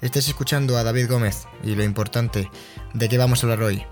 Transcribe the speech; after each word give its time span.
Estés 0.00 0.28
escuchando 0.28 0.78
a 0.78 0.82
David 0.82 1.10
Gómez 1.10 1.46
y 1.62 1.74
lo 1.74 1.84
importante, 1.84 2.50
¿de 2.94 3.08
qué 3.10 3.18
vamos 3.18 3.42
a 3.42 3.46
hablar 3.46 3.62
hoy? 3.62 3.84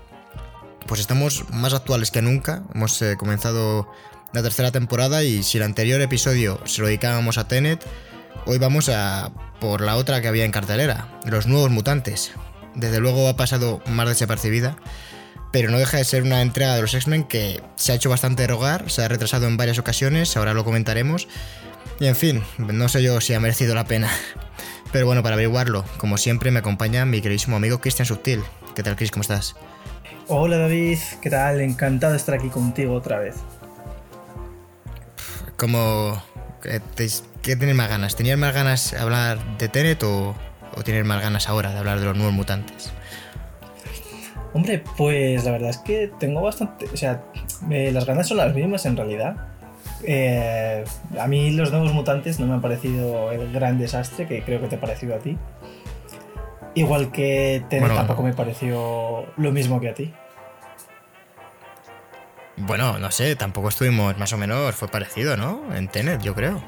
Pues 0.87 0.99
estamos 1.01 1.45
más 1.51 1.73
actuales 1.73 2.09
que 2.09 2.23
nunca, 2.23 2.63
hemos 2.73 2.99
eh, 3.03 3.15
comenzado 3.15 3.91
la 4.33 4.41
tercera 4.41 4.71
temporada 4.71 5.23
y 5.23 5.43
si 5.43 5.59
el 5.59 5.63
anterior 5.63 6.01
episodio 6.01 6.59
se 6.65 6.81
lo 6.81 6.87
dedicábamos 6.87 7.37
a 7.37 7.47
Tenet, 7.47 7.85
hoy 8.47 8.57
vamos 8.57 8.89
a 8.89 9.31
por 9.59 9.81
la 9.81 9.97
otra 9.97 10.19
que 10.19 10.27
había 10.27 10.45
en 10.45 10.51
cartelera, 10.51 11.19
Los 11.25 11.45
Nuevos 11.45 11.69
Mutantes. 11.69 12.31
Desde 12.73 12.99
luego 12.99 13.27
ha 13.27 13.35
pasado 13.35 13.83
más 13.85 14.07
desapercibida 14.07 14.77
pero 15.51 15.71
no 15.71 15.79
deja 15.79 15.97
de 15.97 16.03
ser 16.03 16.23
una 16.23 16.41
entrega 16.41 16.75
de 16.75 16.81
los 16.81 16.93
X-Men 16.93 17.23
que 17.23 17.61
se 17.75 17.91
ha 17.91 17.95
hecho 17.95 18.09
bastante 18.09 18.45
rogar, 18.45 18.89
se 18.91 19.03
ha 19.03 19.07
retrasado 19.07 19.47
en 19.47 19.57
varias 19.57 19.79
ocasiones, 19.79 20.37
ahora 20.37 20.53
lo 20.53 20.63
comentaremos. 20.63 21.27
Y 21.99 22.07
en 22.07 22.15
fin, 22.15 22.43
no 22.57 22.87
sé 22.87 23.03
yo 23.03 23.19
si 23.19 23.33
ha 23.33 23.39
merecido 23.39 23.75
la 23.75 23.83
pena. 23.83 24.09
Pero 24.91 25.05
bueno, 25.05 25.21
para 25.21 25.35
averiguarlo, 25.35 25.83
como 25.97 26.17
siempre 26.17 26.49
me 26.49 26.59
acompaña 26.59 27.05
mi 27.05 27.21
queridísimo 27.21 27.57
amigo 27.57 27.79
Cristian 27.79 28.05
Subtil. 28.05 28.41
¿Qué 28.73 28.83
tal, 28.83 28.95
Chris? 28.95 29.11
¿Cómo 29.11 29.21
estás? 29.21 29.55
Hola 30.27 30.57
David, 30.57 30.97
¿qué 31.21 31.29
tal? 31.29 31.59
Encantado 31.59 32.13
de 32.13 32.17
estar 32.17 32.35
aquí 32.35 32.49
contigo 32.49 32.93
otra 32.93 33.19
vez. 33.19 33.35
¿Cómo... 35.57 36.21
¿Qué 36.61 37.55
tienes 37.55 37.75
más 37.75 37.89
ganas? 37.89 38.15
¿Tenías 38.15 38.37
más 38.37 38.53
ganas 38.53 38.91
de 38.91 38.97
hablar 38.97 39.57
de 39.57 39.67
Tenet 39.69 40.01
o, 40.03 40.35
o 40.75 40.83
tienes 40.83 41.05
más 41.05 41.21
ganas 41.21 41.49
ahora 41.49 41.71
de 41.71 41.79
hablar 41.79 41.99
de 41.99 42.05
los 42.05 42.15
nuevos 42.15 42.33
mutantes? 42.33 42.91
Hombre, 44.53 44.83
pues 44.97 45.43
la 45.43 45.51
verdad 45.51 45.69
es 45.69 45.77
que 45.77 46.11
tengo 46.19 46.41
bastante. 46.41 46.85
O 46.93 46.97
sea, 46.97 47.23
eh, 47.69 47.91
las 47.91 48.05
ganas 48.05 48.27
son 48.27 48.37
las 48.37 48.53
mismas 48.53 48.85
en 48.85 48.97
realidad. 48.97 49.48
Eh, 50.03 50.83
a 51.19 51.27
mí 51.27 51.51
los 51.51 51.71
nuevos 51.71 51.93
mutantes 51.93 52.39
no 52.39 52.47
me 52.47 52.53
han 52.53 52.61
parecido 52.61 53.31
el 53.31 53.51
gran 53.51 53.77
desastre 53.77 54.27
que 54.27 54.43
creo 54.43 54.61
que 54.61 54.67
te 54.67 54.75
ha 54.75 54.79
parecido 54.79 55.15
a 55.15 55.19
ti. 55.19 55.37
Igual 56.75 57.11
que 57.11 57.63
Tenet 57.69 57.93
tampoco 57.93 58.23
me 58.23 58.33
pareció 58.33 59.25
lo 59.37 59.51
mismo 59.51 59.81
que 59.81 59.89
a 59.89 59.93
ti. 59.93 60.13
Bueno, 62.57 62.99
no 62.99 63.09
sé, 63.11 63.35
tampoco 63.35 63.69
estuvimos 63.69 64.17
más 64.17 64.33
o 64.33 64.37
menos, 64.37 64.75
fue 64.75 64.87
parecido, 64.87 65.37
¿no? 65.37 65.61
En 65.75 65.87
Tenet, 65.87 66.21
yo 66.21 66.35
creo. 66.35 66.61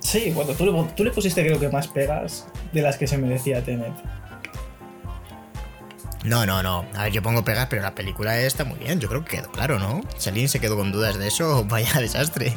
Sí, 0.00 0.32
bueno, 0.34 0.52
tú 0.52 0.64
le, 0.64 0.84
tú 0.94 1.04
le 1.04 1.10
pusiste 1.10 1.44
creo 1.44 1.60
que 1.60 1.68
más 1.68 1.88
pegas 1.88 2.48
de 2.72 2.82
las 2.82 2.96
que 2.96 3.06
se 3.06 3.18
merecía 3.18 3.62
Tenet. 3.62 3.92
No, 6.24 6.44
no, 6.46 6.62
no. 6.62 6.84
A 6.94 7.04
ver, 7.04 7.12
yo 7.12 7.22
pongo 7.22 7.44
pegas, 7.44 7.66
pero 7.70 7.82
la 7.82 7.94
película 7.94 8.38
está 8.38 8.64
muy 8.64 8.78
bien. 8.78 9.00
Yo 9.00 9.08
creo 9.08 9.24
que 9.24 9.36
quedó 9.36 9.50
claro, 9.50 9.78
¿no? 9.78 10.00
Alguien 10.26 10.48
se 10.48 10.60
quedó 10.60 10.76
con 10.76 10.92
dudas 10.92 11.18
de 11.18 11.28
eso, 11.28 11.64
vaya 11.68 12.00
desastre. 12.00 12.52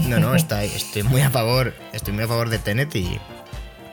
No, 0.00 0.18
no, 0.18 0.34
está, 0.34 0.64
estoy 0.64 1.02
muy 1.02 1.22
a 1.22 1.30
favor. 1.30 1.74
Estoy 1.92 2.12
muy 2.12 2.24
a 2.24 2.28
favor 2.28 2.48
de 2.48 2.58
Tenet 2.58 2.94
y. 2.94 3.18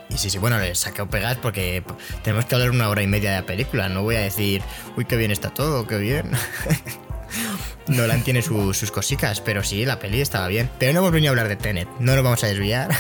Y 0.10 0.18
sí, 0.18 0.30
sí, 0.30 0.38
bueno, 0.38 0.60
le 0.60 0.76
saqué 0.76 1.04
pegas 1.06 1.38
porque 1.38 1.84
tenemos 2.22 2.46
que 2.46 2.54
hablar 2.54 2.70
una 2.70 2.88
hora 2.90 3.02
y 3.02 3.08
media 3.08 3.32
de 3.32 3.38
la 3.38 3.46
película. 3.46 3.90
No 3.90 4.04
voy 4.04 4.16
a 4.16 4.20
decir, 4.20 4.62
uy, 4.96 5.06
qué 5.06 5.16
bien 5.16 5.32
está 5.32 5.50
todo, 5.50 5.88
qué 5.88 5.98
bien. 5.98 6.30
Nolan 7.88 8.24
tiene 8.24 8.44
sus 8.44 8.92
cositas, 8.92 9.42
pero 9.42 9.64
sí, 9.64 9.86
la 9.86 9.98
peli 9.98 10.22
estaba 10.22 10.48
bien. 10.48 10.70
Pero 10.78 10.94
no 10.94 11.00
hemos 11.00 11.12
venido 11.12 11.32
a 11.32 11.32
hablar 11.32 11.48
de 11.48 11.56
Tenet. 11.56 11.88
No 12.00 12.14
nos 12.14 12.24
vamos 12.24 12.44
a 12.44 12.48
desviar. 12.48 12.92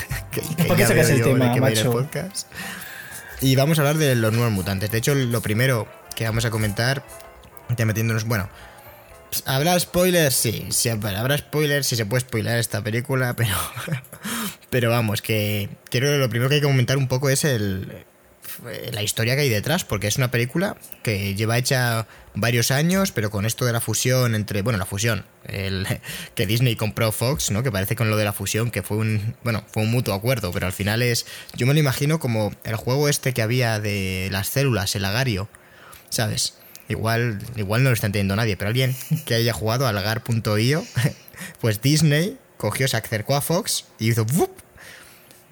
¿Por 0.67 0.75
qué 0.75 0.87
sacas 0.87 1.09
el 1.09 1.21
tema, 1.21 1.55
macho? 1.55 2.09
Y 3.41 3.55
vamos 3.55 3.77
a 3.77 3.81
hablar 3.81 3.97
de 3.97 4.15
los 4.15 4.33
nuevos 4.33 4.51
mutantes. 4.51 4.89
De 4.89 4.97
hecho, 4.97 5.13
lo 5.13 5.41
primero 5.41 5.87
que 6.13 6.25
vamos 6.25 6.45
a 6.45 6.51
comentar, 6.51 7.05
ya 7.77 7.85
metiéndonos, 7.85 8.25
bueno, 8.25 8.49
¿Habrá 9.45 9.79
spoilers? 9.79 10.35
Sí, 10.35 10.67
sí, 10.69 10.89
habrá 10.89 11.37
spoilers, 11.37 11.87
sí 11.87 11.95
se 11.95 12.05
puede 12.05 12.21
spoiler 12.21 12.59
esta 12.59 12.83
película, 12.83 13.33
pero. 13.37 13.55
pero 14.69 14.89
vamos, 14.89 15.21
que 15.21 15.69
quiero 15.89 16.17
lo 16.17 16.29
primero 16.29 16.49
que 16.49 16.55
hay 16.55 16.61
que 16.61 16.67
comentar 16.67 16.97
un 16.97 17.07
poco 17.07 17.29
es 17.29 17.43
el, 17.43 18.05
la 18.91 19.01
historia 19.01 19.35
que 19.35 19.41
hay 19.41 19.49
detrás, 19.49 19.83
porque 19.83 20.07
es 20.07 20.17
una 20.17 20.31
película 20.31 20.77
que 21.01 21.35
lleva 21.35 21.57
hecha 21.57 22.07
varios 22.35 22.71
años, 22.71 23.11
pero 23.11 23.31
con 23.31 23.45
esto 23.45 23.65
de 23.65 23.73
la 23.73 23.79
fusión 23.79 24.35
entre. 24.35 24.61
Bueno, 24.61 24.77
la 24.77 24.85
fusión, 24.85 25.25
el, 25.45 25.87
que 26.35 26.45
Disney 26.45 26.75
compró 26.75 27.11
Fox, 27.11 27.51
¿no? 27.51 27.63
Que 27.63 27.71
parece 27.71 27.95
con 27.95 28.09
lo 28.09 28.17
de 28.17 28.25
la 28.25 28.33
fusión, 28.33 28.71
que 28.71 28.83
fue 28.83 28.97
un. 28.97 29.35
Bueno, 29.43 29.63
fue 29.71 29.83
un 29.83 29.91
mutuo 29.91 30.13
acuerdo, 30.13 30.51
pero 30.51 30.67
al 30.67 30.73
final 30.73 31.01
es. 31.01 31.25
Yo 31.55 31.65
me 31.65 31.73
lo 31.73 31.79
imagino 31.79 32.19
como 32.19 32.51
el 32.63 32.75
juego 32.75 33.09
este 33.09 33.33
que 33.33 33.41
había 33.41 33.79
de 33.79 34.29
las 34.31 34.47
células, 34.47 34.95
el 34.95 35.05
agario 35.05 35.49
¿sabes? 36.13 36.55
Igual, 36.89 37.39
igual 37.55 37.83
no 37.83 37.89
lo 37.89 37.93
está 37.93 38.07
entendiendo 38.07 38.35
nadie, 38.35 38.57
pero 38.57 38.69
alguien 38.69 38.95
que 39.25 39.35
haya 39.35 39.53
jugado 39.53 39.87
al 39.87 39.95
Lagar.io, 39.95 40.85
pues 41.61 41.81
Disney 41.81 42.37
cogió, 42.57 42.87
se 42.87 42.97
acercó 42.97 43.35
a 43.35 43.41
Fox 43.41 43.85
y 43.99 44.09
hizo 44.09 44.25
¡vup! 44.25 44.51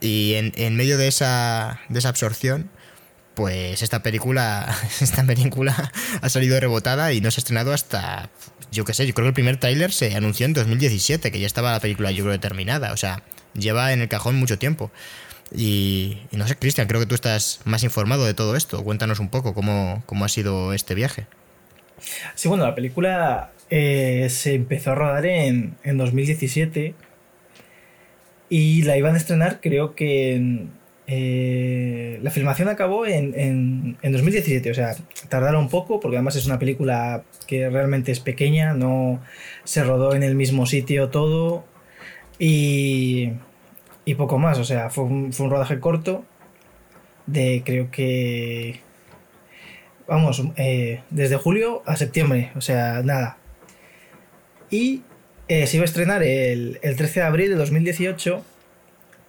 Y 0.02 0.34
en, 0.36 0.76
medio 0.76 0.98
de 0.98 1.08
esa, 1.08 1.80
de 1.90 2.00
esa 2.00 2.10
absorción, 2.10 2.70
pues 3.36 3.82
esta 3.82 4.02
película, 4.04 4.76
esta 5.02 5.24
película 5.24 5.92
ha 6.22 6.30
salido 6.30 6.60
rebotada 6.60 7.14
y 7.14 7.22
no 7.22 7.32
se 7.32 7.40
ha 7.40 7.42
estrenado 7.42 7.74
hasta, 7.74 8.30
yo 8.72 8.84
qué 8.86 8.94
sé, 8.94 9.06
yo 9.06 9.14
creo 9.14 9.26
que 9.26 9.30
el 9.30 9.34
primer 9.34 9.58
tráiler 9.58 9.92
se 9.92 10.16
anunció 10.16 10.46
en 10.46 10.54
2017, 10.54 11.32
que 11.32 11.40
ya 11.40 11.48
estaba 11.48 11.72
la 11.72 11.80
película 11.80 12.12
yo 12.12 12.24
creo 12.24 12.40
terminada, 12.40 12.94
o 12.94 12.98
sea, 12.98 13.24
lleva 13.54 13.94
en 13.94 14.02
el 14.02 14.10
cajón 14.10 14.36
mucho 14.36 14.58
tiempo. 14.58 14.92
Y, 15.54 16.18
no 16.32 16.48
sé, 16.48 16.56
Cristian, 16.56 16.88
creo 16.88 17.02
que 17.02 17.06
tú 17.06 17.16
estás 17.16 17.60
más 17.66 17.84
informado 17.84 18.26
de 18.26 18.34
todo 18.34 18.56
esto. 18.56 18.84
Cuéntanos 18.84 19.20
un 19.20 19.30
poco 19.30 19.54
cómo, 19.54 20.26
ha 20.26 20.30
sido 20.30 20.74
este 20.74 20.96
viaje. 20.96 21.26
Sí, 22.36 22.48
bueno, 22.48 22.66
la 22.66 22.74
película 22.74 23.52
eh, 23.70 24.28
se 24.30 24.56
empezó 24.56 24.92
a 24.92 24.96
rodar 24.96 25.26
en, 25.26 25.76
2017 25.84 26.96
y 28.50 28.82
la 28.84 28.98
iban 28.98 29.14
a 29.14 29.18
estrenar 29.18 29.60
creo 29.62 29.96
que 29.96 30.66
eh, 31.08 32.20
la 32.22 32.32
filmación 32.32 32.68
acabó 32.70 33.06
en, 33.06 33.98
en, 34.02 34.12
2017, 34.12 34.72
o 34.72 34.74
sea, 34.74 34.96
tardaron 35.30 35.64
un 35.64 35.70
poco 35.70 36.00
porque 36.00 36.18
además 36.18 36.36
es 36.36 36.46
una 36.48 36.60
película 36.60 37.24
que 37.48 37.70
realmente 37.70 38.12
es 38.12 38.20
pequeña, 38.20 38.74
no 38.74 39.22
se 39.64 39.84
rodó 39.84 40.16
en 40.16 40.24
el 40.24 40.36
mismo 40.36 40.66
sitio 40.66 41.10
todo 41.10 41.66
y 42.40 43.34
y 44.12 44.16
poco 44.16 44.38
más. 44.38 44.60
O 44.60 44.64
sea, 44.64 44.90
fue 44.90 45.06
un, 45.06 45.32
rodaje 45.32 45.80
corto 45.80 46.24
de 47.26 47.64
creo 47.66 47.90
que... 47.92 48.80
Vamos, 50.08 50.44
eh, 50.58 51.02
desde 51.10 51.38
julio 51.38 51.84
a 51.86 51.96
septiembre, 51.96 52.52
o 52.56 52.62
sea, 52.62 53.02
nada. 53.02 53.38
Y 54.70 55.04
eh, 55.48 55.68
se 55.68 55.78
iba 55.78 55.84
a 55.84 55.86
estrenar 55.86 56.22
el, 56.22 56.80
13 56.82 57.22
de 57.22 57.26
abril 57.26 57.50
de 57.50 57.56
2018, 57.56 58.44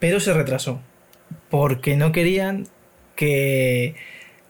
pero 0.00 0.18
se 0.18 0.32
retrasó. 0.32 0.80
Porque 1.50 1.96
no 1.96 2.10
querían 2.10 2.66
que, 3.14 3.94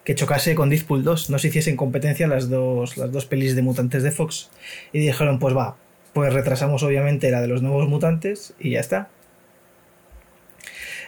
que 0.05 0.15
chocase 0.15 0.55
con 0.55 0.71
Deadpool 0.71 1.05
2, 1.05 1.29
no 1.29 1.39
se 1.39 1.49
hiciesen 1.49 1.77
competencia 1.77 2.27
las 2.29 2.49
dos, 2.49 2.97
las 2.97 3.13
dos 3.13 3.27
pelis 3.27 3.55
de 3.55 3.61
mutantes 3.61 4.03
de 4.03 4.11
Fox. 4.11 4.49
Y 4.95 5.01
dijeron, 5.01 5.39
pues 5.39 5.55
va, 5.55 5.77
pues 6.15 6.33
retrasamos 6.33 6.83
obviamente 6.83 7.31
la 7.31 7.43
de 7.43 7.49
los 7.49 7.61
nuevos 7.61 7.89
mutantes 7.89 8.55
y 8.59 8.71
ya 8.71 8.81
está. 8.81 9.11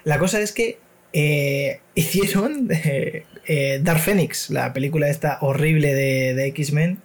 La 0.04 0.18
cosa 0.18 0.40
es 0.40 0.52
que 0.52 0.78
eh, 1.12 1.80
hicieron 1.94 2.68
eh, 2.70 3.24
eh, 3.46 3.80
Dark 3.82 4.00
Phoenix, 4.00 4.50
la 4.50 4.72
película 4.72 5.08
esta 5.08 5.38
horrible 5.40 5.94
de, 5.94 6.46
X-Men, 6.48 6.98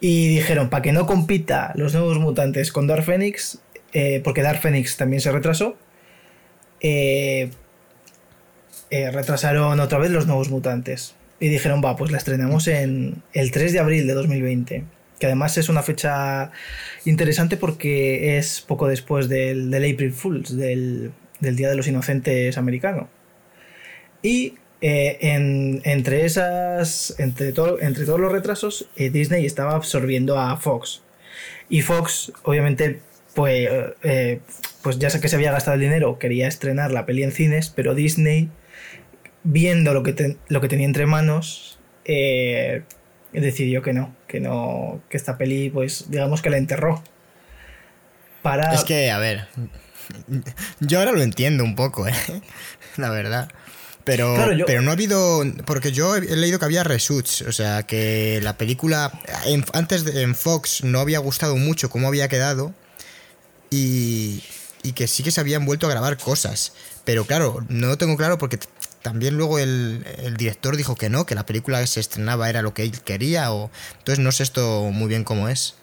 y 0.00 0.28
dijeron, 0.28 0.70
para 0.70 0.82
que 0.82 0.92
no 0.92 1.06
compita 1.06 1.72
los 1.76 1.94
nuevos 1.94 2.18
mutantes 2.18 2.72
con 2.72 2.86
Dark 2.86 3.04
Phoenix, 3.04 3.60
porque 4.24 4.42
Dark 4.42 4.60
Phoenix 4.60 4.96
también 4.96 5.20
se 5.20 5.30
retrasó, 5.30 5.76
retrasaron 8.90 9.78
otra 9.78 9.98
vez 9.98 10.10
los 10.10 10.26
nuevos 10.26 10.48
mutantes. 10.50 11.14
Y 11.38 11.48
dijeron, 11.48 11.82
va, 11.84 11.96
pues 11.96 12.10
la 12.10 12.18
estrenamos 12.18 12.66
en 12.66 13.22
el 13.32 13.52
3 13.52 13.72
de 13.72 13.78
abril 13.78 14.06
de 14.06 14.14
2020 14.14 14.84
que 15.20 15.26
además 15.26 15.56
es 15.56 15.68
una 15.68 15.84
fecha 15.84 16.50
interesante 17.04 17.56
porque 17.56 18.38
es 18.38 18.60
poco 18.60 18.88
después 18.88 19.28
del, 19.28 19.70
del 19.70 19.92
April 19.92 20.12
Fools, 20.12 20.56
del, 20.56 21.12
del 21.42 21.56
Día 21.56 21.68
de 21.68 21.76
los 21.76 21.86
Inocentes 21.88 22.56
americano. 22.56 23.10
Y 24.22 24.54
eh, 24.80 25.18
entre 25.84 26.24
esas, 26.24 27.14
entre, 27.18 27.48
entre 27.80 28.04
todos 28.04 28.20
los 28.20 28.32
retrasos, 28.32 28.88
eh, 28.96 29.10
Disney 29.10 29.44
estaba 29.44 29.74
absorbiendo 29.74 30.38
a 30.38 30.56
Fox. 30.56 31.02
Y 31.68 31.82
Fox, 31.82 32.32
obviamente, 32.44 33.00
pues, 33.34 33.68
eh, 34.02 34.40
pues 34.82 34.98
ya 34.98 35.10
sé 35.10 35.20
que 35.20 35.28
se 35.28 35.36
había 35.36 35.52
gastado 35.52 35.74
el 35.74 35.80
dinero, 35.80 36.18
quería 36.18 36.48
estrenar 36.48 36.92
la 36.92 37.06
peli 37.06 37.22
en 37.24 37.32
cines, 37.32 37.70
pero 37.70 37.94
Disney, 37.94 38.48
viendo 39.42 39.92
lo 39.94 40.02
que, 40.02 40.36
lo 40.48 40.60
que 40.60 40.68
tenía 40.68 40.86
entre 40.86 41.06
manos, 41.06 41.78
decidió 43.32 43.82
que 43.82 43.92
no, 43.92 44.14
que 44.28 44.40
no, 44.40 45.00
que 45.08 45.16
esta 45.16 45.38
peli, 45.38 45.70
pues, 45.70 46.10
digamos 46.10 46.42
que 46.42 46.50
la 46.50 46.58
enterró. 46.58 47.02
Para... 48.42 48.74
Es 48.74 48.84
que, 48.84 49.10
a 49.10 49.18
ver, 49.18 49.46
yo 50.80 50.98
ahora 50.98 51.12
lo 51.12 51.22
entiendo 51.22 51.64
un 51.64 51.74
poco, 51.74 52.06
¿eh? 52.06 52.14
La 52.96 53.10
verdad. 53.10 53.48
Pero, 54.04 54.34
pero 54.66 54.82
no 54.82 54.90
ha 54.90 54.94
habido. 54.94 55.44
Porque 55.64 55.92
yo 55.92 56.16
he 56.16 56.36
leído 56.36 56.58
que 56.58 56.64
había 56.64 56.82
reshoots. 56.82 57.42
O 57.42 57.52
sea, 57.52 57.84
que 57.84 58.40
la 58.42 58.58
película. 58.58 59.12
antes 59.72 60.04
de, 60.04 60.22
en 60.22 60.34
Fox 60.34 60.82
no 60.82 60.98
había 60.98 61.20
gustado 61.20 61.56
mucho 61.56 61.88
cómo 61.88 62.08
había 62.08 62.28
quedado. 62.28 62.74
Y, 63.70 64.42
y 64.82 64.92
que 64.92 65.06
sí 65.06 65.22
que 65.22 65.30
se 65.30 65.40
habían 65.40 65.64
vuelto 65.64 65.86
a 65.86 65.90
grabar 65.90 66.18
cosas. 66.18 66.72
Pero 67.04 67.24
claro, 67.26 67.64
no 67.68 67.88
lo 67.88 67.98
tengo 67.98 68.16
claro 68.16 68.38
porque 68.38 68.58
también 69.02 69.36
luego 69.36 69.58
el, 69.58 70.04
director 70.38 70.76
dijo 70.76 70.94
que 70.94 71.10
no, 71.10 71.26
que 71.26 71.34
la 71.34 71.44
película 71.44 71.80
que 71.80 71.86
se 71.86 72.00
estrenaba 72.00 72.48
era 72.48 72.62
lo 72.62 72.72
que 72.72 72.82
él 72.82 73.00
quería. 73.00 73.52
O, 73.52 73.70
entonces 73.98 74.24
no 74.24 74.32
sé 74.32 74.44
esto 74.44 74.90
muy 74.92 75.08
bien 75.08 75.24
cómo 75.24 75.48
es. 75.48 75.74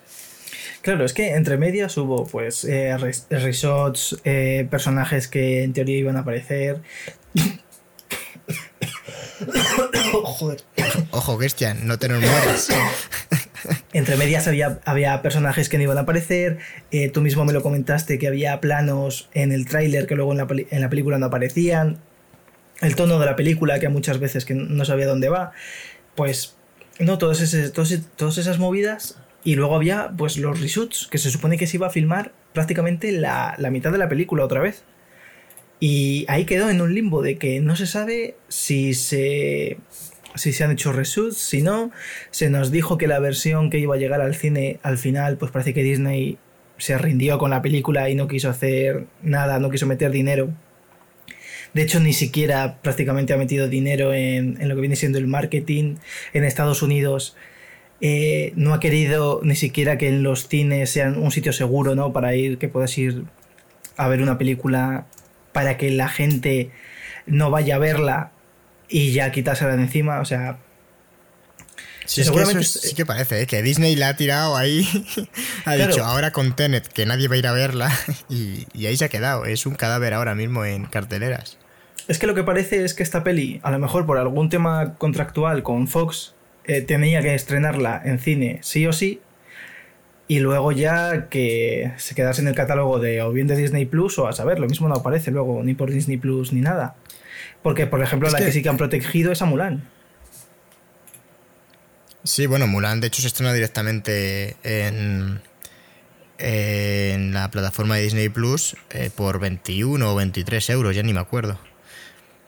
Claro, 0.81 1.05
es 1.05 1.13
que 1.13 1.35
entre 1.35 1.57
medias 1.57 1.97
hubo 1.97 2.25
pues 2.25 2.63
eh, 2.63 2.95
reshots, 3.29 4.19
eh, 4.23 4.67
personajes 4.69 5.27
que 5.27 5.63
en 5.63 5.73
teoría 5.73 5.97
iban 5.97 6.17
a 6.17 6.21
aparecer. 6.21 6.81
Ojo, 11.11 11.37
Christian, 11.37 11.85
no 11.87 11.97
te 11.99 12.09
nos 12.09 12.21
mueras. 12.21 12.69
Entre 13.93 14.15
medias 14.15 14.47
había, 14.47 14.79
había 14.85 15.21
personajes 15.21 15.69
que 15.69 15.77
no 15.77 15.83
iban 15.83 15.97
a 15.97 16.01
aparecer. 16.01 16.59
Eh, 16.91 17.09
tú 17.09 17.21
mismo 17.21 17.45
me 17.45 17.53
lo 17.53 17.61
comentaste 17.61 18.17
que 18.19 18.27
había 18.27 18.59
planos 18.61 19.29
en 19.33 19.51
el 19.51 19.65
tráiler 19.65 20.07
que 20.07 20.15
luego 20.15 20.31
en 20.31 20.37
la, 20.37 20.47
en 20.49 20.81
la 20.81 20.89
película 20.89 21.17
no 21.17 21.27
aparecían. 21.27 21.99
El 22.81 22.95
tono 22.95 23.19
de 23.19 23.25
la 23.25 23.35
película, 23.35 23.79
que 23.79 23.89
muchas 23.89 24.19
veces 24.19 24.45
que 24.45 24.53
no 24.53 24.85
sabía 24.85 25.07
dónde 25.07 25.29
va. 25.29 25.51
Pues, 26.15 26.55
no, 26.99 27.17
todas, 27.17 27.73
todas 27.73 28.37
esas 28.37 28.59
movidas 28.59 29.18
y 29.43 29.55
luego 29.55 29.75
había 29.75 30.11
pues 30.17 30.37
los 30.37 30.59
reshoots, 30.59 31.07
que 31.07 31.17
se 31.17 31.31
supone 31.31 31.57
que 31.57 31.67
se 31.67 31.77
iba 31.77 31.87
a 31.87 31.91
filmar 31.91 32.33
prácticamente 32.53 33.11
la, 33.11 33.55
mitad 33.71 33.91
de 33.91 33.97
la 33.97 34.09
película 34.09 34.43
otra 34.43 34.61
vez. 34.61 34.83
Y 35.79 36.25
ahí 36.27 36.45
quedó 36.45 36.69
en 36.69 36.81
un 36.81 36.93
limbo 36.93 37.21
de 37.21 37.37
que 37.37 37.61
no 37.61 37.75
se 37.77 37.87
sabe 37.87 38.35
si 38.49 38.93
se, 38.93 39.77
si 40.35 40.51
se 40.51 40.63
han 40.63 40.71
hecho 40.71 40.91
reshoots, 40.91 41.37
si 41.37 41.61
no. 41.61 41.91
Se 42.31 42.49
nos 42.49 42.69
dijo 42.71 42.97
que 42.97 43.07
la 43.07 43.19
versión 43.19 43.69
que 43.69 43.79
iba 43.79 43.95
a 43.95 43.97
llegar 43.97 44.21
al 44.21 44.35
cine 44.35 44.79
al 44.83 44.97
final, 44.97 45.37
pues 45.37 45.51
parece 45.51 45.73
que 45.73 45.83
Disney 45.83 46.37
se 46.77 46.97
rindió 46.97 47.37
con 47.37 47.49
la 47.49 47.61
película 47.61 48.09
y 48.09 48.15
no 48.15 48.27
quiso 48.27 48.49
hacer 48.49 49.05
nada, 49.21 49.59
no 49.59 49.69
quiso 49.69 49.85
meter 49.85 50.11
dinero. 50.11 50.49
De 51.73 51.83
hecho, 51.83 51.99
ni 51.99 52.13
siquiera 52.13 52.81
prácticamente 52.81 53.31
ha 53.31 53.37
metido 53.37 53.69
dinero 53.69 54.13
en, 54.13 54.59
en 54.59 54.67
lo 54.67 54.75
que 54.75 54.81
viene 54.81 54.95
siendo 54.95 55.17
el 55.17 55.27
marketing 55.27 55.95
en 56.33 56.43
Estados 56.43 56.81
Unidos 56.81 57.37
eh, 58.01 58.53
no 58.55 58.73
ha 58.73 58.79
querido 58.79 59.41
ni 59.43 59.55
siquiera 59.55 59.97
que 59.97 60.07
en 60.07 60.23
los 60.23 60.47
cines 60.47 60.89
sean 60.89 61.17
un 61.17 61.31
sitio 61.31 61.51
seguro, 61.51 61.95
¿no? 61.95 62.13
Para 62.13 62.35
ir, 62.35 62.57
que 62.57 62.69
puedas 62.69 62.97
ir 62.97 63.25
a 63.97 64.07
ver 64.07 64.21
una 64.21 64.37
película 64.37 65.07
para 65.51 65.77
que 65.77 65.91
la 65.91 66.07
gente 66.07 66.71
no 67.25 67.51
vaya 67.51 67.75
a 67.75 67.79
verla 67.79 68.31
y 68.87 69.11
ya 69.11 69.31
quitársela 69.31 69.75
de 69.75 69.83
encima, 69.83 70.21
o 70.21 70.25
sea... 70.25 70.57
Sí, 72.05 72.23
seguramente... 72.23 72.63
sí 72.63 72.95
que 72.95 73.05
parece, 73.05 73.41
¿eh? 73.41 73.45
que 73.45 73.61
Disney 73.61 73.95
la 73.95 74.09
ha 74.09 74.15
tirado 74.15 74.55
ahí, 74.55 74.87
ha 75.65 75.75
dicho 75.75 76.03
ahora 76.03 76.31
con 76.31 76.55
Tenet 76.55 76.87
que 76.87 77.05
nadie 77.05 77.27
va 77.27 77.35
a 77.35 77.37
ir 77.37 77.45
a 77.45 77.51
verla 77.51 77.91
y, 78.29 78.65
y 78.73 78.87
ahí 78.87 78.97
se 78.97 79.05
ha 79.05 79.09
quedado, 79.09 79.45
es 79.45 79.65
un 79.65 79.75
cadáver 79.75 80.13
ahora 80.13 80.33
mismo 80.33 80.65
en 80.65 80.85
carteleras. 80.85 81.57
Es 82.07 82.17
que 82.17 82.25
lo 82.25 82.33
que 82.33 82.43
parece 82.43 82.83
es 82.83 82.95
que 82.95 83.03
esta 83.03 83.23
peli, 83.23 83.59
a 83.61 83.69
lo 83.69 83.77
mejor 83.77 84.07
por 84.07 84.17
algún 84.17 84.49
tema 84.49 84.95
contractual 84.95 85.61
con 85.61 85.87
Fox, 85.87 86.33
eh, 86.69 86.83
tenía 86.83 87.23
que 87.23 87.33
estrenarla 87.33 87.99
en 88.05 88.19
cine 88.19 88.59
sí 88.61 88.85
o 88.85 88.93
sí. 88.93 89.21
Y 90.27 90.39
luego 90.39 90.71
ya 90.71 91.27
que 91.27 91.93
se 91.97 92.13
quedase 92.13 92.41
en 92.41 92.47
el 92.47 92.53
catálogo 92.53 92.99
de 92.99 93.23
o 93.23 93.31
bien 93.31 93.47
de 93.47 93.55
Disney 93.55 93.87
Plus 93.87 94.19
o 94.19 94.27
a 94.27 94.33
saber, 94.33 94.59
lo 94.59 94.67
mismo 94.67 94.87
no 94.87 94.93
aparece 94.93 95.31
luego 95.31 95.63
ni 95.63 95.73
por 95.73 95.89
Disney 95.89 96.17
Plus 96.17 96.53
ni 96.53 96.61
nada. 96.61 96.95
Porque, 97.63 97.87
por 97.87 98.03
ejemplo, 98.03 98.29
la 98.29 98.37
que... 98.37 98.51
sí 98.51 98.61
que 98.61 98.69
han 98.69 98.77
protegido 98.77 99.31
es 99.31 99.41
a 99.41 99.45
Mulan. 99.45 99.89
Sí, 102.23 102.45
bueno, 102.45 102.67
Mulan 102.67 103.01
de 103.01 103.07
hecho 103.07 103.23
se 103.23 103.29
estrena 103.29 103.51
directamente 103.51 104.55
en, 104.61 105.41
en 106.37 107.33
la 107.33 107.49
plataforma 107.49 107.95
de 107.95 108.03
Disney 108.03 108.29
Plus 108.29 108.75
eh, 108.91 109.09
por 109.09 109.39
21 109.39 110.11
o 110.11 110.13
23 110.13 110.69
euros, 110.69 110.95
ya 110.95 111.01
ni 111.01 111.13
me 111.13 111.19
acuerdo. 111.19 111.53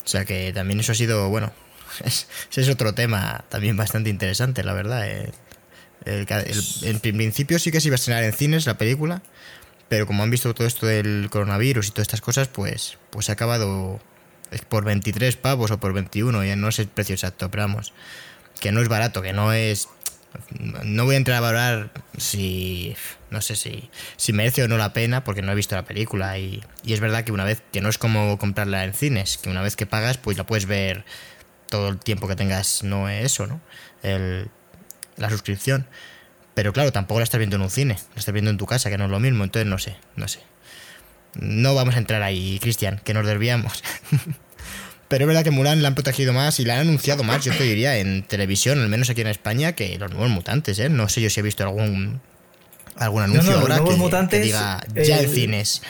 O 0.06 0.08
sea 0.08 0.26
que 0.26 0.54
también 0.54 0.80
eso 0.80 0.92
ha 0.92 0.96
sido, 0.96 1.28
bueno, 1.30 1.52
ese 2.04 2.26
es 2.50 2.70
otro 2.70 2.94
tema 2.94 3.44
también 3.50 3.78
bastante 3.78 4.10
interesante, 4.10 4.64
la 4.64 4.74
verdad. 4.74 5.08
Eh. 5.08 5.32
en 6.06 7.00
principio 7.00 7.60
sí 7.60 7.72
que 7.72 7.80
se 7.80 7.90
iba 7.90 7.96
a 7.96 8.02
estrenar 8.02 8.24
en 8.24 8.34
cines 8.34 8.66
la 8.66 8.78
película, 8.78 9.22
pero 9.92 10.08
como 10.08 10.24
han 10.24 10.32
visto 10.32 10.54
todo 10.54 10.66
esto 10.68 10.86
del 10.86 11.28
coronavirus 11.30 11.88
y 11.88 11.92
todas 11.92 12.08
estas 12.08 12.22
cosas, 12.22 12.48
pues, 12.48 12.98
pues 13.10 13.30
ha 13.30 13.34
acabado 13.34 14.00
por 14.70 14.86
23 14.86 15.36
pavos 15.36 15.72
o 15.72 15.80
por 15.80 15.94
21, 15.94 16.46
ya 16.46 16.56
no 16.56 16.72
sé 16.72 16.84
el 16.84 16.88
precio 16.88 17.16
exacto, 17.16 17.52
pero 17.52 17.64
vamos, 17.64 17.94
que 18.62 18.72
no 18.72 18.82
es 18.82 18.88
barato, 18.88 19.22
que 19.22 19.34
no 19.34 19.52
es... 19.52 19.90
No 20.84 21.04
voy 21.04 21.16
a 21.16 21.18
entrar 21.18 21.38
a 21.38 21.42
valorar 21.42 21.92
si... 22.18 22.96
No 23.32 23.42
sé 23.42 23.58
si, 23.58 23.90
si 24.16 24.32
merece 24.32 24.64
o 24.64 24.70
no 24.70 24.78
la 24.78 24.94
pena, 24.94 25.26
porque 25.26 25.42
no 25.42 25.52
he 25.52 25.56
visto 25.56 25.76
la 25.76 25.84
película 25.84 26.38
y, 26.38 26.64
y 26.86 26.94
es 26.94 27.02
verdad 27.02 27.26
que 27.26 27.34
una 27.34 27.44
vez, 27.44 27.62
que 27.74 27.82
no 27.82 27.90
es 27.90 27.98
como 27.98 28.38
comprarla 28.38 28.86
en 28.86 28.94
cines, 28.94 29.38
que 29.38 29.50
una 29.50 29.62
vez 29.62 29.76
que 29.76 29.86
pagas, 29.86 30.18
pues 30.18 30.38
la 30.38 30.46
puedes 30.46 30.68
ver 30.68 31.04
todo 31.72 31.90
el 31.90 31.98
tiempo 31.98 32.28
que 32.28 32.36
tengas 32.36 32.84
no 32.84 33.10
es 33.10 33.26
eso, 33.26 33.48
¿no? 33.48 33.60
El, 34.04 34.50
la 35.18 35.30
suscripción. 35.32 35.88
Pero 36.54 36.74
claro, 36.74 36.92
tampoco 36.92 37.20
la 37.20 37.24
estás 37.24 37.40
viendo 37.40 37.56
en 37.56 37.64
un 37.64 37.70
cine, 37.72 37.96
la 38.14 38.20
estás 38.20 38.34
viendo 38.34 38.52
en 38.52 38.58
tu 38.58 38.68
casa, 38.68 38.92
que 38.92 38.98
no 38.98 39.06
es 39.06 39.10
lo 39.10 39.20
mismo, 39.20 39.44
entonces 39.44 39.68
no 39.68 39.80
sé, 39.80 39.96
no 40.16 40.28
sé. 40.28 40.42
No 41.34 41.74
vamos 41.74 41.96
a 41.96 41.98
entrar 41.98 42.22
ahí, 42.22 42.60
Cristian, 42.62 43.00
que 43.04 43.14
nos 43.14 43.26
desviamos. 43.26 43.82
Pero 45.08 45.24
es 45.24 45.28
verdad 45.28 45.44
que 45.44 45.52
Mulan 45.52 45.82
la 45.82 45.88
han 45.88 45.96
protegido 45.96 46.34
más 46.34 46.60
y 46.60 46.66
la 46.66 46.76
han 46.76 46.82
anunciado 46.82 47.24
más, 47.24 47.44
yo 47.44 47.54
te 47.54 47.64
diría, 47.64 47.98
en 47.98 48.24
televisión, 48.24 48.80
al 48.80 48.90
menos 48.90 49.10
aquí 49.10 49.22
en 49.22 49.28
España, 49.28 49.74
que 49.74 49.98
los 49.98 50.12
nuevos 50.12 50.30
mutantes, 50.30 50.78
¿eh? 50.80 50.90
No 50.90 51.10
sé 51.10 51.22
yo 51.22 51.30
si 51.30 51.40
he 51.40 51.44
visto 51.44 51.64
algún 51.64 52.22
algún 52.96 53.24
anuncio 53.24 53.58
ahora 53.58 53.82
que, 54.30 54.40
diga 54.40 54.82
ya 54.94 55.22
en 55.22 55.30
cines. 55.30 55.82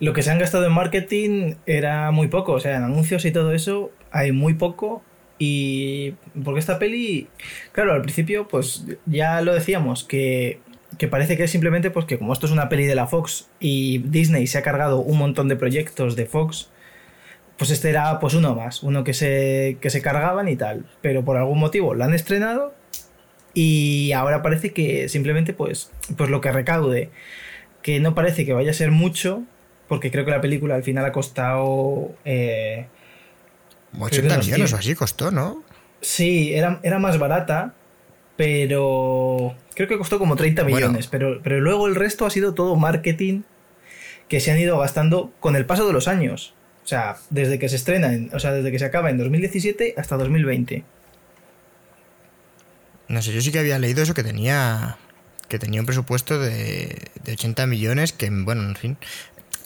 Lo 0.00 0.12
que 0.12 0.22
se 0.22 0.30
han 0.30 0.38
gastado 0.38 0.64
en 0.66 0.72
marketing 0.72 1.54
era 1.66 2.10
muy 2.10 2.28
poco, 2.28 2.52
o 2.52 2.60
sea, 2.60 2.76
en 2.76 2.84
anuncios 2.84 3.24
y 3.24 3.32
todo 3.32 3.52
eso 3.52 3.92
hay 4.12 4.32
muy 4.32 4.54
poco. 4.54 5.02
Y 5.38 6.14
porque 6.44 6.60
esta 6.60 6.78
peli, 6.78 7.28
claro, 7.72 7.92
al 7.94 8.02
principio, 8.02 8.46
pues 8.46 8.84
ya 9.06 9.40
lo 9.40 9.52
decíamos, 9.54 10.04
que, 10.04 10.60
que 10.98 11.08
parece 11.08 11.36
que 11.36 11.44
es 11.44 11.50
simplemente 11.50 11.90
pues 11.90 12.06
que 12.06 12.18
como 12.18 12.32
esto 12.32 12.46
es 12.46 12.52
una 12.52 12.68
peli 12.68 12.84
de 12.86 12.94
la 12.94 13.08
Fox 13.08 13.50
y 13.58 13.98
Disney 13.98 14.46
se 14.46 14.58
ha 14.58 14.62
cargado 14.62 15.00
un 15.00 15.18
montón 15.18 15.48
de 15.48 15.56
proyectos 15.56 16.14
de 16.14 16.26
Fox, 16.26 16.70
pues 17.56 17.70
este 17.70 17.90
era 17.90 18.20
pues 18.20 18.34
uno 18.34 18.54
más, 18.54 18.82
uno 18.84 19.02
que 19.02 19.14
se, 19.14 19.78
que 19.80 19.90
se 19.90 20.00
cargaban 20.02 20.48
y 20.48 20.56
tal. 20.56 20.84
Pero 21.00 21.24
por 21.24 21.36
algún 21.36 21.58
motivo 21.58 21.94
lo 21.94 22.04
han 22.04 22.14
estrenado 22.14 22.74
y 23.54 24.12
ahora 24.12 24.42
parece 24.42 24.72
que 24.72 25.08
simplemente 25.08 25.54
pues, 25.54 25.90
pues 26.16 26.30
lo 26.30 26.40
que 26.40 26.52
recaude, 26.52 27.10
que 27.82 27.98
no 27.98 28.14
parece 28.14 28.46
que 28.46 28.52
vaya 28.52 28.70
a 28.70 28.74
ser 28.74 28.92
mucho, 28.92 29.42
porque 29.88 30.10
creo 30.10 30.24
que 30.24 30.30
la 30.30 30.40
película 30.40 30.76
al 30.76 30.84
final 30.84 31.04
ha 31.04 31.12
costado... 31.12 32.12
Eh, 32.24 32.86
80 33.98 34.38
millones 34.38 34.72
o 34.72 34.76
así 34.76 34.94
costó, 34.94 35.30
¿no? 35.30 35.62
Sí, 36.00 36.54
era, 36.54 36.80
era 36.82 36.98
más 36.98 37.18
barata, 37.18 37.74
pero 38.36 39.54
creo 39.74 39.88
que 39.88 39.98
costó 39.98 40.18
como 40.18 40.36
30 40.36 40.64
millones, 40.64 41.06
pero, 41.06 41.40
pero 41.42 41.60
luego 41.60 41.86
el 41.86 41.94
resto 41.94 42.26
ha 42.26 42.30
sido 42.30 42.54
todo 42.54 42.76
marketing 42.76 43.42
que 44.28 44.40
se 44.40 44.50
han 44.50 44.58
ido 44.58 44.78
gastando 44.78 45.32
con 45.40 45.56
el 45.56 45.66
paso 45.66 45.86
de 45.86 45.92
los 45.92 46.08
años. 46.08 46.54
O 46.84 46.88
sea, 46.88 47.16
desde 47.30 47.58
que 47.58 47.68
se 47.68 47.76
estrena, 47.76 48.10
o 48.32 48.40
sea, 48.40 48.52
desde 48.52 48.72
que 48.72 48.78
se 48.78 48.84
acaba 48.84 49.10
en 49.10 49.18
2017 49.18 49.94
hasta 49.96 50.16
2020. 50.16 50.82
No 53.08 53.22
sé, 53.22 53.32
yo 53.32 53.40
sí 53.40 53.52
que 53.52 53.60
había 53.60 53.78
leído 53.78 54.02
eso 54.02 54.14
que 54.14 54.24
tenía 54.24 54.96
que 55.48 55.58
tenía 55.58 55.80
un 55.80 55.86
presupuesto 55.86 56.38
de, 56.38 57.10
de 57.24 57.32
80 57.32 57.66
millones, 57.66 58.14
que 58.14 58.30
bueno, 58.30 58.62
en 58.62 58.74
fin, 58.74 58.96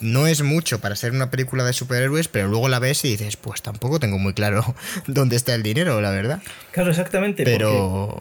no 0.01 0.27
es 0.27 0.41
mucho 0.41 0.79
para 0.79 0.95
ser 0.95 1.11
una 1.11 1.31
película 1.31 1.63
de 1.63 1.73
superhéroes, 1.73 2.27
pero 2.27 2.47
luego 2.47 2.69
la 2.69 2.79
ves 2.79 3.03
y 3.05 3.09
dices, 3.09 3.37
pues 3.37 3.61
tampoco 3.61 3.99
tengo 3.99 4.17
muy 4.17 4.33
claro 4.33 4.75
dónde 5.07 5.35
está 5.35 5.55
el 5.55 5.63
dinero, 5.63 6.01
la 6.01 6.11
verdad. 6.11 6.41
Claro, 6.71 6.89
exactamente. 6.89 7.43
Pero... 7.43 8.17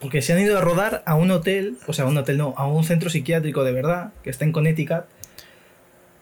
Porque, 0.00 0.22
se 0.22 0.32
han 0.32 0.40
ido 0.40 0.56
a 0.56 0.62
rodar 0.62 1.02
a 1.04 1.14
un 1.14 1.30
hotel, 1.30 1.76
o 1.86 1.92
sea, 1.92 2.06
a 2.06 2.08
un 2.08 2.16
hotel 2.16 2.38
no, 2.38 2.54
a 2.56 2.66
un 2.66 2.84
centro 2.84 3.10
psiquiátrico 3.10 3.64
de 3.64 3.72
verdad, 3.72 4.12
que 4.22 4.30
está 4.30 4.46
en 4.46 4.52
Connecticut. 4.52 5.04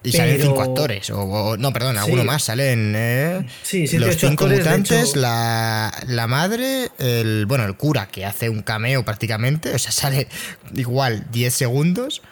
Y 0.03 0.13
salen 0.13 0.41
cinco 0.41 0.63
actores, 0.63 1.11
o, 1.11 1.57
no, 1.57 1.73
perdón, 1.73 1.99
alguno 1.99 2.25
más, 2.25 2.45
salen 2.45 2.95
eh, 2.97 3.47
sí, 3.63 3.87
los 3.99 4.17
cinco 4.17 4.47
mutantes, 4.47 5.17
la, 5.17 5.93
la, 6.07 6.27
madre, 6.27 6.89
el 6.99 7.47
bueno, 7.47 7.65
el 7.65 7.77
cura 7.77 8.07
que 8.07 8.25
hace 8.25 8.49
un 8.49 8.63
cameo 8.63 9.05
prácticamente, 9.05 9.75
o 9.75 9.79
sea, 9.79 9.93
sale 9.93 10.29
igual 10.75 11.27
10 11.31 11.53
segundos, 11.53 12.23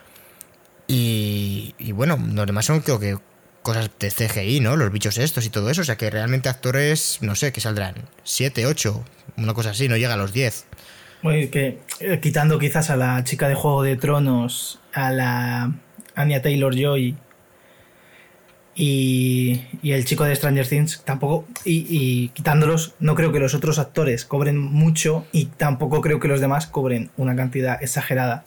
y, 0.89 1.93
bueno, 1.93 2.19
los 2.35 2.47
demás 2.47 2.67
son 2.67 2.81
creo 2.81 3.01
que 3.01 3.17
cosas 3.63 3.91
de 3.99 4.11
CGI, 4.11 4.61
¿no? 4.61 4.77
Los 4.77 4.93
bichos 4.93 5.19
estos 5.19 5.45
y 5.45 5.51
todo 5.51 5.71
eso. 5.71 5.81
O 5.81 5.85
sea 5.85 5.97
que 5.97 6.09
realmente 6.09 6.49
actores, 6.49 7.19
no 7.21 7.35
sé, 7.35 7.53
que 7.53 7.61
saldrán 7.61 7.95
7, 8.23 8.67
8, 8.67 9.05
una 9.39 9.55
cosa 9.55 9.71
así, 9.71 9.89
no 9.89 9.97
llega 9.97 10.15
a 10.15 10.17
los 10.17 10.33
10. 10.33 10.67
Oye, 11.23 11.51
que 11.51 11.81
eh, 11.99 12.21
quitando 12.21 12.59
quizás 12.59 12.91
a 12.91 12.97
la 12.97 13.25
chica 13.25 13.49
de 13.49 13.55
Juego 13.55 13.83
de 13.83 13.97
Tronos, 13.97 14.79
a 14.93 15.11
la 15.11 15.73
Anya 16.15 16.43
Taylor 16.43 16.75
Joy 16.77 17.17
y, 18.77 19.63
y 19.83 19.93
el 19.93 20.05
chico 20.05 20.25
de 20.25 20.37
Stranger 20.37 20.69
Things, 20.69 21.03
tampoco. 21.05 21.47
Y, 21.65 21.87
y 21.89 22.29
quitándolos, 22.29 22.95
no 23.01 23.17
creo 23.17 23.33
que 23.33 23.41
los 23.41 23.55
otros 23.55 23.81
actores 23.81 24.25
cobren 24.25 24.59
mucho 24.59 25.27
y 25.33 25.47
tampoco 25.47 26.01
creo 26.03 26.21
que 26.21 26.29
los 26.29 26.41
demás 26.41 26.67
cobren 26.67 27.11
una 27.17 27.35
cantidad 27.35 27.83
exagerada. 27.83 28.45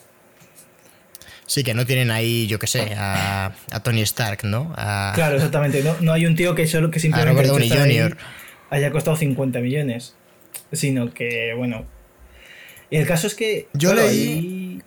Sí, 1.49 1.63
que 1.63 1.73
no 1.73 1.83
tienen 1.83 2.11
ahí, 2.11 2.45
yo 2.45 2.59
qué 2.59 2.67
sé, 2.67 2.93
a, 2.95 3.53
a 3.71 3.79
Tony 3.81 4.01
Stark, 4.01 4.43
¿no? 4.43 4.71
A- 4.77 5.13
Claro, 5.15 5.37
exactamente. 5.37 5.81
No, 5.81 5.95
no 5.99 6.13
hay 6.13 6.27
un 6.27 6.35
tío 6.35 6.53
que 6.53 6.67
solo 6.67 6.91
que 6.91 6.99
a 6.99 7.01
simplemente 7.01 7.41
Robert 7.47 7.65
Jr. 7.67 8.17
haya 8.69 8.91
costado 8.91 9.17
50 9.17 9.59
millones. 9.59 10.13
Sino 10.71 11.11
que, 11.11 11.53
bueno. 11.57 11.87
Y 12.91 12.97
el 12.97 13.07
caso 13.07 13.25
es 13.25 13.33
que. 13.33 13.67
Yo 13.73 13.93
claro, 13.93 14.07
leí- 14.09 14.13
ahí- 14.37 14.81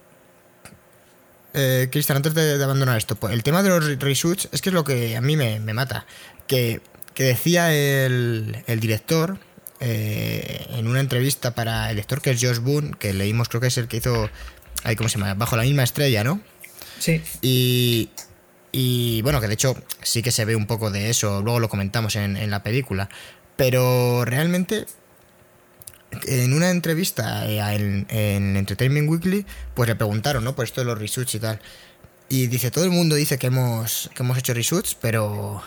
Eh, 1.54 1.88
Cristian, 1.90 2.16
antes 2.16 2.32
de, 2.34 2.56
de 2.58 2.62
abandonar 2.64 2.96
esto, 2.96 3.16
pues, 3.16 3.34
el 3.34 3.42
tema 3.42 3.62
de 3.64 3.68
los 3.68 3.84
re- 3.84 3.96
reshoots 3.96 4.48
es 4.52 4.62
que 4.62 4.70
es 4.70 4.74
lo 4.74 4.84
que 4.84 5.16
a 5.16 5.20
mí 5.20 5.36
me, 5.36 5.58
me 5.58 5.74
mata. 5.74 6.06
Que, 6.46 6.80
que 7.14 7.24
decía 7.24 7.74
el, 7.74 8.56
el 8.68 8.78
director 8.80 9.38
eh, 9.80 10.64
en 10.76 10.86
una 10.86 11.00
entrevista 11.00 11.54
para 11.56 11.90
el 11.90 11.96
lector 11.96 12.22
que 12.22 12.30
es 12.30 12.40
Josh 12.40 12.58
Boone, 12.58 12.92
que 12.98 13.12
leímos, 13.12 13.48
creo 13.48 13.60
que 13.60 13.66
es 13.66 13.76
el 13.78 13.88
que 13.88 13.96
hizo, 13.98 14.30
ahí, 14.84 14.94
¿cómo 14.96 15.08
se 15.08 15.18
llama? 15.18 15.34
Bajo 15.34 15.56
la 15.56 15.64
misma 15.64 15.82
estrella, 15.82 16.22
¿no? 16.24 16.40
Y, 17.40 19.20
bueno, 19.22 19.40
que 19.40 19.48
de 19.48 19.54
hecho 19.54 19.76
sí 20.02 20.22
que 20.22 20.32
se 20.32 20.44
ve 20.44 20.56
un 20.56 20.66
poco 20.66 20.90
de 20.90 21.10
eso, 21.10 21.42
luego 21.42 21.60
lo 21.60 21.68
comentamos 21.68 22.16
en, 22.16 22.50
la 22.50 22.62
película. 22.62 23.08
Pero 23.56 24.24
realmente, 24.24 24.86
en 26.26 26.52
una 26.52 26.70
entrevista 26.70 27.46
eh, 27.46 27.58
en, 27.74 28.06
en 28.08 28.56
Entertainment 28.56 29.10
Weekly, 29.10 29.46
pues 29.74 29.88
le 29.88 29.94
preguntaron, 29.94 30.42
¿no? 30.44 30.54
Por 30.54 30.64
esto 30.64 30.80
de 30.80 30.86
los 30.86 30.98
reshoots 30.98 31.34
y 31.34 31.38
tal. 31.38 31.60
Y 32.32 32.46
dice, 32.46 32.70
todo 32.70 32.84
el 32.84 32.90
mundo 32.90 33.14
dice 33.14 33.36
que 33.36 33.48
hemos, 33.48 34.10
que 34.14 34.22
hemos 34.22 34.38
hecho 34.38 34.54
reshoots, 34.54 34.96
pero, 34.98 35.62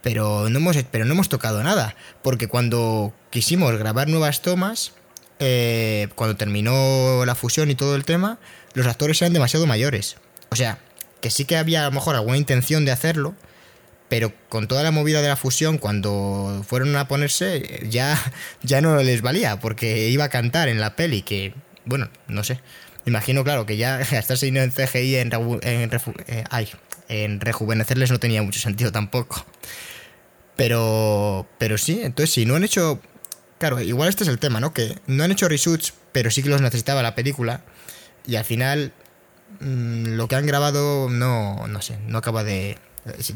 pero, 0.00 0.48
no 0.48 0.58
hemos, 0.60 0.76
pero 0.92 1.04
no 1.04 1.12
hemos 1.12 1.28
tocado 1.28 1.60
nada. 1.64 1.96
Porque 2.22 2.46
cuando 2.46 3.12
quisimos 3.30 3.76
grabar 3.76 4.06
nuevas 4.06 4.40
tomas, 4.40 4.92
eh, 5.40 6.06
cuando 6.14 6.36
terminó 6.36 7.24
la 7.26 7.34
fusión 7.34 7.68
y 7.68 7.74
todo 7.74 7.96
el 7.96 8.04
tema, 8.04 8.38
los 8.74 8.86
actores 8.86 9.20
eran 9.22 9.32
demasiado 9.32 9.66
mayores. 9.66 10.16
O 10.50 10.56
sea, 10.56 10.78
que 11.20 11.30
sí 11.30 11.44
que 11.44 11.56
había 11.56 11.82
a 11.82 11.86
lo 11.86 11.92
mejor 11.92 12.14
alguna 12.16 12.36
intención 12.36 12.84
de 12.84 12.92
hacerlo, 12.92 13.34
pero 14.08 14.32
con 14.48 14.68
toda 14.68 14.82
la 14.82 14.90
movida 14.90 15.22
de 15.22 15.28
la 15.28 15.36
fusión, 15.36 15.78
cuando 15.78 16.64
fueron 16.68 16.94
a 16.96 17.08
ponerse, 17.08 17.86
ya, 17.88 18.20
ya 18.62 18.80
no 18.80 18.96
les 19.02 19.22
valía, 19.22 19.58
porque 19.58 20.08
iba 20.08 20.24
a 20.24 20.28
cantar 20.28 20.68
en 20.68 20.80
la 20.80 20.96
peli, 20.96 21.22
que, 21.22 21.54
bueno, 21.84 22.10
no 22.28 22.44
sé. 22.44 22.60
Imagino, 23.06 23.44
claro, 23.44 23.66
que 23.66 23.76
ya 23.76 23.98
gastarse 24.10 24.46
dinero 24.46 24.64
en 24.64 24.70
CGI 24.70 25.16
en, 25.16 25.32
en, 25.32 25.90
eh, 26.26 26.44
ay, 26.50 26.68
en 27.08 27.40
rejuvenecerles 27.40 28.10
no 28.10 28.20
tenía 28.20 28.42
mucho 28.42 28.60
sentido 28.60 28.92
tampoco. 28.92 29.44
Pero, 30.56 31.48
pero 31.58 31.78
sí, 31.78 32.00
entonces 32.02 32.32
si 32.32 32.46
no 32.46 32.54
han 32.54 32.64
hecho... 32.64 33.00
Claro, 33.58 33.80
igual 33.80 34.08
este 34.08 34.24
es 34.24 34.28
el 34.28 34.38
tema, 34.38 34.60
¿no? 34.60 34.74
Que 34.74 34.98
no 35.06 35.24
han 35.24 35.32
hecho 35.32 35.48
reshoots, 35.48 35.94
pero 36.12 36.30
sí 36.30 36.42
que 36.42 36.48
los 36.48 36.60
necesitaba 36.60 37.02
la 37.02 37.14
película. 37.14 37.62
Y 38.26 38.36
al 38.36 38.44
final 38.44 38.92
lo 39.60 40.28
que 40.28 40.36
han 40.36 40.46
grabado 40.46 41.08
no, 41.08 41.66
no 41.66 41.82
sé, 41.82 41.98
no 42.06 42.18
acaba 42.18 42.44
de... 42.44 42.78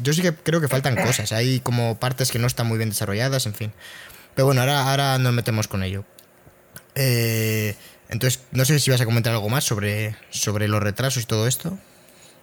Yo 0.01 0.13
sí 0.13 0.21
que 0.21 0.33
creo 0.33 0.61
que 0.61 0.67
faltan 0.67 0.95
cosas, 0.95 1.31
hay 1.31 1.59
como 1.59 1.99
partes 1.99 2.31
que 2.31 2.39
no 2.39 2.47
están 2.47 2.67
muy 2.67 2.77
bien 2.77 2.89
desarrolladas, 2.89 3.45
en 3.45 3.53
fin. 3.53 3.71
Pero 4.35 4.47
bueno, 4.47 4.61
ahora, 4.61 4.89
ahora 4.89 5.17
nos 5.19 5.33
metemos 5.33 5.67
con 5.67 5.83
ello. 5.83 6.05
Eh, 6.95 7.75
entonces, 8.09 8.43
no 8.51 8.65
sé 8.65 8.79
si 8.79 8.89
vas 8.89 9.01
a 9.01 9.05
comentar 9.05 9.33
algo 9.33 9.49
más 9.49 9.63
sobre, 9.63 10.15
sobre 10.31 10.67
los 10.67 10.81
retrasos 10.81 11.23
y 11.23 11.25
todo 11.27 11.47
esto. 11.47 11.77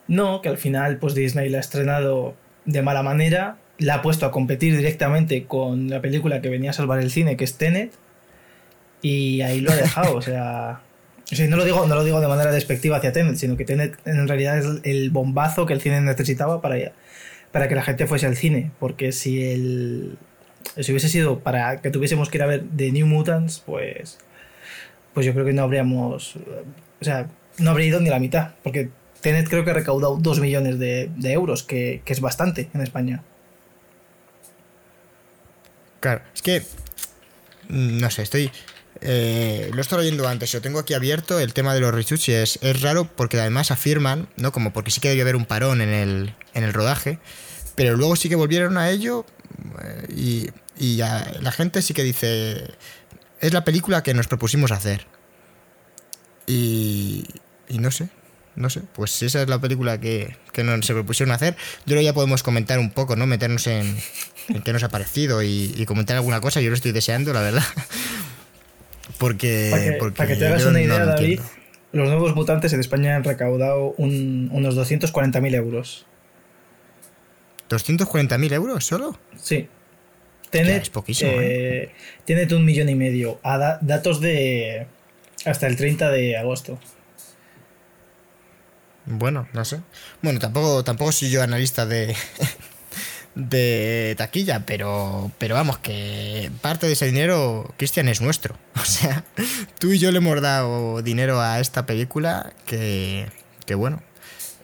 No, 0.09 0.41
que 0.41 0.49
al 0.49 0.59
final, 0.59 0.99
pues 0.99 1.15
Disney 1.15 1.49
la 1.49 1.59
ha 1.59 1.61
estrenado 1.61 2.37
de 2.65 2.83
mala 2.83 3.03
manera. 3.03 3.57
La 3.79 3.97
ha 3.97 4.03
puesto 4.03 4.25
a 4.25 4.31
competir 4.31 4.77
directamente 4.77 5.47
con 5.47 5.91
la 5.91 6.01
película 6.01 6.41
que 6.41 6.49
venía 6.49 6.71
a 6.71 6.75
salvar 6.75 7.01
el 7.01 7.11
cine, 7.11 7.37
que 7.37 7.45
es 7.45 7.59
Tenet. 7.59 7.93
Y 9.03 9.43
ahí 9.43 9.61
lo 9.61 9.73
ha 9.73 9.77
dejado. 9.77 10.17
o 10.17 10.23
sea. 10.23 10.81
No, 11.49 11.57
lo 11.57 11.65
digo, 11.65 11.87
no 11.87 11.95
lo 11.95 12.05
digo 12.05 12.21
de 12.21 12.29
manera 12.29 12.53
despectiva 12.53 12.99
hacia 12.99 13.13
Tenet, 13.13 13.37
sino 13.37 13.57
que 13.57 13.65
Tenet 13.65 13.99
en 14.05 14.29
realidad 14.29 14.59
es 14.59 14.67
el 14.85 15.11
bombazo 15.11 15.67
que 15.67 15.73
el 15.73 15.81
cine 15.81 16.01
necesitaba 16.01 16.61
para, 16.61 16.93
para 17.53 17.69
que 17.69 17.75
la 17.75 17.83
gente 17.83 18.07
fuese 18.07 18.27
al 18.27 18.37
cine. 18.37 18.71
Porque 18.79 19.13
si 19.13 19.45
el. 19.45 20.19
Si 20.79 20.93
hubiese 20.93 21.09
sido 21.09 21.41
para 21.41 21.81
que 21.81 21.91
tuviésemos 21.91 22.29
que 22.29 22.39
ir 22.39 22.43
a 22.43 22.47
ver 22.47 22.65
The 22.77 22.93
New 22.93 23.07
Mutants, 23.07 23.61
pues. 23.65 24.19
Pues 25.15 25.27
yo 25.27 25.33
creo 25.33 25.45
que 25.45 25.53
no 25.53 25.63
habríamos. 25.63 26.37
O 27.01 27.05
sea, 27.05 27.29
no 27.59 27.71
habría 27.71 27.89
ido 27.89 28.01
ni 28.01 28.11
la 28.11 28.21
mitad. 28.21 28.53
Porque 28.63 28.91
Tenet 29.21 29.49
creo 29.49 29.65
que 29.65 29.71
ha 29.71 29.75
recaudado 29.75 30.19
2 30.21 30.41
millones 30.41 30.79
de, 30.79 31.11
de 31.17 31.33
euros, 31.33 31.63
que, 31.65 32.03
que 32.05 32.13
es 32.13 32.21
bastante 32.21 32.69
en 32.73 32.83
España. 32.83 33.23
Claro, 36.01 36.21
es 36.35 36.43
que. 36.43 36.61
mm, 37.69 37.99
No 37.99 38.11
sé, 38.11 38.23
estoy. 38.23 38.51
Eh, 39.01 39.71
lo 39.73 39.79
he 39.79 39.81
estado 39.81 40.03
leyendo 40.03 40.27
antes, 40.29 40.53
lo 40.55 40.61
tengo 40.61 40.79
aquí 40.79 40.95
abierto, 40.95 41.39
el 41.39 41.53
tema 41.53 41.75
de 41.75 41.81
los 41.81 42.29
y 42.29 42.33
es, 42.33 42.59
raro 42.81 43.05
porque 43.05 43.39
además 43.39 43.71
afirman, 43.71 44.29
¿no? 44.37 44.53
Como 44.53 44.73
porque 44.73 44.91
sí 44.91 45.01
que 45.01 45.09
debió 45.09 45.23
haber 45.23 45.37
un 45.37 45.45
parón 45.45 45.81
en 45.81 45.91
el, 45.91 46.35
en 46.55 46.65
el 46.65 46.73
rodaje, 46.73 47.19
pero 47.75 47.97
luego 47.97 48.17
sí 48.17 48.29
que 48.29 48.37
volvieron 48.37 48.79
a 48.79 48.91
ello 48.91 49.27
eh, 49.83 50.07
y, 50.15 50.51
y 50.79 50.97
ya 50.97 51.33
la 51.41 51.53
gente 51.53 51.83
sí 51.83 51.95
que 51.95 52.03
dice. 52.03 52.71
Es 53.41 53.53
la 53.53 53.65
película 53.65 54.03
que 54.03 54.15
nos 54.15 54.29
propusimos 54.29 54.73
hacer. 54.73 55.07
Y. 56.47 57.27
Y 57.69 57.79
no 57.79 57.91
sé. 57.91 58.09
No 58.55 58.71
sé, 58.71 58.81
pues 58.95 59.11
si 59.11 59.27
esa 59.27 59.43
es 59.43 59.49
la 59.51 59.61
película 59.61 60.01
que, 60.01 60.35
que 60.51 60.65
nos 60.65 60.87
se 60.87 60.95
propusieron 60.95 61.35
hacer, 61.35 61.55
yo 61.85 61.89
creo 61.89 61.99
que 61.99 62.05
ya 62.05 62.15
podemos 62.15 62.43
comentar 62.43 62.79
un 62.79 62.91
poco, 62.91 63.15
¿no? 63.15 63.27
Meternos 63.27 63.67
en, 63.67 63.99
en 64.49 64.63
qué 64.63 64.73
nos 64.73 64.83
ha 64.83 64.89
parecido 64.89 65.43
y, 65.43 65.75
y 65.77 65.85
comentar 65.85 66.17
alguna 66.17 66.41
cosa. 66.41 66.63
Yo 66.63 66.71
lo 66.71 66.75
estoy 66.75 66.93
deseando, 66.93 67.35
la 67.35 67.43
verdad. 67.43 67.65
Porque, 69.19 69.69
Para 69.71 69.83
que, 69.85 69.93
porque 69.93 70.17
para 70.17 70.29
que 70.29 70.37
te 70.37 70.47
hagas 70.47 70.65
una 70.65 70.81
idea, 70.81 71.05
David, 71.05 71.39
entiendo. 71.41 71.45
los 71.93 72.09
nuevos 72.09 72.35
mutantes 72.35 72.73
en 72.73 72.81
España 72.81 73.17
han 73.17 73.25
recaudado 73.25 73.95
un- 73.99 74.49
unos 74.53 74.75
240.000 74.75 75.55
euros. 75.55 76.07
¿240.000 77.69 78.53
euros 78.53 78.85
solo? 78.85 79.19
Sí. 79.37 79.69
Tenet, 80.51 80.83
es 80.83 80.91
poquísimo, 80.91 81.33
eh, 81.35 81.91
Tenet 82.25 82.53
un 82.53 82.65
millón 82.65 82.89
y 82.89 82.95
medio. 82.95 83.41
A 83.43 83.59
da- 83.59 83.79
datos 83.83 84.21
de 84.21 84.87
hasta 85.45 85.67
el 85.67 85.77
30 85.77 86.11
de 86.11 86.37
agosto. 86.37 86.79
Bueno, 89.07 89.49
no 89.53 89.65
sé. 89.65 89.81
Bueno, 90.23 90.39
tampoco, 90.39 90.83
tampoco 90.85 91.13
soy 91.13 91.31
yo 91.31 91.43
analista 91.43 91.87
de, 91.87 92.15
de 93.37 94.15
taquilla, 94.17 94.65
pero, 94.65 95.31
pero 95.39 95.55
vamos, 95.55 95.79
que 95.79 96.51
parte 96.63 96.87
de 96.87 96.95
ese 96.95 97.07
dinero, 97.07 97.73
Cristian, 97.77 98.09
es 98.09 98.21
nuestro. 98.21 98.57
O 98.77 98.89
sea, 98.89 99.25
tú 99.79 99.93
y 99.93 99.99
yo 99.99 100.11
le 100.11 100.19
hemos 100.19 100.41
dado 100.41 101.03
dinero 101.03 101.41
a 101.41 101.61
esta 101.61 101.87
película 101.87 102.53
que, 102.67 103.27
que 103.67 103.75
bueno. 103.75 104.03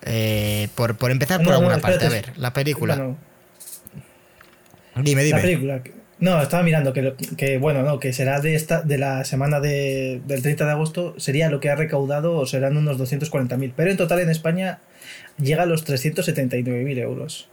Eh, 0.04 0.68
por, 0.74 0.96
por 0.96 1.10
empezar 1.10 1.38
por 1.38 1.46
No, 1.46 1.52
no, 1.52 1.56
alguna 1.58 1.78
parte. 1.78 2.06
A 2.06 2.08
ver, 2.08 2.32
la 2.36 2.52
película. 2.52 2.96
Bueno, 2.96 3.16
dime, 4.96 5.22
dime. 5.22 5.38
La 5.38 5.42
película. 5.42 5.82
No, 6.18 6.40
estaba 6.40 6.62
mirando 6.62 6.92
que, 6.92 7.14
que 7.36 7.58
bueno, 7.58 7.82
no, 7.82 7.98
que 7.98 8.12
será 8.12 8.40
de 8.40 8.54
esta 8.54 8.80
de 8.82 8.96
la 8.96 9.24
semana 9.24 9.60
de, 9.60 10.22
del 10.24 10.40
30 10.40 10.64
de 10.64 10.70
agosto, 10.70 11.14
sería 11.18 11.50
lo 11.50 11.58
que 11.60 11.68
ha 11.68 11.74
recaudado, 11.74 12.36
o 12.36 12.46
serán 12.46 12.76
unos 12.76 12.96
240.000. 12.98 13.72
Pero 13.76 13.90
en 13.90 13.96
total 13.96 14.20
en 14.20 14.30
España 14.30 14.78
llega 15.36 15.64
a 15.64 15.66
los 15.66 15.84
379.000 15.84 16.98
euros. 16.98 17.48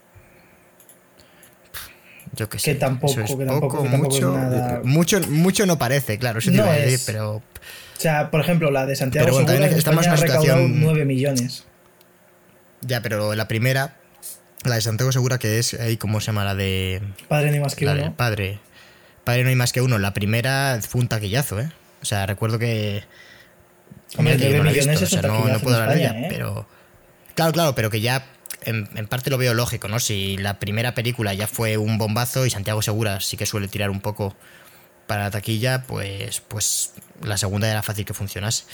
Yo 2.34 2.48
que 2.50 2.60
sé. 2.60 2.76
tampoco- 2.76 3.20
es 3.22 3.36
que 3.36 3.46
tampoco- 3.46 3.68
poco, 3.70 3.84
que 3.84 3.90
tampoco 3.90 4.14
mucho, 4.14 4.34
nada- 4.38 4.82
mucho. 4.84 5.20
Mucho 5.28 5.66
no 5.66 5.78
parece, 5.80 6.18
claro, 6.20 6.40
eso 6.40 6.52
te 6.52 6.58
No 6.58 6.64
iba 6.64 6.74
a 6.74 6.78
decir, 6.78 6.94
es. 6.96 7.04
pero. 7.06 7.36
O 7.38 7.42
sea, 7.98 8.32
por 8.32 8.40
ejemplo, 8.42 8.72
la 8.72 8.86
de 8.86 8.96
Santiago 8.96 9.26
Pero 9.26 9.34
bueno, 9.36 9.50
Segura 9.50 9.68
en 9.68 9.78
estamos 9.78 10.06
en 10.06 10.12
una 10.14 10.18
situación- 10.22 10.80
9 10.82 11.06
millones. 11.06 11.66
Ya, 12.82 13.02
pero 13.02 13.36
la 13.36 13.48
primera, 13.48 13.98
la 14.64 14.76
de 14.76 14.82
Santiago 14.82 15.12
Segura, 15.12 15.38
que 15.38 15.60
es 15.60 15.74
ahí, 15.74 15.98
¿cómo 15.98 16.22
se 16.22 16.28
llama? 16.28 16.46
La 16.46 16.56
de. 16.56 17.02
Padre 17.28 17.52
ni 17.52 17.60
más 17.60 17.76
que 17.76 17.86
La 17.86 17.94
uno. 17.94 18.16
padre. 18.16 18.60
Padre 19.26 19.44
no 19.44 19.50
hay 19.50 19.56
más 19.56 19.74
que 19.74 19.82
uno. 19.82 19.98
La 20.00 20.14
primera 20.14 20.80
fue 20.88 21.02
un 21.02 21.08
taquillazo, 21.08 21.60
¿eh? 21.60 21.70
O 22.02 22.06
sea, 22.06 22.26
recuerdo 22.26 22.58
que. 22.58 23.04
Hombre, 24.18 24.36
Mira 24.36 24.38
que 24.38 24.44
yo 24.44 24.50
9 24.50 24.58
no 24.60 24.64
la 24.64 24.70
he 24.70 24.74
millones 24.74 25.00
visto, 25.02 25.06
es 25.06 25.14
o 25.14 25.22
sea, 25.22 25.30
no, 25.30 25.48
no 25.54 25.60
puedo 25.60 25.76
hablar 25.76 25.94
de 25.96 26.02
ella, 26.02 26.12
¿eh? 26.22 26.26
pero. 26.30 26.68
Claro, 27.36 27.52
claro, 27.54 27.76
pero 27.76 27.90
que 27.90 28.00
ya 28.02 28.26
en, 28.62 28.90
en 28.96 29.08
parte 29.08 29.30
lo 29.30 29.38
veo 29.38 29.54
lógico, 29.54 29.88
¿no? 29.88 30.00
Si 30.00 30.38
la 30.38 30.60
primera 30.60 30.94
película 30.96 31.34
ya 31.34 31.48
fue 31.48 31.78
un 31.78 31.98
bombazo 31.98 32.46
y 32.46 32.50
Santiago 32.50 32.82
Segura 32.82 33.22
sí 33.22 33.38
que 33.38 33.46
suele 33.46 33.68
tirar 33.68 33.90
un 33.90 34.02
poco 34.02 34.36
para 35.10 35.24
la 35.24 35.32
taquilla, 35.32 35.84
pues, 35.88 36.42
pues 36.48 36.94
la 37.24 37.36
segunda 37.38 37.70
era 37.70 37.82
fácil 37.82 38.06
que 38.06 38.14
funcionase. 38.14 38.66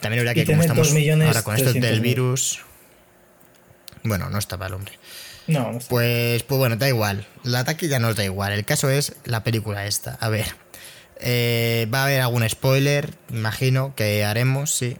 También 0.00 0.20
habría 0.20 0.34
que, 0.34 0.44
como 0.44 0.60
estamos 0.60 0.88
2 0.88 0.94
millones 0.94 1.28
ahora 1.28 1.42
con 1.42 1.54
esto 1.54 1.72
del 1.72 1.82
300.000. 1.82 2.00
virus. 2.00 2.60
Bueno, 4.02 4.28
no 4.28 4.38
estaba 4.38 4.66
el 4.66 4.74
hombre. 4.74 4.98
No, 5.46 5.72
no. 5.72 5.78
Pues, 5.88 6.42
pues 6.42 6.58
bueno, 6.58 6.76
da 6.76 6.88
igual. 6.88 7.26
La 7.44 7.64
taquilla 7.64 8.00
nos 8.00 8.16
da 8.16 8.24
igual. 8.24 8.52
El 8.52 8.64
caso 8.64 8.90
es 8.90 9.14
la 9.24 9.44
película 9.44 9.86
esta. 9.86 10.14
A 10.20 10.28
ver. 10.28 10.46
Eh, 11.20 11.86
va 11.94 12.00
a 12.00 12.04
haber 12.06 12.20
algún 12.22 12.48
spoiler, 12.48 13.14
imagino, 13.30 13.94
que 13.94 14.24
haremos, 14.24 14.74
sí. 14.74 14.98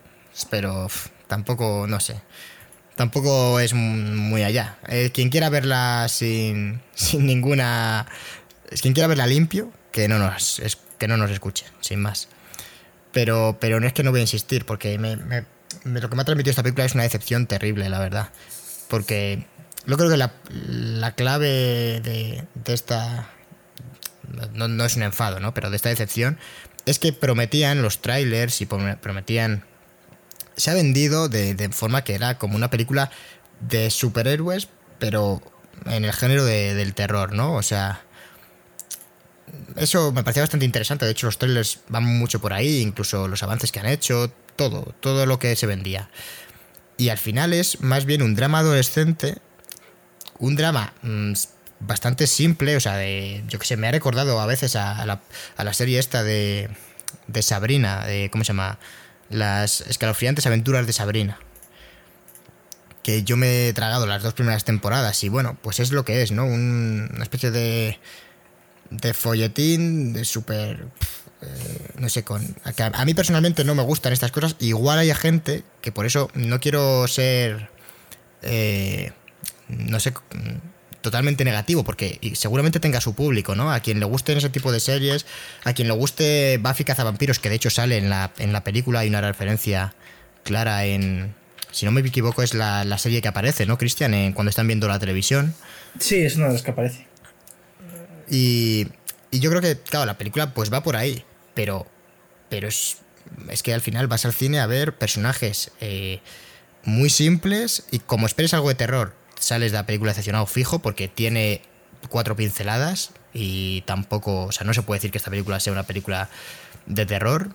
Pero 0.49 0.89
tampoco, 1.27 1.87
no 1.89 1.99
sé. 1.99 2.21
Tampoco 2.97 3.59
es 3.61 3.75
muy 3.75 4.43
allá. 4.45 4.79
Quien 5.13 5.31
quiera 5.31 5.49
verla 5.49 6.07
sin, 6.09 6.81
sin 6.95 7.27
ninguna... 7.27 8.07
Quien 8.81 8.95
quiera 8.95 9.07
verla 9.09 9.27
limpio, 9.27 9.73
que 9.93 10.09
no 10.09 10.19
nos, 10.19 10.59
es- 10.61 10.79
que 10.99 11.09
no 11.09 11.17
nos 11.17 11.31
escuche, 11.31 11.67
sin 11.81 12.01
más. 12.01 12.29
Pero, 13.13 13.57
pero 13.61 13.79
no 13.81 13.87
es 13.87 13.93
que 13.93 14.03
no 14.03 14.11
voy 14.11 14.21
a 14.21 14.23
insistir, 14.23 14.65
porque 14.65 14.99
me- 14.99 15.17
lo 15.17 16.09
que 16.09 16.17
me 16.17 16.23
ha 16.23 16.25
transmitido 16.25 16.51
esta 16.51 16.63
película 16.63 16.85
es 16.85 16.95
una 16.95 17.03
decepción 17.03 17.47
terrible, 17.47 17.89
la 17.89 17.99
verdad. 17.99 18.31
Porque 18.89 19.47
yo 19.87 19.97
creo 19.97 20.09
que 20.11 20.17
la, 20.17 20.33
la 20.51 21.13
clave 21.15 22.01
de, 22.03 22.45
de 22.55 22.75
esta... 22.75 23.29
No, 24.55 24.69
no 24.69 24.85
es 24.85 24.97
un 24.97 25.03
enfado, 25.03 25.39
¿no? 25.41 25.53
Pero 25.55 25.71
de 25.71 25.77
esta 25.77 25.89
decepción 25.91 26.39
es 26.87 26.99
que 26.99 27.13
prometían 27.13 27.83
los 27.83 28.01
trailers 28.01 28.61
y 28.61 28.67
prom- 28.67 28.99
prometían... 28.99 29.65
Se 30.57 30.71
ha 30.71 30.75
vendido 30.75 31.29
de, 31.29 31.55
de 31.55 31.69
forma 31.71 32.05
que 32.05 32.15
era 32.15 32.39
como 32.39 32.57
una 32.57 32.71
película 32.71 33.11
de 33.61 33.91
superhéroes, 33.91 34.69
pero 34.99 35.43
en 35.87 36.05
el 36.05 36.13
género 36.13 36.45
de- 36.45 36.75
del 36.75 36.95
terror, 36.95 37.33
¿no? 37.33 37.55
O 37.55 37.63
sea, 37.63 38.03
eso 39.77 40.13
me 40.13 40.23
parecía 40.23 40.43
bastante 40.43 40.67
interesante. 40.67 41.05
De 41.05 41.11
hecho, 41.13 41.27
los 41.27 41.39
trailers 41.39 41.81
van 41.89 42.05
mucho 42.05 42.41
por 42.41 42.53
ahí, 42.53 42.81
incluso 42.81 43.29
los 43.29 43.43
avances 43.43 43.73
que 43.73 43.81
han 43.81 43.87
hecho, 43.87 44.33
todo, 44.57 44.95
todo 45.01 45.27
lo 45.27 45.39
que 45.39 45.57
se 45.57 45.67
vendía. 45.67 46.11
Y 46.97 47.09
al 47.09 47.19
final 47.19 47.53
es 47.53 47.81
más 47.81 48.05
bien 48.05 48.23
un 48.23 48.35
drama 48.35 48.61
adolescente, 48.61 49.39
un 50.39 50.57
drama 50.57 50.93
mm, 51.03 51.33
bastante 51.81 52.27
simple, 52.27 52.77
o 52.77 52.81
sea, 52.81 52.97
de, 52.97 53.43
yo 53.49 53.59
que 53.59 53.67
sé, 53.67 53.77
me 53.77 53.89
ha 53.89 53.93
recordado 53.93 54.41
a 54.41 54.47
veces 54.47 54.77
a, 54.77 55.05
la, 55.07 55.21
a 55.57 55.65
la 55.65 55.73
serie 55.75 55.99
esta 55.99 56.23
de, 56.23 56.71
de 57.27 57.43
Sabrina, 57.43 58.07
¿cómo 58.31 58.45
se 58.45 58.49
llama? 58.49 58.79
Las 59.31 59.81
escalofriantes 59.83 60.47
aventuras 60.47 60.87
de 60.87 60.93
Sabrina. 60.93 61.39
Que 63.03 63.23
yo 63.23 63.37
me 63.37 63.69
he 63.69 63.73
tragado 63.73 64.07
las 64.07 64.23
dos 64.23 64.35
primeras 64.35 64.65
temporadas 64.65 65.23
y 65.25 65.29
bueno, 65.29 65.59
pues 65.63 65.79
es 65.81 65.93
lo 65.93 66.05
que 66.05 66.23
es, 66.23 66.33
¿no? 66.33 66.45
Un- 66.47 67.11
una 67.13 67.23
especie 67.23 67.51
de 67.51 67.99
de 68.91 69.15
folletín, 69.15 70.13
de 70.13 70.25
súper... 70.25 70.87
eh, 71.43 71.89
no 71.99 72.09
sé, 72.09 72.23
con... 72.23 72.55
a, 72.65 73.05
mí 73.05 73.15
personalmente 73.15 73.65
no 73.65 73.75
me 73.75 73.83
gustan 73.83 74.13
estas 74.13 74.31
cosas. 74.31 74.57
Igual 74.61 74.99
hay 74.99 75.13
gente 75.15 75.65
que 75.81 75.91
por 75.91 76.07
eso 76.07 76.31
no 76.35 76.61
quiero 76.61 77.07
ser... 77.09 77.71
eh, 78.43 79.13
no 79.69 79.99
sé, 80.01 80.15
totalmente 81.05 81.45
negativo, 81.45 81.85
porque 81.85 82.19
y 82.21 82.35
seguramente 82.35 82.81
tenga 82.81 83.01
su 83.01 83.15
público, 83.15 83.55
¿no? 83.55 83.73
A 83.73 83.79
quien 83.79 84.01
le 84.01 84.07
gusten 84.07 84.39
ese 84.39 84.49
tipo 84.51 84.73
de 84.73 84.81
series, 84.81 85.25
a 85.63 85.73
quien 85.73 85.87
le 85.87 85.95
guste 85.95 86.59
Buffy 86.59 86.83
Cazavampiros, 86.83 87.39
que 87.39 87.49
de 87.51 87.55
hecho 87.55 87.71
sale 87.71 87.97
en 87.99 88.11
la, 88.11 88.33
en 88.39 88.53
la 88.53 88.65
película, 88.65 89.01
hay 89.01 89.09
una 89.09 89.21
referencia 89.21 89.95
clara 90.43 90.85
en... 90.85 91.35
Si 91.71 91.85
no 91.87 91.93
me 91.93 92.01
equivoco, 92.01 92.43
es 92.43 92.55
la, 92.55 92.85
la 92.85 92.99
serie 92.99 93.21
que 93.23 93.29
aparece, 93.29 93.67
¿no, 93.67 93.79
Cristian? 93.79 94.15
En- 94.15 94.33
Cuando 94.33 94.51
están 94.51 94.67
viendo 94.67 94.89
la 94.89 94.99
televisión. 94.99 95.55
Sí, 96.01 96.17
es 96.25 96.37
una 96.37 96.47
de 96.49 96.53
las 96.55 96.63
que 96.63 96.71
aparece. 96.73 97.07
Y, 98.29 98.87
y 99.31 99.41
yo 99.41 99.51
creo 99.51 99.61
que, 99.63 99.79
claro, 99.79 100.07
la 100.07 100.17
película 100.19 100.55
pues 100.55 100.73
va 100.73 100.83
por 100.83 100.97
ahí, 100.97 101.25
pero, 101.55 101.87
pero 102.49 102.69
es, 102.69 102.99
es 103.51 103.63
que 103.63 103.75
al 103.75 103.81
final 103.81 104.07
vas 104.07 104.25
al 104.25 104.33
cine 104.33 104.61
a 104.61 104.67
ver 104.67 104.95
personajes 104.97 105.73
eh, 105.81 106.21
muy 106.85 107.11
simples 107.11 107.85
y 107.91 107.99
como 107.99 108.27
esperes 108.27 108.55
algo 108.55 108.69
de 108.69 108.75
terror, 108.77 109.15
sales 109.39 109.73
de 109.73 109.79
la 109.79 109.87
película 109.87 110.11
decepcionado 110.11 110.47
fijo 110.47 110.79
porque 110.79 111.09
tiene 111.09 111.63
cuatro 112.09 112.37
pinceladas 112.37 113.11
y 113.33 113.83
tampoco, 113.83 114.45
o 114.45 114.53
sea, 114.53 114.67
no 114.67 114.75
se 114.75 114.83
puede 114.83 114.99
decir 114.99 115.11
que 115.11 115.19
esta 115.19 115.31
película 115.31 115.61
sea 115.61 115.73
una 115.73 115.83
película 115.83 116.29
de 116.87 117.07
terror. 117.07 117.51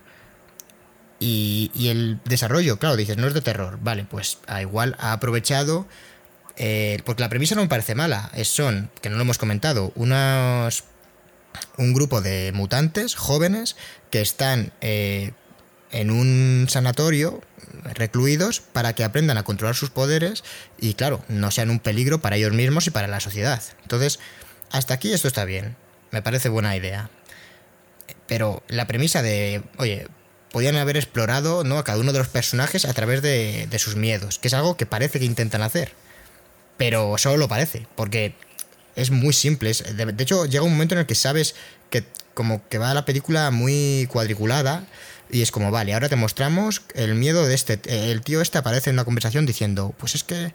Y, 1.22 1.72
el 1.90 2.20
desarrollo, 2.24 2.80
claro, 2.80 2.96
dices, 2.96 3.18
no 3.18 3.28
es 3.28 3.34
de 3.34 3.42
terror. 3.42 3.80
Vale, 3.82 4.06
pues 4.06 4.40
a 4.48 4.62
igual 4.62 4.96
ha 5.00 5.12
aprovechado 5.12 5.86
eh, 6.56 7.02
porque 7.06 7.24
la 7.24 7.30
premisa 7.30 7.56
no 7.56 7.62
me 7.62 7.68
parece 7.68 7.96
mala. 7.96 8.30
Es, 8.34 8.50
son, 8.50 8.90
que 9.02 9.10
no 9.10 9.16
lo 9.16 9.24
hemos 9.24 9.38
comentado, 9.38 9.92
unos, 9.96 10.84
un 11.78 11.94
grupo 11.94 12.22
de 12.22 12.52
mutantes 12.54 13.16
jóvenes 13.16 13.76
que 14.12 14.22
están 14.22 14.72
eh, 14.82 15.34
en 15.92 16.12
un 16.12 16.68
sanatorio 16.70 17.42
recluidos 17.94 18.60
para 18.62 18.94
que 18.94 19.04
aprendan 19.04 19.38
a 19.38 19.44
controlar 19.44 19.76
sus 19.76 19.90
poderes 19.90 20.44
y, 20.80 20.94
claro, 20.96 21.24
no 21.28 21.52
sean 21.52 21.70
un 21.70 21.80
peligro 21.80 22.20
para 22.22 22.36
ellos 22.36 22.54
mismos 22.54 22.88
y 22.88 22.92
para 22.92 23.08
la 23.08 23.20
sociedad. 23.20 23.62
Entonces, 23.82 24.20
hasta 24.72 24.94
aquí 24.96 25.14
esto 25.14 25.28
está 25.28 25.46
bien. 25.46 25.76
Me 26.12 26.22
parece 26.22 26.50
buena 26.50 26.76
idea. 26.76 27.10
Pero 28.28 28.64
la 28.68 28.88
premisa 28.88 29.22
de, 29.22 29.64
oye, 29.78 30.08
podían 30.52 30.76
haber 30.76 30.98
explorado 30.98 31.64
¿no? 31.64 31.78
a 31.78 31.84
cada 31.84 32.00
uno 32.00 32.12
de 32.14 32.20
los 32.20 32.28
personajes 32.28 32.86
a 32.86 32.94
través 32.94 33.22
de, 33.22 33.68
de 33.70 33.80
sus 33.80 33.96
miedos, 33.96 34.40
que 34.40 34.48
es 34.48 34.54
algo 34.54 34.78
que 34.78 34.86
parece 34.86 35.20
que 35.20 35.26
intentan 35.26 35.62
hacer 35.62 35.94
pero 36.78 37.18
solo 37.18 37.36
lo 37.36 37.50
parece, 37.50 37.88
porque 37.98 38.36
es 38.96 39.12
muy 39.12 39.34
simple. 39.34 39.70
es- 39.70 39.98
de, 39.98 40.06
de 40.06 40.24
hecho, 40.24 40.46
llega 40.46 40.64
un 40.64 40.72
momento 40.72 40.96
en 40.96 41.00
el 41.00 41.06
que 41.06 41.14
sabes 41.14 41.56
que 41.90 42.06
como 42.34 42.66
que 42.70 42.78
va 42.78 42.94
la 42.94 43.04
película 43.04 43.52
muy 43.52 44.08
cuadriculada 44.10 44.86
y 45.30 45.42
es 45.42 45.52
como, 45.52 45.72
vale, 45.72 45.94
ahora 45.94 46.10
te 46.10 46.16
mostramos 46.16 46.82
el 46.96 47.16
miedo 47.16 47.46
de 47.46 47.54
este... 47.54 47.80
El 48.12 48.22
tío 48.22 48.42
este 48.42 48.58
aparece 48.58 48.90
en 48.90 48.96
una 48.96 49.06
conversación 49.06 49.46
diciendo, 49.46 49.94
pues 49.98 50.16
es 50.16 50.24
que 50.24 50.54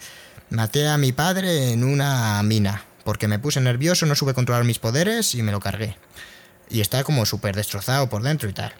maté 0.50 0.88
a 0.88 0.98
mi 0.98 1.12
padre 1.12 1.72
en 1.72 1.84
una 1.84 2.42
mina, 2.42 2.84
porque 3.04 3.28
me 3.28 3.38
puse 3.38 3.60
nervioso, 3.60 4.06
no 4.06 4.14
supe 4.14 4.34
controlar 4.34 4.64
mis 4.64 4.78
poderes 4.78 5.34
y 5.34 5.42
me 5.42 5.52
lo 5.52 5.60
cargué. 5.60 5.96
Y 6.70 6.80
está 6.80 7.04
como 7.04 7.26
súper 7.26 7.54
destrozado 7.54 8.08
por 8.08 8.22
dentro 8.22 8.48
y 8.48 8.52
tal. 8.52 8.72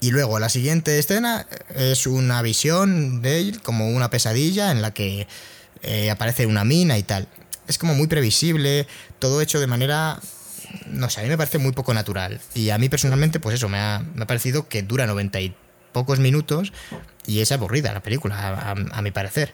Y 0.00 0.10
luego 0.10 0.38
la 0.38 0.48
siguiente 0.48 0.98
escena 0.98 1.46
es 1.74 2.06
una 2.06 2.42
visión 2.42 3.22
de 3.22 3.40
él 3.40 3.60
como 3.62 3.88
una 3.88 4.10
pesadilla 4.10 4.70
en 4.72 4.82
la 4.82 4.92
que 4.92 5.28
eh, 5.82 6.10
aparece 6.10 6.46
una 6.46 6.64
mina 6.64 6.98
y 6.98 7.02
tal. 7.02 7.28
Es 7.68 7.78
como 7.78 7.94
muy 7.94 8.06
previsible, 8.06 8.86
todo 9.18 9.40
hecho 9.40 9.60
de 9.60 9.66
manera... 9.66 10.18
No 10.90 11.10
sé, 11.10 11.20
a 11.20 11.22
mí 11.24 11.28
me 11.28 11.36
parece 11.36 11.58
muy 11.58 11.72
poco 11.72 11.94
natural. 11.94 12.40
Y 12.54 12.70
a 12.70 12.78
mí 12.78 12.88
personalmente, 12.88 13.40
pues 13.40 13.54
eso, 13.56 13.68
me 13.68 13.78
ha, 13.78 14.02
me 14.14 14.24
ha 14.24 14.26
parecido 14.26 14.68
que 14.68 14.82
dura 14.82 15.06
noventa 15.06 15.40
y 15.40 15.54
pocos 15.92 16.18
minutos 16.18 16.72
y 17.26 17.40
es 17.40 17.52
aburrida 17.52 17.92
la 17.92 18.00
película, 18.02 18.36
a, 18.36 18.70
a- 18.72 18.74
a 18.98 19.02
mi 19.02 19.10
parecer. 19.10 19.52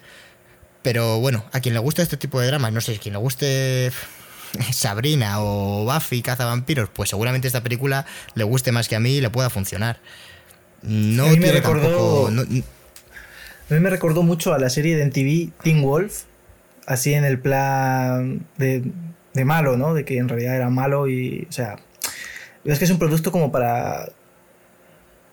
Pero 0.82 1.18
bueno, 1.20 1.44
a 1.52 1.60
quien 1.60 1.74
le 1.74 1.80
guste 1.80 2.00
este 2.02 2.16
tipo 2.16 2.40
de 2.40 2.46
dramas, 2.46 2.72
no 2.72 2.80
sé, 2.80 2.98
quien 2.98 3.12
le 3.12 3.18
guste 3.20 3.92
Sabrina 4.72 5.40
o 5.40 5.84
Buffy 5.84 6.22
cazavampiros, 6.22 6.88
pues 6.90 7.10
seguramente 7.10 7.46
esta 7.46 7.62
película 7.62 8.06
le 8.34 8.44
guste 8.44 8.72
más 8.72 8.88
que 8.88 8.96
a 8.96 9.00
mí 9.00 9.16
y 9.16 9.20
le 9.20 9.30
pueda 9.30 9.50
funcionar. 9.50 10.00
No 10.82 11.24
A 11.26 11.28
mí 11.30 11.36
me 11.38 11.52
recordó- 11.52 11.82
tampoco... 11.90 12.28
no- 12.30 12.42
A 12.42 13.74
mí 13.74 13.80
me 13.80 13.90
recordó 13.90 14.22
mucho 14.22 14.54
a 14.54 14.58
la 14.58 14.70
serie 14.70 14.96
de 14.96 15.04
MTV 15.04 15.62
Teen 15.62 15.82
Wolf, 15.82 16.22
así 16.86 17.12
en 17.14 17.24
el 17.24 17.38
plan 17.38 18.46
de, 18.56 18.82
de 19.34 19.44
malo, 19.44 19.76
¿no? 19.76 19.94
De 19.94 20.04
que 20.04 20.18
en 20.18 20.28
realidad 20.28 20.56
era 20.56 20.70
malo 20.70 21.08
y, 21.08 21.46
o 21.48 21.52
sea, 21.52 21.76
es 22.64 22.78
que 22.78 22.84
es 22.84 22.90
un 22.90 22.98
producto 22.98 23.32
como 23.32 23.52
para 23.52 24.10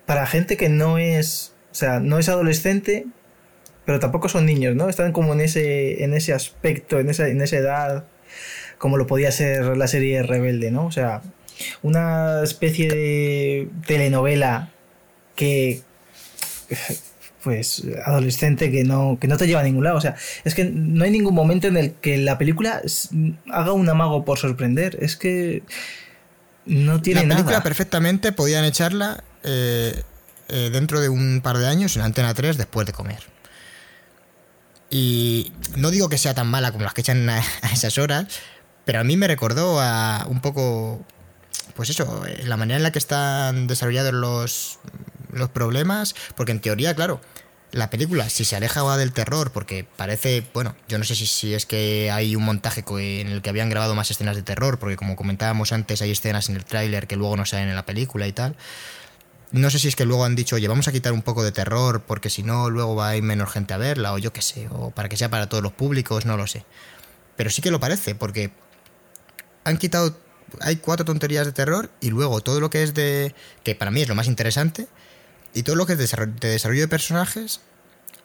para 0.06 0.26
gente 0.26 0.56
que 0.58 0.70
no 0.70 0.98
es, 0.98 1.54
o 1.72 1.76
sea, 1.76 2.00
no 2.00 2.18
es 2.18 2.30
adolescente, 2.30 3.06
pero 3.86 4.00
tampoco 4.00 4.30
son 4.30 4.46
niños, 4.46 4.76
¿no? 4.76 4.90
Están 4.90 5.12
como 5.12 5.34
en 5.34 5.42
ese 5.42 6.04
en 6.04 6.14
ese 6.14 6.34
aspecto, 6.34 7.00
en 7.00 7.10
esa 7.10 7.28
en 7.28 7.42
esa 7.42 7.58
edad 7.58 8.06
como 8.78 8.98
lo 8.98 9.08
podía 9.08 9.32
ser 9.32 9.78
la 9.78 9.88
serie 9.88 10.24
Rebelde, 10.24 10.72
¿no? 10.72 10.86
O 10.86 10.92
sea, 10.92 11.22
una 11.82 12.44
especie 12.44 12.90
de 12.90 13.70
telenovela 13.86 14.72
que 15.36 15.82
pues 17.48 17.82
adolescente 18.04 18.70
que 18.70 18.84
no, 18.84 19.18
que 19.22 19.30
no 19.30 19.38
te 19.38 19.48
lleva 19.48 19.62
a 19.62 19.64
ningún 19.64 19.86
lado. 19.86 19.96
O 19.96 20.02
sea, 20.02 20.16
es 20.44 20.54
que 20.54 20.66
no 20.66 21.06
hay 21.06 21.12
ningún 21.12 21.34
momento 21.34 21.68
en 21.68 21.78
el 21.78 21.94
que 21.94 22.18
la 22.18 22.38
película 22.38 22.82
haga 23.50 23.72
un 23.72 23.88
amago 23.88 24.26
por 24.26 24.38
sorprender. 24.38 24.98
Es 25.00 25.16
que 25.16 25.64
no 26.66 27.02
tiene 27.02 27.22
la 27.22 27.28
película 27.36 27.52
nada. 27.52 27.64
perfectamente 27.64 28.34
podían 28.34 28.66
echarla 28.66 29.24
eh, 29.46 30.04
eh, 30.50 30.70
dentro 30.74 31.00
de 31.00 31.08
un 31.08 31.40
par 31.42 31.58
de 31.58 31.68
años 31.68 31.96
en 31.96 32.02
Antena 32.02 32.34
3 32.34 32.58
después 32.58 32.86
de 32.86 32.92
comer. 32.92 33.24
Y 34.90 35.54
no 35.78 35.90
digo 35.90 36.10
que 36.10 36.18
sea 36.18 36.34
tan 36.34 36.48
mala 36.48 36.74
como 36.74 36.84
las 36.84 36.94
que 36.94 37.00
echan 37.00 37.30
a, 37.30 37.38
a 37.62 37.72
esas 37.72 37.98
horas, 37.98 38.26
pero 38.84 39.00
a 39.00 39.06
mí 39.06 39.16
me 39.16 39.28
recordó 39.30 39.80
a 39.80 40.26
un 40.28 40.42
poco, 40.42 41.02
pues 41.78 41.90
eso, 41.92 42.26
eh, 42.28 42.44
la 42.44 42.58
manera 42.58 42.76
en 42.76 42.84
la 42.84 42.92
que 42.92 43.00
están 43.00 43.68
desarrollados 43.68 44.12
los, 44.14 44.80
los 45.32 45.50
problemas, 45.50 46.16
porque 46.36 46.52
en 46.52 46.60
teoría, 46.60 46.96
claro, 46.96 47.22
la 47.72 47.90
película, 47.90 48.30
si 48.30 48.46
se 48.46 48.56
aleja 48.56 48.98
del 48.98 49.12
terror, 49.12 49.52
porque 49.52 49.86
parece, 49.96 50.46
bueno, 50.54 50.76
yo 50.88 50.98
no 50.98 51.04
sé 51.04 51.16
si, 51.16 51.28
si 51.28 51.54
es 51.54 51.66
que 51.66 52.12
hay 52.12 52.36
un 52.36 52.44
montaje 52.44 52.84
en 52.88 53.28
el 53.28 53.42
que 53.42 53.50
habían 53.50 53.70
grabado 53.70 53.96
más 53.96 54.10
escenas 54.10 54.36
de 54.36 54.44
terror, 54.44 54.80
porque 54.80 54.96
como 54.96 55.16
comentábamos 55.16 55.72
antes, 55.72 56.02
hay 56.02 56.12
escenas 56.12 56.50
en 56.50 56.56
el 56.56 56.66
tráiler 56.66 57.08
que 57.08 57.16
luego 57.16 57.36
no 57.36 57.46
salen 57.46 57.70
en 57.70 57.76
la 57.76 57.86
película 57.86 58.28
y 58.28 58.34
tal. 58.34 58.56
No 59.52 59.70
sé 59.70 59.80
si 59.80 59.88
es 59.88 59.96
que 59.96 60.06
luego 60.06 60.26
han 60.26 60.36
dicho, 60.36 60.56
oye, 60.56 60.68
vamos 60.68 60.88
a 60.88 60.92
quitar 60.92 61.14
un 61.14 61.22
poco 61.22 61.44
de 61.44 61.52
terror, 61.52 62.04
porque 62.06 62.30
si 62.30 62.44
no, 62.44 62.70
luego 62.70 62.96
va 62.96 63.10
a 63.10 63.16
ir 63.16 63.24
menos 63.24 63.52
gente 63.52 63.74
a 63.74 63.78
verla, 63.78 64.14
o 64.14 64.18
yo 64.18 64.34
qué 64.34 64.42
sé, 64.42 64.68
o 64.72 64.92
para 64.92 65.10
que 65.10 65.18
sea 65.18 65.30
para 65.30 65.48
todos 65.48 65.64
los 65.64 65.74
públicos, 65.74 66.26
no 66.26 66.38
lo 66.38 66.48
sé. 66.48 66.66
Pero 67.36 67.50
sí 67.50 67.62
que 67.62 67.72
lo 67.72 67.80
parece, 67.80 68.16
porque 68.16 68.52
han 69.64 69.78
quitado 69.78 70.18
hay 70.62 70.78
cuatro 70.78 71.06
tonterías 71.06 71.46
de 71.46 71.52
terror 71.52 71.90
y 72.00 72.10
luego 72.10 72.42
todo 72.42 72.60
lo 72.60 72.70
que 72.70 72.84
es 72.84 72.94
de. 72.94 73.36
que 73.64 73.76
para 73.76 73.92
mí 73.92 74.02
es 74.02 74.08
lo 74.08 74.16
más 74.16 74.28
interesante. 74.28 74.88
Y 75.58 75.64
todo 75.64 75.76
lo 75.76 75.88
que 75.88 75.94
es 75.94 75.98
de 75.98 76.04
desarrollo 76.04 76.34
de, 76.40 76.50
desarrollo 76.50 76.82
de 76.82 76.88
personajes. 76.88 77.62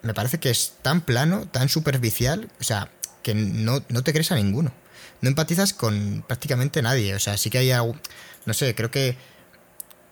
Me 0.03 0.13
parece 0.13 0.39
que 0.39 0.51
es 0.51 0.73
tan 0.83 1.01
plano, 1.01 1.47
tan 1.47 1.67
superficial. 1.67 2.47
O 2.59 2.63
sea, 2.63 2.91
que 3.23 3.33
no, 3.33 3.83
no 3.89 4.03
te 4.03 4.13
crees 4.13 4.31
a 4.31 4.35
ninguno. 4.35 4.71
No 5.21 5.29
empatizas 5.29 5.73
con 5.73 6.23
prácticamente 6.27 6.83
nadie. 6.83 7.15
O 7.15 7.19
sea, 7.19 7.37
sí 7.37 7.49
que 7.49 7.57
hay 7.57 7.71
algo. 7.71 7.95
No 8.45 8.53
sé, 8.53 8.75
creo 8.75 8.91
que. 8.91 9.17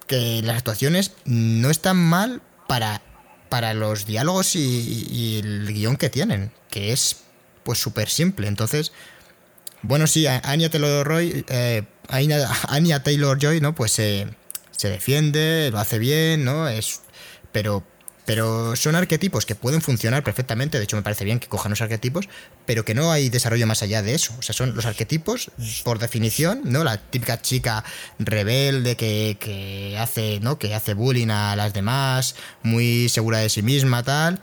que 0.07 0.41
las 0.41 0.57
actuaciones 0.57 1.11
no 1.25 1.69
están 1.69 1.97
mal 1.97 2.41
para. 2.67 3.03
para 3.49 3.75
los 3.75 4.07
diálogos 4.07 4.55
y, 4.55 5.41
el 5.43 5.71
guion 5.71 5.97
que 5.97 6.09
tienen. 6.09 6.51
Que 6.71 6.91
es 6.91 7.17
pues 7.63 7.77
súper 7.77 8.09
simple. 8.09 8.47
Entonces. 8.47 8.93
Bueno, 9.83 10.07
sí, 10.07 10.25
Anya 10.25 10.69
Taylor-Joy, 10.69 11.45
eh, 11.49 11.83
Anya, 12.07 12.49
Anya 12.67 13.03
Taylor-Joy, 13.03 13.61
¿no? 13.61 13.73
Pues 13.73 13.97
eh, 13.99 14.27
se 14.81 14.89
defiende, 14.89 15.69
lo 15.71 15.77
hace 15.77 15.99
bien, 15.99 16.43
¿no? 16.43 16.67
Es, 16.67 17.01
pero, 17.51 17.83
pero 18.25 18.75
son 18.75 18.95
arquetipos 18.95 19.45
que 19.45 19.55
pueden 19.55 19.81
funcionar 19.81 20.23
perfectamente. 20.23 20.77
De 20.77 20.83
hecho, 20.85 20.95
me 20.95 21.01
parece 21.01 21.25
bien 21.25 21.39
que 21.39 21.47
cojan 21.47 21.71
los 21.71 21.81
arquetipos, 21.81 22.29
pero 22.65 22.85
que 22.85 22.93
no 22.93 23.11
hay 23.11 23.29
desarrollo 23.29 23.65
más 23.67 23.81
allá 23.83 24.01
de 24.01 24.13
eso. 24.15 24.33
O 24.39 24.41
sea, 24.41 24.53
son 24.53 24.75
los 24.75 24.85
arquetipos, 24.85 25.51
por 25.83 25.99
definición, 25.99 26.61
¿no? 26.65 26.83
La 26.83 26.97
típica 26.97 27.41
chica 27.41 27.83
rebelde 28.19 28.95
que, 28.95 29.37
que 29.39 29.97
hace, 29.99 30.39
¿no? 30.41 30.57
Que 30.59 30.73
hace 30.75 30.93
bullying 30.93 31.29
a 31.29 31.55
las 31.55 31.73
demás, 31.73 32.35
muy 32.63 33.09
segura 33.09 33.39
de 33.39 33.49
sí 33.49 33.61
misma, 33.63 34.03
tal. 34.03 34.41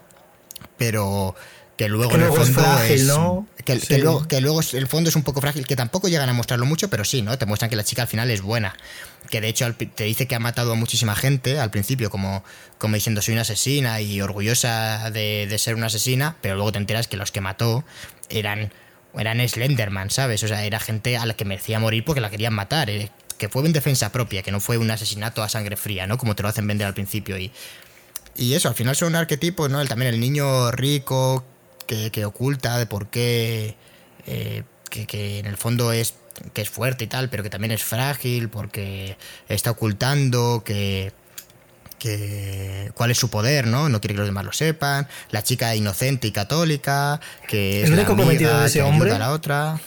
Pero 0.76 1.34
que 1.76 1.88
luego 1.88 2.10
Que 2.10 2.16
en 2.16 2.22
el 2.24 2.28
es 2.30 2.36
fondo 2.36 2.60
frágil, 2.60 2.94
es- 3.00 3.06
¿no? 3.06 3.46
Que, 3.74 3.80
Sí. 3.80 3.86
que 3.86 3.98
luego, 3.98 4.26
que 4.26 4.40
luego 4.40 4.60
el 4.72 4.86
fondo 4.86 5.10
es 5.10 5.16
un 5.16 5.22
poco 5.22 5.40
frágil, 5.40 5.66
que 5.66 5.76
tampoco 5.76 6.08
llegan 6.08 6.28
a 6.28 6.32
mostrarlo 6.32 6.66
mucho, 6.66 6.88
pero 6.90 7.04
sí, 7.04 7.22
¿no? 7.22 7.36
Te 7.38 7.46
muestran 7.46 7.68
que 7.70 7.76
la 7.76 7.84
chica 7.84 8.02
al 8.02 8.08
final 8.08 8.30
es 8.30 8.42
buena. 8.42 8.76
Que 9.30 9.40
de 9.40 9.48
hecho 9.48 9.72
te 9.74 10.04
dice 10.04 10.26
que 10.26 10.34
ha 10.34 10.38
matado 10.40 10.72
a 10.72 10.74
muchísima 10.74 11.14
gente 11.14 11.58
al 11.60 11.70
principio, 11.70 12.08
como, 12.10 12.42
como 12.78 12.94
diciendo 12.94 13.20
soy 13.22 13.32
una 13.34 13.42
asesina 13.42 14.00
y 14.00 14.20
orgullosa 14.20 15.10
de, 15.10 15.46
de 15.48 15.58
ser 15.58 15.74
una 15.74 15.86
asesina, 15.86 16.36
pero 16.40 16.54
luego 16.56 16.72
te 16.72 16.78
enteras 16.78 17.08
que 17.08 17.16
los 17.16 17.30
que 17.30 17.40
mató 17.40 17.84
eran, 18.30 18.72
eran 19.16 19.46
Slenderman, 19.46 20.10
¿sabes? 20.10 20.42
O 20.42 20.48
sea, 20.48 20.64
era 20.64 20.80
gente 20.80 21.16
a 21.18 21.26
la 21.26 21.34
que 21.34 21.44
merecía 21.44 21.78
morir 21.78 22.04
porque 22.04 22.20
la 22.20 22.30
querían 22.30 22.54
matar. 22.54 22.88
eh, 22.90 23.10
Que 23.38 23.48
fue 23.48 23.64
en 23.66 23.72
defensa 23.72 24.10
propia, 24.10 24.42
que 24.42 24.50
no 24.50 24.60
fue 24.60 24.78
un 24.78 24.90
asesinato 24.90 25.42
a 25.42 25.48
sangre 25.48 25.76
fría, 25.76 26.06
¿no? 26.06 26.16
Como 26.18 26.34
te 26.34 26.42
lo 26.42 26.48
hacen 26.48 26.66
vender 26.66 26.86
al 26.86 26.94
principio. 26.94 27.36
Y, 27.38 27.52
y 28.34 28.54
eso, 28.54 28.68
al 28.68 28.74
final 28.74 28.96
son 28.96 29.14
arquetipos, 29.14 29.68
¿no? 29.70 29.80
El, 29.80 29.88
también 29.88 30.12
el 30.14 30.18
niño 30.20 30.70
rico 30.72 31.44
que, 31.88 32.12
que 32.12 32.24
oculta 32.24 32.78
de 32.78 32.86
por 32.86 33.08
qué. 33.08 33.74
eh, 34.26 34.62
que, 34.90 35.06
que 35.06 35.40
en 35.40 35.46
el 35.46 35.56
fondo 35.56 35.90
es 35.92 36.14
que 36.54 36.62
es 36.62 36.70
fuerte 36.70 37.04
y 37.04 37.06
tal, 37.08 37.28
pero 37.28 37.42
que 37.42 37.50
también 37.50 37.72
es 37.72 37.82
frágil 37.82 38.48
porque 38.48 39.16
está 39.48 39.72
ocultando 39.72 40.62
que 40.64 41.12
que 41.98 42.92
cuál 42.94 43.10
es 43.10 43.18
su 43.18 43.28
poder, 43.28 43.66
¿no? 43.66 43.88
No 43.88 44.00
quiere 44.00 44.14
que 44.14 44.18
los 44.20 44.28
demás 44.28 44.44
lo 44.44 44.52
sepan. 44.52 45.08
La 45.30 45.42
chica 45.42 45.74
inocente 45.74 46.28
y 46.28 46.30
católica, 46.32 47.20
que 47.48 47.78
es 47.82 47.84
El 47.84 47.90
la 47.90 47.96
único 48.02 48.12
amiga 48.12 48.26
cometido 48.26 48.60
de 48.60 48.66
ese 48.66 48.82
hombre- 48.82 49.10
a 49.12 49.18
la 49.18 49.32
otra. 49.32 49.80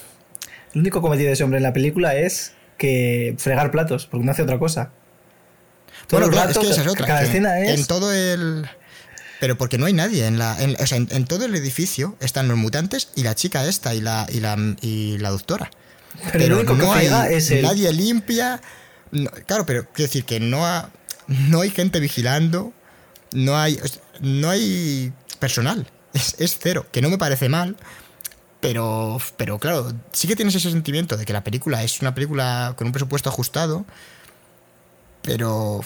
El 0.73 0.81
único 0.81 1.01
cometido 1.01 1.27
de 1.27 1.33
ese 1.33 1.43
hombre 1.45 1.57
en 1.57 1.63
la 1.63 1.71
película 1.73 2.15
es 2.15 2.53
que 2.77 3.35
fregar 3.37 3.71
platos, 3.71 4.07
porque 4.07 4.25
no 4.25 4.31
hace 4.33 4.41
otra 4.41 4.59
cosa. 4.59 4.91
Todo 6.07 6.19
Bueno, 6.19 6.33
claro, 6.33 6.47
rato, 6.49 6.59
es 6.61 6.65
que 6.67 6.71
esa 6.73 6.81
es 6.81 6.87
otra. 6.87 7.07
Cada 7.07 7.19
que 7.21 7.25
escena 7.27 7.59
es. 7.59 7.79
En 7.79 7.85
todo 7.85 8.11
el. 8.11 8.69
Pero 9.41 9.57
porque 9.57 9.77
no 9.77 9.85
hay 9.87 9.93
nadie. 9.93 10.25
En, 10.27 10.37
la, 10.37 10.61
en- 10.63 10.77
o 10.79 10.85
sea, 10.87 10.97
en, 10.97 11.09
en 11.11 11.25
todo 11.25 11.43
el 11.45 11.53
edificio 11.55 12.15
están 12.21 12.47
los 12.47 12.57
mutantes 12.57 13.09
y 13.15 13.23
la 13.23 13.35
chica 13.35 13.65
esta 13.67 13.93
y 13.93 13.99
la, 13.99 14.25
y 14.31 14.39
la, 14.39 14.55
y 14.81 15.17
la 15.17 15.31
doctora. 15.31 15.69
Pero 16.31 16.45
el 16.45 16.53
único 16.53 16.77
que 16.77 16.83
no 16.83 16.93
hay 16.93 17.07
frega 17.07 17.29
es 17.29 17.51
él. 17.51 17.63
nadie 17.63 17.91
limpia. 17.91 18.61
no- 19.11 19.31
claro, 19.47 19.65
pero 19.65 19.83
quiero 19.91 20.07
decir 20.07 20.23
que 20.25 20.39
no, 20.39 20.65
ha- 20.65 20.89
no 21.27 21.59
hay 21.61 21.71
gente 21.71 21.99
vigilando. 21.99 22.71
No 23.33 23.57
hay, 23.57 23.79
no 24.21 24.49
hay 24.49 25.11
personal. 25.39 25.87
Es, 26.13 26.35
es 26.37 26.57
cero. 26.61 26.85
Que 26.91 27.01
no 27.01 27.09
me 27.09 27.17
parece 27.17 27.49
mal. 27.49 27.75
Pero, 28.59 29.19
pero 29.37 29.57
claro, 29.57 29.91
sí 30.11 30.27
que 30.27 30.35
tienes 30.35 30.53
ese 30.53 30.69
sentimiento 30.69 31.17
de 31.17 31.25
que 31.25 31.33
la 31.33 31.43
película 31.43 31.81
es 31.83 31.99
una 32.01 32.13
película 32.13 32.75
con 32.77 32.85
un 32.87 32.93
presupuesto 32.93 33.29
ajustado. 33.29 33.85
Pero, 35.21 35.81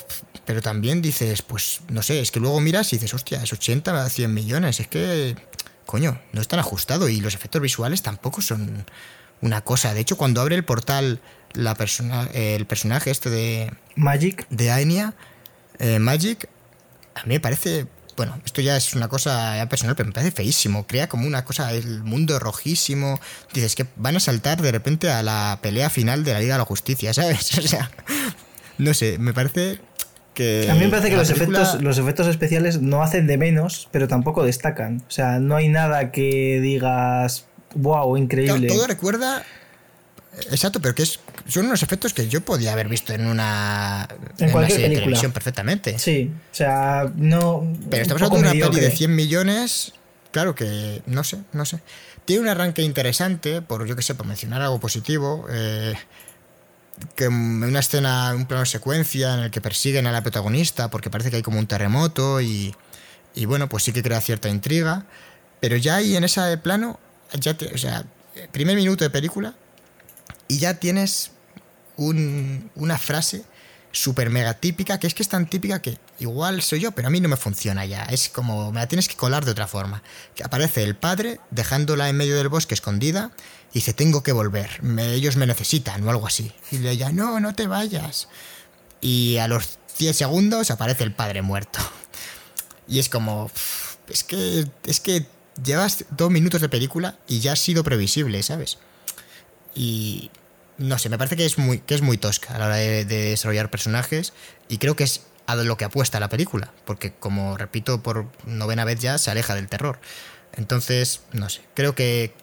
pero 0.46 0.62
también 0.62 1.02
dices, 1.02 1.42
pues 1.42 1.82
no 1.90 2.02
sé, 2.02 2.22
es 2.22 2.32
que 2.32 2.40
luego 2.40 2.60
miras 2.62 2.94
y 2.94 2.98
dices, 2.98 3.14
hostia, 3.14 3.44
es 3.44 3.52
80 3.52 4.06
a 4.06 4.10
100 4.10 4.34
millones. 4.34 4.80
Es 4.80 4.88
que, 4.88 5.36
coño, 5.86 6.22
no 6.32 6.42
es 6.42 6.48
tan 6.48 6.60
ajustado 6.60 7.10
y 7.10 7.20
los 7.20 7.34
efectos 7.36 7.62
visuales 7.62 8.02
tampoco 8.02 8.42
son 8.42 8.86
una 9.42 9.62
cosa. 9.62 9.94
De 9.94 10.00
hecho, 10.00 10.18
cuando 10.18 10.42
abre 10.42 10.56
el 10.56 10.64
portal 10.64 11.22
la 11.54 11.76
persona, 11.76 12.30
el 12.34 12.66
personaje 12.66 13.12
este 13.12 13.30
de, 13.30 13.74
Magic. 13.96 14.48
de 14.50 14.72
Aenia, 14.72 15.14
eh, 15.80 16.00
Magic, 16.00 16.50
a 17.16 17.24
mí 17.24 17.36
me 17.36 17.40
parece. 17.40 17.88
Bueno, 18.18 18.40
esto 18.46 18.62
ya 18.62 18.78
es 18.78 18.94
una 18.94 19.10
cosa 19.10 19.66
personal, 19.70 19.96
pero 19.98 20.08
me 20.08 20.14
parece 20.14 20.32
feísimo. 20.32 20.88
Crea 20.88 21.10
como 21.10 21.28
una 21.28 21.44
cosa, 21.44 21.74
el 21.74 22.02
mundo 22.04 22.40
rojísimo. 22.40 23.20
Dices 23.54 23.76
que 23.76 23.86
van 23.98 24.16
a 24.16 24.22
saltar 24.22 24.62
de 24.62 24.72
repente 24.72 25.10
a 25.10 25.22
la 25.22 25.60
pelea 25.62 25.90
final 25.90 26.24
de 26.24 26.32
la 26.32 26.40
Liga 26.40 26.54
de 26.54 26.60
la 26.60 26.66
Justicia, 26.66 27.14
¿sabes? 27.14 27.58
O 27.66 27.68
sea, 27.68 27.92
no 28.78 28.94
sé, 28.94 29.18
me 29.20 29.34
parece 29.34 29.80
que. 30.34 30.68
A 30.70 30.74
mí 30.76 30.82
me 30.82 30.90
parece 30.90 31.10
que 31.10 31.16
los 31.18 31.32
película- 31.32 31.62
efectos, 31.62 31.82
los 31.84 31.98
efectos 31.98 32.28
especiales 32.28 32.82
no 32.82 33.02
hacen 33.04 33.28
de 33.28 33.38
menos, 33.38 33.88
pero 33.92 34.08
tampoco 34.08 34.44
destacan. 34.44 35.04
O 35.08 35.12
sea, 35.12 35.40
no 35.40 35.56
hay 35.56 35.70
nada 35.70 36.12
que 36.12 36.60
digas, 36.62 37.46
wow, 37.76 38.18
increíble. 38.18 38.68
todo 38.68 38.88
recuerda. 38.88 39.44
Exacto, 40.52 40.82
pero 40.82 40.94
que 40.94 41.04
es, 41.04 41.22
son 41.48 41.68
unos 41.68 41.82
efectos 41.82 42.14
que 42.14 42.28
yo 42.28 42.42
podía 42.42 42.74
haber 42.74 42.90
visto 42.90 43.14
en 43.14 43.26
una, 43.26 44.06
En 44.38 44.44
una 44.46 44.52
cualquier 44.52 44.72
serie 44.72 44.76
de 44.76 44.80
película. 44.88 45.04
televisión 45.06 45.32
perfectamente. 45.32 45.98
Sí, 45.98 46.30
o 46.52 46.56
sea, 46.56 47.10
no. 47.16 47.66
Pero 47.90 48.02
estamos 48.02 48.22
hablando 48.22 48.50
de 48.50 48.58
una 48.58 48.66
peli 48.68 48.76
de 48.76 48.82
mediocre. 48.82 48.98
100 48.98 49.16
millones. 49.16 49.94
Claro 50.32 50.54
que, 50.54 51.02
no 51.06 51.24
sé, 51.24 51.38
no 51.54 51.64
sé. 51.64 51.80
Tiene 52.26 52.42
un 52.42 52.50
arranque 52.50 52.82
interesante, 52.82 53.62
por 53.62 53.86
yo 53.86 53.96
que 53.96 54.02
sé, 54.02 54.14
por 54.16 54.26
mencionar 54.28 54.62
algo 54.62 54.78
positivo. 54.82 55.48
eh, 55.50 55.94
que 57.16 57.28
una 57.28 57.80
escena, 57.80 58.34
un 58.36 58.46
plano 58.46 58.66
secuencia 58.66 59.34
en 59.34 59.40
el 59.42 59.52
que 59.52 59.62
persiguen 59.62 60.08
a 60.08 60.12
la 60.12 60.22
protagonista 60.24 60.90
porque 60.90 61.10
parece 61.10 61.30
que 61.30 61.38
hay 61.38 61.42
como 61.42 61.60
un 61.60 61.68
terremoto 61.68 62.40
y, 62.42 62.74
y 63.34 63.46
bueno, 63.46 63.68
pues 63.70 63.84
sí 63.84 63.92
que 63.94 64.02
crea 64.04 64.22
cierta 64.22 64.50
intriga. 64.50 65.06
Pero 65.60 65.78
ya 65.78 65.98
ahí 65.98 66.16
en 66.16 66.24
ese 66.24 66.58
plano, 66.58 67.00
ya 67.40 67.54
te- 67.56 67.74
o 67.74 67.78
sea, 67.78 68.06
primer 68.52 68.76
minuto 68.76 69.04
de 69.04 69.10
película 69.10 69.56
y 70.48 70.60
ya 70.60 70.76
tienes 70.76 71.32
un- 71.98 72.70
una 72.76 72.98
frase 72.98 73.44
súper 73.92 74.30
mega 74.30 74.54
típica, 74.56 75.00
que 75.00 75.08
es 75.08 75.14
que 75.14 75.24
es 75.24 75.30
tan 75.30 75.46
típica 75.50 75.82
que 75.82 75.98
igual 76.20 76.62
soy 76.62 76.82
yo, 76.82 76.92
pero 76.92 77.08
a 77.08 77.12
mí 77.12 77.22
no 77.22 77.30
me 77.30 77.38
funciona 77.38 77.86
ya. 77.86 78.04
Es 78.04 78.28
como, 78.30 78.72
me 78.74 78.80
la 78.82 78.88
tienes 78.88 79.08
que 79.08 79.16
colar 79.16 79.46
de 79.46 79.52
otra 79.52 79.68
forma. 79.68 80.04
Que 80.36 80.44
aparece 80.44 80.84
el 80.84 80.96
padre 80.96 81.40
dejándola 81.52 82.10
en 82.10 82.18
medio 82.18 82.36
del 82.38 82.50
bosque 82.50 82.74
escondida 82.74 83.32
y 83.76 83.80
dice, 83.80 83.94
tengo 83.94 84.24
que 84.24 84.32
volver, 84.32 84.80
ellos 85.00 85.36
me 85.36 85.46
necesitan 85.46 86.02
o 86.08 86.10
algo 86.10 86.26
así. 86.26 86.50
Y 86.72 86.78
le 86.78 86.92
ella, 86.92 87.12
no, 87.12 87.42
no 87.42 87.56
te 87.56 87.68
vayas. 87.68 88.30
Y 89.02 89.36
a 89.36 89.50
los 89.50 89.80
10 90.00 90.16
segundos 90.16 90.72
aparece 90.72 91.04
el 91.04 91.14
padre 91.14 91.42
muerto. 91.42 91.80
Y 92.88 93.00
es 93.00 93.10
como, 93.10 93.46
"Uf, 93.46 93.96
es 94.08 94.24
que, 94.24 94.66
es 94.86 95.02
que 95.02 95.26
llevas 95.62 96.06
dos 96.12 96.32
minutos 96.32 96.62
de 96.62 96.70
película 96.70 97.18
y 97.28 97.42
ya 97.42 97.52
ha 97.52 97.56
sido 97.58 97.84
previsible, 97.84 98.42
¿sabes? 98.44 98.78
Y 99.74 100.32
no 100.78 100.98
sé, 100.98 101.10
me 101.10 101.18
parece 101.18 101.36
que 101.36 101.46
es 101.46 101.58
muy, 101.58 101.80
que 101.80 101.96
es 101.96 102.02
muy 102.02 102.18
tosca 102.18 102.56
a 102.56 102.60
la 102.60 102.68
hora 102.68 102.76
de, 102.78 103.04
de 103.04 103.32
desarrollar 103.32 103.70
personajes 103.70 104.32
y 104.70 104.78
creo 104.78 104.96
que 104.96 105.04
es 105.04 105.24
a 105.48 105.56
lo 105.56 105.76
que 105.76 105.84
apuesta 105.84 106.22
la 106.22 106.30
película, 106.30 106.72
porque 106.86 107.12
como 107.12 107.58
repito 107.58 108.02
por 108.02 108.28
novena 108.46 108.86
vez 108.86 109.02
ya, 109.02 109.18
se 109.18 109.32
aleja 109.32 109.54
del 109.54 109.68
terror. 109.68 110.00
Entonces, 110.54 111.20
no 111.34 111.50
sé, 111.50 111.62
creo 111.74 111.94
que, 111.94 112.34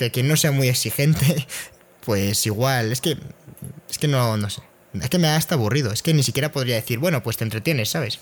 que 0.00 0.10
quien 0.10 0.28
no 0.28 0.36
sea 0.36 0.50
muy 0.50 0.68
exigente, 0.68 1.46
pues 2.04 2.46
igual, 2.46 2.90
es 2.90 3.00
que, 3.00 3.16
es 3.88 3.98
que 3.98 4.08
no, 4.08 4.36
no 4.36 4.48
sé, 4.50 4.62
es 4.94 5.10
que 5.10 5.18
me 5.18 5.28
da 5.28 5.36
hasta 5.36 5.54
aburrido, 5.54 5.92
es 5.92 6.02
que 6.02 6.14
ni 6.14 6.22
siquiera 6.22 6.50
podría 6.50 6.74
decir, 6.74 6.98
bueno, 6.98 7.22
pues 7.22 7.36
te 7.36 7.44
entretienes, 7.44 7.90
¿sabes? 7.90 8.18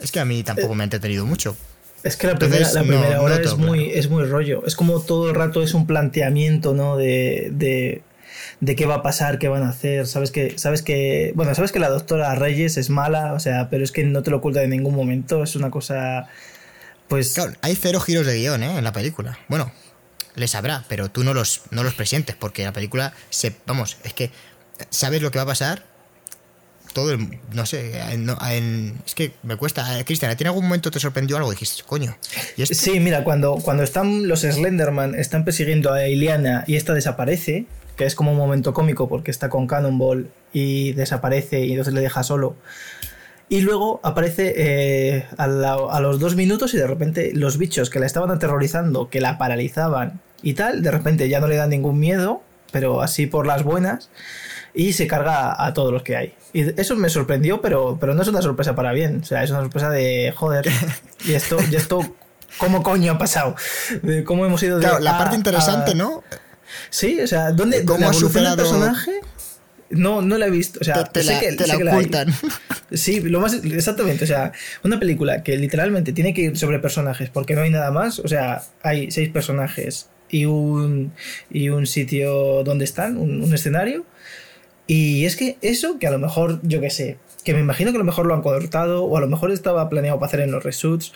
Es 0.00 0.12
que 0.12 0.20
a 0.20 0.24
mí 0.24 0.42
tampoco 0.42 0.74
me 0.74 0.82
ha 0.82 0.84
entretenido 0.84 1.24
mucho. 1.24 1.56
Es 2.02 2.16
que 2.16 2.26
la 2.26 2.34
Entonces, 2.34 2.68
primera, 2.68 2.82
la 2.82 2.88
primera 2.88 3.16
no 3.16 3.22
hora 3.22 3.36
es, 3.36 3.56
muy, 3.56 3.90
es 3.90 4.10
muy 4.10 4.24
rollo. 4.24 4.62
Es 4.66 4.76
como 4.76 5.00
todo 5.00 5.30
el 5.30 5.34
rato 5.34 5.62
es 5.62 5.72
un 5.72 5.86
planteamiento, 5.86 6.74
¿no? 6.74 6.98
De, 6.98 7.48
de, 7.52 8.02
de 8.60 8.76
qué 8.76 8.84
va 8.84 8.96
a 8.96 9.02
pasar, 9.02 9.38
qué 9.38 9.48
van 9.48 9.62
a 9.62 9.70
hacer. 9.70 10.06
Sabes 10.06 10.30
que, 10.30 10.58
sabes 10.58 10.82
que. 10.82 11.32
Bueno, 11.34 11.54
sabes 11.54 11.72
que 11.72 11.78
la 11.78 11.88
doctora 11.88 12.34
Reyes 12.34 12.76
es 12.76 12.90
mala, 12.90 13.32
o 13.32 13.40
sea, 13.40 13.70
pero 13.70 13.84
es 13.84 13.92
que 13.92 14.04
no 14.04 14.22
te 14.22 14.30
lo 14.30 14.38
oculta 14.38 14.62
en 14.62 14.70
ningún 14.70 14.94
momento. 14.94 15.42
Es 15.42 15.56
una 15.56 15.70
cosa. 15.70 16.28
Pues. 17.08 17.32
Claro, 17.32 17.54
hay 17.62 17.74
cero 17.74 18.00
giros 18.00 18.26
de 18.26 18.36
guion 18.36 18.62
¿eh? 18.62 18.76
en 18.76 18.84
la 18.84 18.92
película. 18.92 19.38
Bueno, 19.48 19.72
les 20.34 20.54
habrá, 20.54 20.84
pero 20.88 21.10
tú 21.10 21.24
no 21.24 21.34
los, 21.34 21.62
no 21.70 21.82
los 21.84 21.94
presientes, 21.94 22.34
porque 22.36 22.64
la 22.64 22.72
película, 22.72 23.12
se, 23.30 23.54
vamos, 23.66 23.96
es 24.04 24.12
que 24.14 24.30
sabes 24.90 25.22
lo 25.22 25.30
que 25.30 25.38
va 25.38 25.42
a 25.44 25.46
pasar. 25.46 25.84
Todo 26.92 27.10
el, 27.10 27.40
no 27.52 27.66
sé, 27.66 27.98
en- 28.12 28.30
en- 28.50 28.98
es 29.04 29.16
que 29.16 29.32
me 29.42 29.56
cuesta. 29.56 29.98
Eh, 29.98 30.04
Cristian, 30.04 30.30
¿a 30.30 30.36
ti 30.36 30.44
en 30.44 30.48
algún 30.48 30.62
momento 30.64 30.92
te 30.92 31.00
sorprendió 31.00 31.36
algo? 31.36 31.50
Dijiste, 31.50 31.82
coño. 31.82 32.16
¿y 32.56 32.62
esto? 32.62 32.74
Sí, 32.76 33.00
mira, 33.00 33.24
cuando, 33.24 33.56
cuando 33.56 33.82
están 33.82 34.28
los 34.28 34.42
Slenderman 34.42 35.16
están 35.16 35.44
persiguiendo 35.44 35.92
a 35.92 36.06
Iliana 36.06 36.62
y 36.68 36.76
esta 36.76 36.94
desaparece, 36.94 37.66
que 37.96 38.04
es 38.04 38.14
como 38.14 38.30
un 38.30 38.36
momento 38.38 38.72
cómico 38.74 39.08
porque 39.08 39.32
está 39.32 39.48
con 39.48 39.66
Cannonball 39.66 40.30
y 40.52 40.92
desaparece 40.92 41.64
y 41.64 41.70
entonces 41.72 41.94
le 41.94 42.00
deja 42.00 42.22
solo. 42.22 42.54
Y 43.48 43.60
luego 43.60 44.00
aparece 44.02 44.54
eh, 44.56 45.26
a, 45.36 45.44
a, 45.44 46.00
los 46.00 46.18
dos 46.18 46.34
minutos 46.34 46.72
y 46.74 46.78
de 46.78 46.86
repente 46.86 47.32
los 47.34 47.58
bichos 47.58 47.90
que 47.90 48.00
la 48.00 48.06
estaban 48.06 48.30
aterrorizando, 48.30 49.10
que 49.10 49.20
la 49.20 49.36
paralizaban 49.38 50.20
y 50.42 50.54
tal, 50.54 50.82
de 50.82 50.90
repente 50.90 51.28
ya 51.28 51.40
no 51.40 51.46
le 51.46 51.56
dan 51.56 51.70
ningún 51.70 51.98
miedo, 51.98 52.42
pero 52.72 53.02
así 53.02 53.26
por 53.26 53.46
las 53.46 53.62
buenas, 53.62 54.10
y 54.74 54.92
se 54.92 55.06
carga 55.06 55.64
a 55.64 55.72
todos 55.72 55.92
los 55.92 56.02
que 56.02 56.16
hay. 56.16 56.34
Y 56.52 56.80
eso 56.80 56.96
me 56.96 57.08
sorprendió, 57.08 57.60
pero, 57.60 57.96
pero 58.00 58.14
no 58.14 58.22
es 58.22 58.28
una 58.28 58.42
sorpresa 58.42 58.74
para 58.74 58.92
bien. 58.92 59.20
O 59.22 59.24
sea, 59.24 59.42
es 59.42 59.50
una 59.50 59.60
sorpresa 59.60 59.90
de 59.90 60.32
joder. 60.36 60.66
Y 61.26 61.32
esto, 61.32 61.56
y 61.70 61.76
esto 61.76 62.00
¿cómo 62.58 62.82
coño 62.82 63.12
ha 63.12 63.18
pasado? 63.18 63.56
De 64.02 64.24
¿Cómo 64.24 64.44
hemos 64.44 64.62
ido 64.62 64.76
de 64.78 64.82
Claro, 64.82 64.98
la 65.00 65.16
parte 65.16 65.36
interesante, 65.36 65.94
¿no? 65.94 66.22
Sí, 66.90 67.20
o 67.20 67.26
sea, 67.26 67.52
¿dónde, 67.52 67.84
¿cómo 67.84 68.08
ha 68.08 68.12
superado 68.12 68.54
el 68.54 68.60
personaje? 68.60 69.20
No, 69.90 70.22
no 70.22 70.38
la 70.38 70.46
he 70.46 70.50
visto. 70.50 70.80
O 70.80 70.84
sea, 70.84 71.04
te, 71.04 71.22
sé 71.22 71.32
la, 71.34 71.40
que, 71.40 71.52
te 71.52 71.64
sé 71.64 71.68
la 71.68 71.76
que 71.76 71.88
ocultan. 71.88 72.28
Sí, 72.92 73.20
lo 73.20 73.40
más 73.40 73.54
exactamente. 73.54 74.24
O 74.24 74.26
sea, 74.26 74.52
una 74.82 75.00
película 75.00 75.42
que 75.42 75.56
literalmente 75.56 76.12
tiene 76.12 76.32
que 76.32 76.42
ir 76.42 76.56
sobre 76.56 76.78
personajes 76.78 77.28
porque 77.30 77.54
no 77.54 77.62
hay 77.62 77.70
nada 77.70 77.90
más. 77.90 78.18
O 78.18 78.28
sea, 78.28 78.62
hay 78.82 79.10
seis 79.10 79.30
personajes 79.30 80.08
y 80.30 80.44
un, 80.46 81.12
y 81.50 81.70
un 81.70 81.86
sitio 81.86 82.62
donde 82.62 82.84
están, 82.84 83.16
un, 83.16 83.42
un 83.42 83.54
escenario. 83.54 84.04
Y 84.86 85.24
es 85.24 85.36
que 85.36 85.56
eso, 85.62 85.98
que 85.98 86.06
a 86.06 86.10
lo 86.10 86.18
mejor, 86.18 86.60
yo 86.62 86.80
qué 86.80 86.90
sé, 86.90 87.18
que 87.44 87.54
me 87.54 87.60
imagino 87.60 87.90
que 87.90 87.96
a 87.96 87.98
lo 87.98 88.04
mejor 88.04 88.26
lo 88.26 88.34
han 88.34 88.42
cortado 88.42 89.04
o 89.04 89.16
a 89.16 89.20
lo 89.20 89.28
mejor 89.28 89.50
estaba 89.50 89.88
planeado 89.88 90.18
para 90.18 90.28
hacer 90.28 90.40
en 90.40 90.50
los 90.50 90.64
reshoots. 90.64 91.12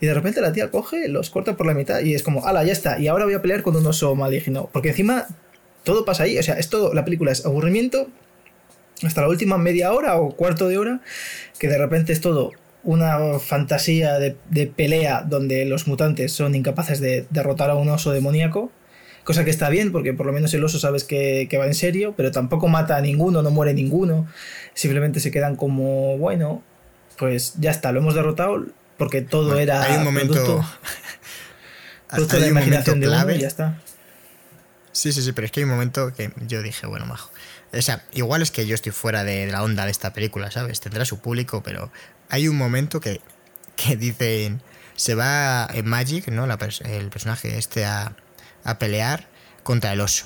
Y 0.00 0.06
de 0.06 0.14
repente 0.14 0.42
la 0.42 0.52
tía 0.52 0.70
coge, 0.70 1.08
los 1.08 1.30
corta 1.30 1.56
por 1.56 1.66
la 1.66 1.72
mitad 1.72 2.00
y 2.00 2.14
es 2.14 2.22
como, 2.22 2.46
ala, 2.46 2.64
ya 2.64 2.72
está. 2.72 2.98
Y 2.98 3.08
ahora 3.08 3.24
voy 3.24 3.34
a 3.34 3.42
pelear 3.42 3.62
con 3.62 3.76
un 3.76 3.86
oso 3.86 4.14
maligno. 4.14 4.68
Porque 4.72 4.90
encima 4.90 5.26
todo 5.86 6.04
pasa 6.04 6.24
ahí. 6.24 6.36
O 6.36 6.42
sea, 6.42 6.58
es 6.58 6.68
todo, 6.68 6.92
la 6.92 7.04
película 7.04 7.30
es 7.32 7.46
aburrimiento 7.46 8.08
hasta 9.04 9.20
la 9.22 9.28
última 9.28 9.56
media 9.56 9.92
hora 9.92 10.16
o 10.16 10.30
cuarto 10.36 10.68
de 10.68 10.76
hora, 10.78 11.00
que 11.58 11.68
de 11.68 11.78
repente 11.78 12.12
es 12.12 12.20
todo 12.20 12.50
una 12.82 13.38
fantasía 13.38 14.18
de, 14.18 14.36
de 14.50 14.66
pelea 14.66 15.22
donde 15.22 15.64
los 15.64 15.86
mutantes 15.86 16.32
son 16.32 16.54
incapaces 16.54 17.00
de 17.00 17.26
derrotar 17.30 17.70
a 17.70 17.74
un 17.74 17.88
oso 17.88 18.12
demoníaco. 18.12 18.70
Cosa 19.24 19.44
que 19.44 19.50
está 19.50 19.68
bien, 19.70 19.90
porque 19.92 20.12
por 20.12 20.26
lo 20.26 20.32
menos 20.32 20.54
el 20.54 20.62
oso 20.62 20.78
sabes 20.78 21.02
que, 21.04 21.46
que, 21.50 21.58
va 21.58 21.66
en 21.66 21.74
serio, 21.74 22.14
pero 22.16 22.30
tampoco 22.30 22.68
mata 22.68 22.96
a 22.96 23.00
ninguno, 23.00 23.42
no 23.42 23.50
muere 23.50 23.74
ninguno. 23.74 24.26
Simplemente 24.74 25.18
se 25.20 25.30
quedan 25.32 25.56
como, 25.56 26.16
bueno, 26.18 26.62
pues 27.18 27.54
ya 27.58 27.70
está, 27.72 27.90
lo 27.92 27.98
hemos 28.00 28.14
derrotado, 28.14 28.64
porque 28.96 29.22
todo 29.22 29.48
Bueno, 29.48 29.60
era 29.60 29.82
hay 29.82 29.96
un 29.96 30.04
momento- 30.04 30.32
producto, 30.34 30.64
producto 32.08 32.34
de 32.36 32.40
la 32.40 32.46
hay 32.46 32.50
un 32.50 32.54
momento 32.54 32.76
imaginación 32.76 33.00
de 33.00 33.08
uno 33.08 33.30
y 33.32 33.38
ya 33.40 33.48
está. 33.48 33.82
Sí, 34.96 35.12
sí, 35.12 35.20
sí, 35.20 35.32
pero 35.32 35.44
es 35.44 35.52
que 35.52 35.60
hay 35.60 35.64
un 35.64 35.70
momento 35.70 36.10
que 36.14 36.32
yo 36.46 36.62
dije, 36.62 36.86
bueno, 36.86 37.04
majo. 37.04 37.30
O 37.70 37.82
sea, 37.82 38.06
igual 38.12 38.40
es 38.40 38.50
que 38.50 38.66
yo 38.66 38.74
estoy 38.74 38.92
fuera 38.92 39.24
de, 39.24 39.46
la 39.46 39.62
onda 39.62 39.84
de 39.84 39.90
esta 39.90 40.14
película, 40.14 40.50
¿sabes? 40.50 40.80
Tendrá 40.80 41.04
su 41.04 41.18
público, 41.18 41.62
pero 41.62 41.92
hay 42.30 42.48
un 42.48 42.56
momento 42.56 42.98
que, 42.98 43.20
que 43.76 43.98
dicen, 43.98 44.62
se 44.94 45.14
va 45.14 45.68
en 45.74 45.86
Magic, 45.86 46.28
¿no? 46.28 46.46
El 46.46 47.10
personaje 47.10 47.58
este 47.58 47.84
a, 47.84 48.16
a 48.64 48.78
pelear 48.78 49.28
contra 49.64 49.92
el 49.92 50.00
oso. 50.00 50.24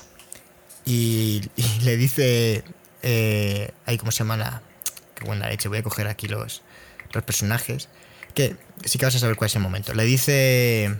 Y, 0.85 1.49
y 1.57 1.79
le 1.81 1.97
dice, 1.97 2.63
eh, 3.03 3.73
ay, 3.85 3.97
¿cómo 3.97 4.13
se 4.13 4.19
llama 4.19 4.37
la...? 4.37 4.61
Qué 5.15 5.25
buena 5.25 5.49
leche, 5.49 5.67
voy 5.67 5.79
a 5.79 5.83
coger 5.83 6.07
aquí 6.07 6.29
los, 6.29 6.61
los 7.11 7.23
personajes. 7.25 7.89
Que 8.33 8.55
sí 8.85 8.97
que 8.97 9.03
vas 9.03 9.15
a 9.15 9.19
saber 9.19 9.35
cuál 9.35 9.49
es 9.49 9.55
el 9.57 9.63
momento. 9.63 9.93
Le 9.93 10.05
dice... 10.05 10.97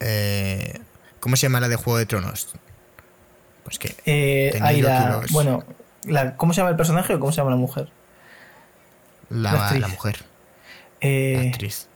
eh, 0.00 0.80
¿Cómo 1.22 1.36
se 1.36 1.42
llama 1.42 1.60
la 1.60 1.68
de 1.68 1.76
Juego 1.76 1.98
de 1.98 2.06
Tronos? 2.06 2.48
Pues 3.62 3.78
que 3.78 3.94
Eh, 4.04 4.58
aquí 4.60 4.82
los- 4.82 5.30
Bueno, 5.30 5.62
la- 6.04 6.36
¿cómo 6.36 6.52
se 6.52 6.58
llama 6.58 6.70
el 6.70 6.76
personaje 6.76 7.14
o 7.14 7.20
cómo 7.20 7.30
se 7.30 7.36
llama 7.36 7.50
la 7.52 7.56
mujer? 7.56 7.88
la, 9.30 9.52
La 9.52 9.62
actriz. 9.66 9.80
la 9.80 9.88
mujer, 9.88 10.24
Eh, 11.00 11.34
la 11.36 11.50
actriz. 11.50 11.86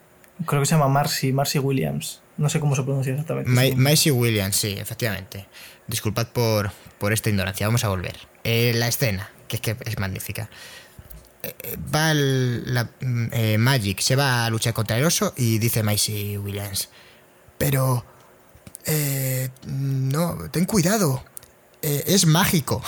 creo 0.46 0.60
que 0.62 0.66
se 0.66 0.74
llama 0.76 0.86
Marcy, 0.88 1.32
Marcy 1.32 1.58
Williams. 1.58 2.22
No 2.36 2.48
sé 2.48 2.60
cómo 2.60 2.76
se 2.76 2.82
pronuncia 2.84 3.12
exactamente. 3.12 3.50
Ma- 3.50 3.62
Sí. 3.62 3.74
Maisie 3.74 4.12
Williams, 4.12 4.54
sí, 4.56 4.76
efectivamente. 4.78 5.46
Disculpad 5.88 6.28
por, 6.28 6.70
por 6.98 7.12
esta 7.12 7.28
ignorancia, 7.30 7.66
vamos 7.66 7.84
a 7.84 7.88
volver. 7.88 8.16
Eh, 8.44 8.72
la 8.76 8.86
escena, 8.88 9.28
que 9.48 9.56
es 9.56 9.60
que 9.62 9.76
es 9.84 9.98
magnífica. 9.98 10.48
Eh, 11.42 11.76
Va 11.94 12.12
el- 12.12 12.72
la, 12.74 12.90
mm, 13.00 13.56
Magic, 13.58 13.98
se 14.00 14.14
va 14.16 14.46
a 14.46 14.50
luchar 14.50 14.72
contra 14.72 14.96
el 14.98 15.04
oso 15.04 15.34
y 15.36 15.58
dice 15.58 15.82
Maisie 15.82 16.38
Williams. 16.38 16.90
Pero... 17.58 18.04
eh, 18.86 19.50
no, 19.66 20.36
ten 20.50 20.64
cuidado. 20.64 21.24
eh, 21.82 22.04
es 22.06 22.26
mágico. 22.26 22.82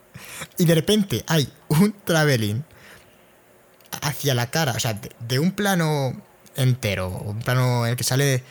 y 0.58 0.64
de 0.64 0.74
repente 0.74 1.24
hay 1.26 1.52
un 1.68 1.94
traveling 2.04 2.64
hacia 4.02 4.34
la 4.34 4.50
cara, 4.50 4.72
o 4.72 4.80
sea, 4.80 4.98
de, 5.20 5.38
un 5.38 5.52
plano 5.52 6.14
entero, 6.56 7.08
un 7.08 7.40
plano 7.40 7.84
en 7.86 7.92
el 7.92 7.96
que 7.96 8.04
sale 8.04 8.42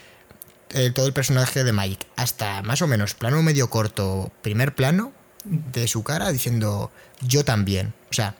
eh, 0.72 0.92
todo 0.92 1.06
el 1.06 1.14
personaje 1.14 1.64
de 1.64 1.74
Mike, 1.74 2.08
hasta 2.16 2.62
más 2.64 2.82
o 2.82 2.88
menos 2.88 3.14
plano 3.14 3.42
medio 3.44 3.70
corto, 3.70 4.32
primer 4.42 4.74
plano 4.74 5.12
de 5.44 5.88
su 5.88 6.04
cara 6.04 6.32
diciendo 6.32 6.92
yo 7.22 7.44
también. 7.44 7.94
O 8.10 8.14
sea, 8.14 8.36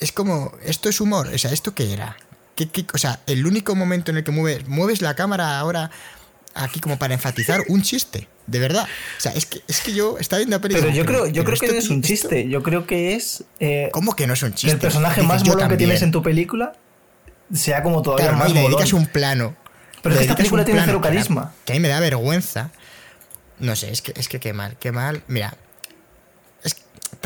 es 0.00 0.12
como, 0.12 0.52
esto 0.64 0.88
es 0.88 1.00
humor, 1.00 1.28
o 1.28 1.38
sea, 1.38 1.52
¿esto 1.52 1.74
qué 1.74 1.92
era? 1.92 2.16
¿Qué, 2.56 2.68
o 2.92 2.98
sea, 2.98 3.20
el 3.26 3.46
único 3.46 3.74
momento 3.74 4.10
en 4.10 4.18
el 4.18 4.24
que 4.24 4.30
mueves 4.30 5.02
la 5.02 5.14
cámara 5.14 5.58
ahora 5.58 5.90
aquí 6.54 6.80
como 6.80 6.98
para 6.98 7.14
enfatizar 7.14 7.62
un 7.68 7.82
chiste, 7.82 8.28
de 8.46 8.58
verdad. 8.58 8.84
O 9.18 9.20
sea, 9.20 9.32
es 9.32 9.46
que, 9.46 9.62
es 9.68 9.80
que 9.80 9.92
yo 9.94 10.18
estaba 10.18 10.38
viendo 10.38 10.56
la 10.56 10.60
película. 10.60 10.86
Pero 10.86 10.96
yo 10.96 11.04
creo, 11.04 11.26
yo 11.26 11.44
creo 11.44 11.58
que 11.58 11.68
no 11.68 11.74
es 11.74 11.88
un 11.90 11.96
esto- 11.98 12.08
chiste. 12.08 12.48
Yo 12.48 12.62
creo 12.62 12.86
que 12.86 13.14
es 13.14 13.44
eh, 13.60 13.88
¿Cómo 13.92 14.14
que 14.16 14.26
no 14.26 14.34
es 14.34 14.42
un 14.42 14.54
chiste? 14.54 14.74
el 14.74 14.78
personaje 14.80 15.20
Dices, 15.20 15.28
más 15.28 15.42
"Yo 15.42 15.52
molón 15.54 15.68
que 15.68 15.76
tienes 15.76 15.96
también". 16.00 16.08
en 16.08 16.12
tu 16.12 16.22
película 16.22 16.72
sea 17.52 17.82
como 17.82 18.02
todavía 18.02 18.32
más 18.32 18.50
y 18.50 18.54
le 18.54 18.60
molón. 18.62 18.78
dedicas 18.78 18.92
un 18.92 19.06
plano. 19.06 19.56
Pero 20.02 20.14
es 20.14 20.18
que 20.20 20.24
esta 20.24 20.36
película 20.36 20.64
tiene 20.64 20.82
cero 20.84 21.00
carisma. 21.00 21.54
Que 21.64 21.72
a 21.72 21.74
mí 21.76 21.80
me 21.80 21.88
da 21.88 22.00
vergüenza. 22.00 22.70
No 23.60 23.76
sé, 23.76 23.90
es 23.92 24.02
que, 24.02 24.12
es 24.16 24.28
que 24.28 24.40
qué 24.40 24.52
mal, 24.52 24.76
qué 24.80 24.90
mal. 24.90 25.22
Mira, 25.28 25.56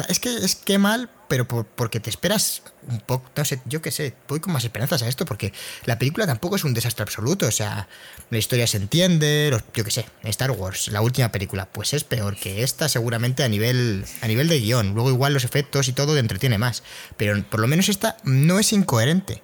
es, 0.08 0.20
que 0.20 0.34
es 0.36 0.56
que 0.56 0.78
mal, 0.78 1.08
pero 1.28 1.46
por- 1.48 1.66
porque 1.66 2.00
te 2.00 2.10
esperas 2.10 2.62
un 2.88 3.00
poco, 3.00 3.30
no 3.36 3.44
sé, 3.44 3.60
yo 3.64 3.80
qué 3.82 3.90
sé, 3.90 4.14
voy 4.28 4.40
con 4.40 4.52
más 4.52 4.64
esperanzas 4.64 5.02
a 5.02 5.08
esto, 5.08 5.24
porque 5.24 5.52
la 5.84 5.98
película 5.98 6.26
tampoco 6.26 6.56
es 6.56 6.64
un 6.64 6.74
desastre 6.74 7.02
absoluto, 7.02 7.46
o 7.46 7.50
sea, 7.50 7.88
la 8.30 8.38
historia 8.38 8.66
se 8.66 8.76
entiende, 8.76 9.48
los- 9.50 9.62
yo 9.74 9.84
qué 9.84 9.90
sé, 9.90 10.06
Star 10.24 10.50
Wars, 10.52 10.88
la 10.88 11.00
última 11.00 11.32
película, 11.32 11.66
pues 11.66 11.92
es 11.94 12.04
peor 12.04 12.36
que 12.36 12.62
esta 12.62 12.88
seguramente 12.88 13.42
a 13.44 13.48
nivel, 13.48 14.04
a 14.20 14.28
nivel 14.28 14.48
de 14.48 14.60
guion, 14.60 14.94
luego 14.94 15.10
igual 15.10 15.32
los 15.34 15.44
efectos 15.44 15.88
y 15.88 15.92
todo 15.92 16.14
te 16.14 16.20
entretiene 16.20 16.58
más, 16.58 16.82
pero 17.16 17.42
por 17.44 17.60
lo 17.60 17.66
menos 17.66 17.88
esta 17.88 18.16
no 18.24 18.58
es 18.58 18.72
incoherente, 18.72 19.42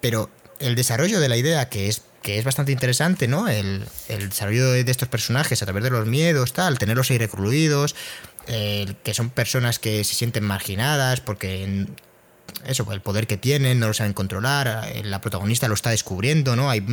pero 0.00 0.30
el 0.60 0.74
desarrollo 0.74 1.20
de 1.20 1.28
la 1.28 1.36
idea 1.36 1.68
que 1.68 1.88
es 1.88 2.02
que 2.20 2.36
es 2.36 2.44
bastante 2.44 2.72
interesante, 2.72 3.28
¿no? 3.28 3.46
El, 3.46 3.86
el 4.08 4.28
desarrollo 4.28 4.72
de, 4.72 4.82
de 4.82 4.90
estos 4.90 5.06
personajes 5.08 5.62
a 5.62 5.66
través 5.66 5.84
de 5.84 5.90
los 5.90 6.04
miedos, 6.06 6.52
tal, 6.52 6.76
tenerlos 6.76 7.10
ahí 7.12 7.16
recluidos, 7.16 7.94
que 8.48 9.14
son 9.14 9.30
personas 9.30 9.78
que 9.78 10.02
se 10.04 10.14
sienten 10.14 10.44
marginadas 10.44 11.20
porque 11.20 11.86
eso, 12.66 12.90
el 12.92 13.00
poder 13.00 13.26
que 13.26 13.36
tienen, 13.36 13.78
no 13.78 13.88
lo 13.88 13.94
saben 13.94 14.12
controlar, 14.12 14.88
eh, 14.88 15.02
la 15.04 15.20
protagonista 15.20 15.68
lo 15.68 15.74
está 15.74 15.90
descubriendo, 15.90 16.56
¿no? 16.56 16.70
Hay 16.70 16.84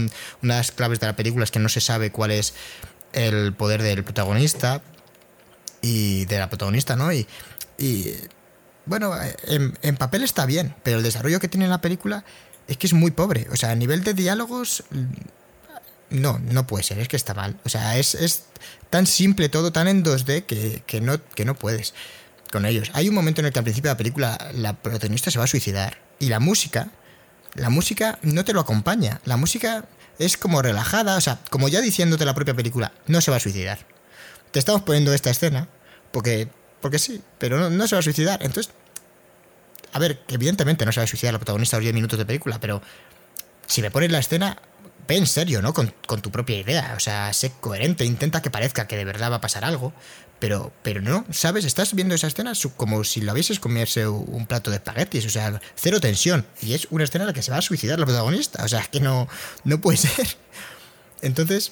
unas 0.41 0.71
claves 0.71 0.99
de 0.99 1.07
la 1.07 1.15
película 1.15 1.43
es 1.43 1.51
que 1.51 1.59
no 1.59 1.69
se 1.69 1.81
sabe 1.81 2.11
cuál 2.11 2.31
es 2.31 2.53
el 3.13 3.53
poder 3.53 3.81
del 3.81 4.03
protagonista 4.03 4.81
y 5.81 6.25
de 6.25 6.39
la 6.39 6.49
protagonista, 6.49 6.95
¿no? 6.95 7.11
Y, 7.11 7.27
y, 7.77 8.13
bueno, 8.85 9.13
en, 9.47 9.77
en 9.81 9.97
papel 9.97 10.23
está 10.23 10.45
bien, 10.45 10.75
pero 10.83 10.97
el 10.97 11.03
desarrollo 11.03 11.39
que 11.39 11.47
tiene 11.47 11.67
la 11.67 11.81
película 11.81 12.23
es 12.67 12.77
que 12.77 12.87
es 12.87 12.93
muy 12.93 13.11
pobre. 13.11 13.47
O 13.51 13.55
sea, 13.55 13.71
a 13.71 13.75
nivel 13.75 14.03
de 14.03 14.13
diálogos, 14.13 14.83
no, 16.09 16.39
no 16.39 16.67
puede 16.67 16.83
ser, 16.83 16.99
es 16.99 17.07
que 17.07 17.17
está 17.17 17.33
mal. 17.33 17.59
O 17.65 17.69
sea, 17.69 17.97
es, 17.97 18.15
es 18.15 18.45
tan 18.89 19.07
simple 19.07 19.49
todo, 19.49 19.71
tan 19.71 19.87
en 19.87 20.03
2D 20.03 20.45
que, 20.45 20.83
que 20.85 21.01
no, 21.01 21.23
que 21.35 21.45
no 21.45 21.55
puedes 21.55 21.93
con 22.51 22.65
ellos. 22.65 22.91
Hay 22.93 23.09
un 23.09 23.15
momento 23.15 23.41
en 23.41 23.47
el 23.47 23.53
que 23.53 23.59
al 23.59 23.65
principio 23.65 23.89
de 23.89 23.93
la 23.93 23.97
película 23.97 24.51
la 24.53 24.73
protagonista 24.73 25.31
se 25.31 25.39
va 25.39 25.45
a 25.45 25.47
suicidar 25.47 25.97
y 26.19 26.29
la 26.29 26.39
música, 26.39 26.89
la 27.53 27.69
música 27.69 28.19
no 28.21 28.45
te 28.45 28.53
lo 28.53 28.61
acompaña. 28.61 29.19
La 29.25 29.37
música 29.37 29.85
es 30.19 30.37
como 30.37 30.61
relajada, 30.61 31.17
o 31.17 31.21
sea, 31.21 31.39
como 31.49 31.67
ya 31.67 31.81
diciéndote 31.81 32.25
la 32.25 32.33
propia 32.33 32.53
película, 32.53 32.93
no 33.07 33.21
se 33.21 33.31
va 33.31 33.37
a 33.37 33.41
suicidar. 33.41 33.79
Te 34.51 34.59
estamos 34.59 34.83
poniendo 34.83 35.13
esta 35.13 35.29
escena 35.29 35.67
porque, 36.11 36.47
porque 36.81 36.99
sí, 36.99 37.21
pero 37.39 37.57
no, 37.57 37.69
no 37.69 37.87
se 37.87 37.95
va 37.95 37.99
a 37.99 38.03
suicidar. 38.03 38.41
Entonces, 38.43 38.71
a 39.91 39.99
ver, 39.99 40.21
evidentemente 40.29 40.85
no 40.85 40.91
se 40.91 40.99
va 40.99 41.05
a 41.05 41.07
suicidar 41.07 41.33
la 41.33 41.39
protagonista 41.39 41.77
a 41.77 41.79
los 41.79 41.85
10 41.85 41.93
minutos 41.93 42.17
de 42.17 42.25
película, 42.25 42.59
pero 42.59 42.81
si 43.67 43.81
me 43.81 43.91
pones 43.91 44.11
la 44.11 44.19
escena, 44.19 44.57
en 45.07 45.27
serio, 45.27 45.61
¿no? 45.61 45.73
Con, 45.73 45.91
tu 46.21 46.31
propia 46.31 46.57
idea. 46.57 46.93
O 46.97 46.99
sea, 46.99 47.31
sé 47.33 47.51
coherente, 47.59 48.05
intenta 48.05 48.41
que 48.41 48.49
parezca 48.49 48.87
que 48.87 48.97
de 48.97 49.05
verdad 49.05 49.31
va 49.31 49.37
a 49.37 49.41
pasar 49.41 49.65
algo. 49.65 49.93
Pero, 50.39 50.73
pero 50.83 51.01
no, 51.01 51.25
¿sabes? 51.31 51.63
Estás 51.63 51.93
viendo 51.93 52.13
esa 52.13 52.27
escena 52.27 52.53
como 52.75 53.03
si 53.03 53.21
la 53.21 53.33
vieses 53.33 53.59
comerse 53.59 54.07
un 54.07 54.45
plato 54.47 54.69
de 54.69 54.77
espaguetis. 54.77 55.25
O 55.25 55.29
sea, 55.29 55.59
cero 55.75 55.99
tensión. 55.99 56.45
Y 56.61 56.73
es 56.73 56.87
una 56.89 57.03
escena 57.03 57.23
en 57.23 57.27
la 57.27 57.33
que 57.33 57.41
se 57.41 57.51
va 57.51 57.57
a 57.57 57.61
suicidar 57.61 57.99
la 57.99 58.05
protagonista. 58.05 58.63
O 58.63 58.67
sea, 58.67 58.81
es 58.81 58.89
que 58.89 58.99
no, 58.99 59.27
no 59.63 59.79
puede 59.79 59.97
ser. 59.99 60.27
Entonces, 61.21 61.71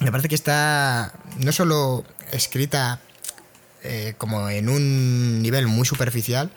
me 0.00 0.10
parece 0.10 0.28
que 0.28 0.34
está 0.34 1.14
no 1.38 1.52
solo 1.52 2.04
escrita 2.32 3.00
eh, 3.82 4.14
como 4.18 4.48
en 4.50 4.68
un 4.68 5.42
nivel 5.42 5.66
muy 5.66 5.86
superficial, 5.86 6.50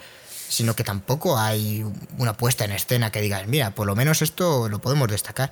sino 0.49 0.75
que 0.75 0.83
tampoco 0.83 1.37
hay 1.37 1.85
una 2.17 2.33
puesta 2.33 2.65
en 2.65 2.71
escena 2.71 3.11
que 3.11 3.21
digas, 3.21 3.47
mira, 3.47 3.75
por 3.75 3.85
lo 3.85 3.95
menos 3.95 4.21
esto 4.21 4.67
lo 4.67 4.79
podemos 4.79 5.07
destacar. 5.07 5.51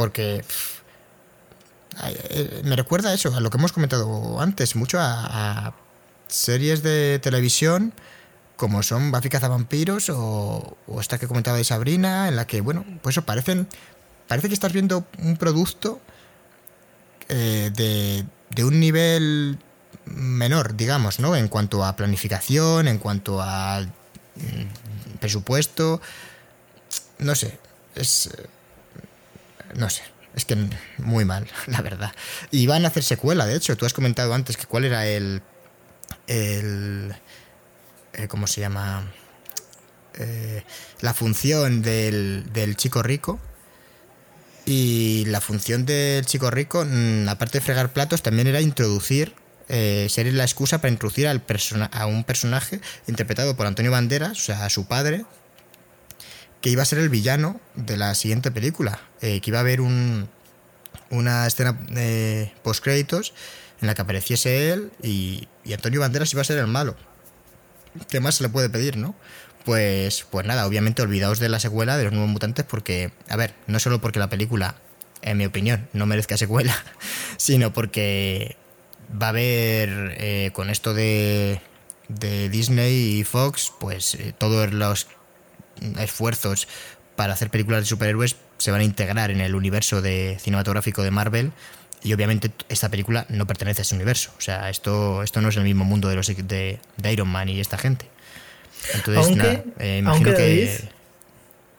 Porque 0.00 0.42
eh, 2.02 2.62
me 2.64 2.74
recuerda 2.74 3.10
a 3.10 3.12
eso, 3.12 3.36
a 3.36 3.40
lo 3.40 3.50
que 3.50 3.58
hemos 3.58 3.70
comentado 3.70 4.40
antes, 4.40 4.74
mucho 4.74 4.96
a, 4.98 5.74
series 6.26 6.82
de 6.82 7.18
televisión 7.18 7.92
como 8.56 8.82
son 8.82 9.12
Buffy 9.12 9.28
Cazavampiros 9.28 10.08
o, 10.08 10.78
esta 10.98 11.18
que 11.18 11.28
comentaba 11.28 11.58
de 11.58 11.64
Sabrina, 11.64 12.28
en 12.28 12.36
la 12.36 12.46
que, 12.46 12.62
bueno, 12.62 12.86
pues 13.02 13.12
eso 13.12 13.26
parecen, 13.26 13.68
parece 14.26 14.48
que 14.48 14.54
estás 14.54 14.72
viendo 14.72 15.04
un 15.18 15.36
producto 15.36 16.00
eh, 17.28 17.70
de, 17.74 18.24
de 18.48 18.64
un 18.64 18.80
nivel 18.80 19.58
menor, 20.06 20.76
digamos, 20.76 21.20
¿no? 21.20 21.36
En 21.36 21.48
cuanto 21.48 21.84
a 21.84 21.94
planificación, 21.94 22.88
en 22.88 22.96
cuanto 22.96 23.42
a 23.42 23.82
mm, 23.82 25.18
presupuesto, 25.20 26.00
no 27.18 27.34
sé, 27.34 27.58
es... 27.94 28.30
No 29.74 29.90
sé, 29.90 30.02
es 30.34 30.44
que 30.44 30.56
muy 30.98 31.24
mal, 31.24 31.46
la 31.66 31.80
verdad. 31.82 32.12
Y 32.50 32.66
van 32.66 32.84
a 32.84 32.88
hacer 32.88 33.02
secuela, 33.02 33.46
de 33.46 33.56
hecho. 33.56 33.76
Tú 33.76 33.86
has 33.86 33.92
comentado 33.92 34.34
antes 34.34 34.56
que 34.56 34.66
cuál 34.66 34.84
era 34.84 35.06
el. 35.06 35.42
el. 36.26 37.14
Eh, 38.12 38.28
¿Cómo 38.28 38.46
se 38.46 38.60
llama? 38.60 39.12
Eh, 40.18 40.64
la 41.00 41.14
función 41.14 41.82
del, 41.82 42.52
del 42.52 42.76
chico 42.76 43.02
rico. 43.02 43.40
Y 44.66 45.24
la 45.26 45.40
función 45.40 45.86
del 45.86 46.24
chico 46.26 46.50
rico, 46.50 46.84
mm, 46.84 47.28
aparte 47.28 47.58
de 47.58 47.64
fregar 47.64 47.92
platos, 47.92 48.22
también 48.22 48.46
era 48.46 48.60
introducir. 48.60 49.34
Eh, 49.72 50.08
ser 50.10 50.26
la 50.32 50.42
excusa 50.42 50.80
para 50.80 50.90
introducir 50.90 51.28
al 51.28 51.44
a 51.92 52.06
un 52.06 52.24
personaje 52.24 52.80
interpretado 53.06 53.54
por 53.56 53.68
Antonio 53.68 53.92
Banderas, 53.92 54.32
o 54.32 54.42
sea, 54.42 54.64
a 54.64 54.70
su 54.70 54.86
padre, 54.86 55.24
que 56.60 56.70
iba 56.70 56.82
a 56.82 56.86
ser 56.86 56.98
el 56.98 57.08
villano 57.08 57.60
de 57.74 57.96
la 57.96 58.14
siguiente 58.14 58.50
película. 58.50 59.00
Eh, 59.20 59.40
que 59.40 59.50
iba 59.50 59.58
a 59.58 59.62
haber 59.62 59.80
un, 59.80 60.28
una 61.10 61.46
escena 61.46 61.78
eh, 61.96 62.52
post 62.62 62.82
créditos 62.82 63.32
en 63.80 63.86
la 63.86 63.94
que 63.94 64.02
apareciese 64.02 64.72
él 64.72 64.90
y, 65.02 65.48
Antonio 65.72 66.00
Banderas 66.00 66.32
iba 66.32 66.42
a 66.42 66.44
ser 66.44 66.58
el 66.58 66.66
malo. 66.66 66.96
¿Qué 68.08 68.20
más 68.20 68.36
se 68.36 68.42
le 68.42 68.48
puede 68.48 68.68
pedir, 68.68 68.96
no? 68.96 69.14
Pues, 69.64 70.26
pues 70.30 70.46
nada, 70.46 70.66
obviamente 70.66 71.02
olvidaos 71.02 71.38
de 71.38 71.48
la 71.48 71.60
secuela 71.60 71.96
de 71.96 72.04
los 72.04 72.12
nuevos 72.12 72.30
mutantes 72.30 72.64
porque, 72.64 73.12
a 73.28 73.36
ver, 73.36 73.54
no 73.66 73.78
solo 73.78 74.00
porque 74.00 74.18
la 74.18 74.28
película, 74.28 74.76
en 75.22 75.38
mi 75.38 75.46
opinión, 75.46 75.88
no 75.92 76.06
merezca 76.06 76.36
secuela, 76.36 76.74
sino 77.36 77.72
porque 77.72 78.56
va 79.10 79.26
a 79.26 79.30
haber 79.30 80.16
eh, 80.18 80.50
con 80.52 80.70
esto 80.70 80.92
de, 80.92 81.60
de 82.08 82.48
Disney 82.48 83.20
y 83.20 83.24
Fox, 83.24 83.72
pues 83.78 84.18
todos 84.38 84.72
los 84.72 85.06
esfuerzos 85.98 86.68
para 87.16 87.32
hacer 87.34 87.50
películas 87.50 87.80
de 87.80 87.86
superhéroes 87.86 88.36
se 88.58 88.70
van 88.70 88.80
a 88.80 88.84
integrar 88.84 89.30
en 89.30 89.40
el 89.40 89.54
universo 89.54 90.02
de 90.02 90.38
cinematográfico 90.40 91.02
de 91.02 91.10
Marvel 91.10 91.52
y 92.02 92.12
obviamente 92.12 92.50
esta 92.68 92.88
película 92.88 93.26
no 93.28 93.46
pertenece 93.46 93.80
a 93.80 93.82
ese 93.82 93.94
universo. 93.94 94.32
O 94.38 94.40
sea, 94.40 94.70
esto, 94.70 95.22
esto 95.22 95.40
no 95.40 95.48
es 95.48 95.56
el 95.56 95.64
mismo 95.64 95.84
mundo 95.84 96.08
de 96.08 96.16
los 96.16 96.26
de, 96.26 96.78
Iron 97.10 97.28
Man 97.28 97.48
y 97.48 97.60
esta 97.60 97.76
gente. 97.76 98.06
Entonces, 98.94 99.26
aunque, 99.26 99.64
eh, 99.78 99.98
imagino 99.98 100.34
que 100.34 100.80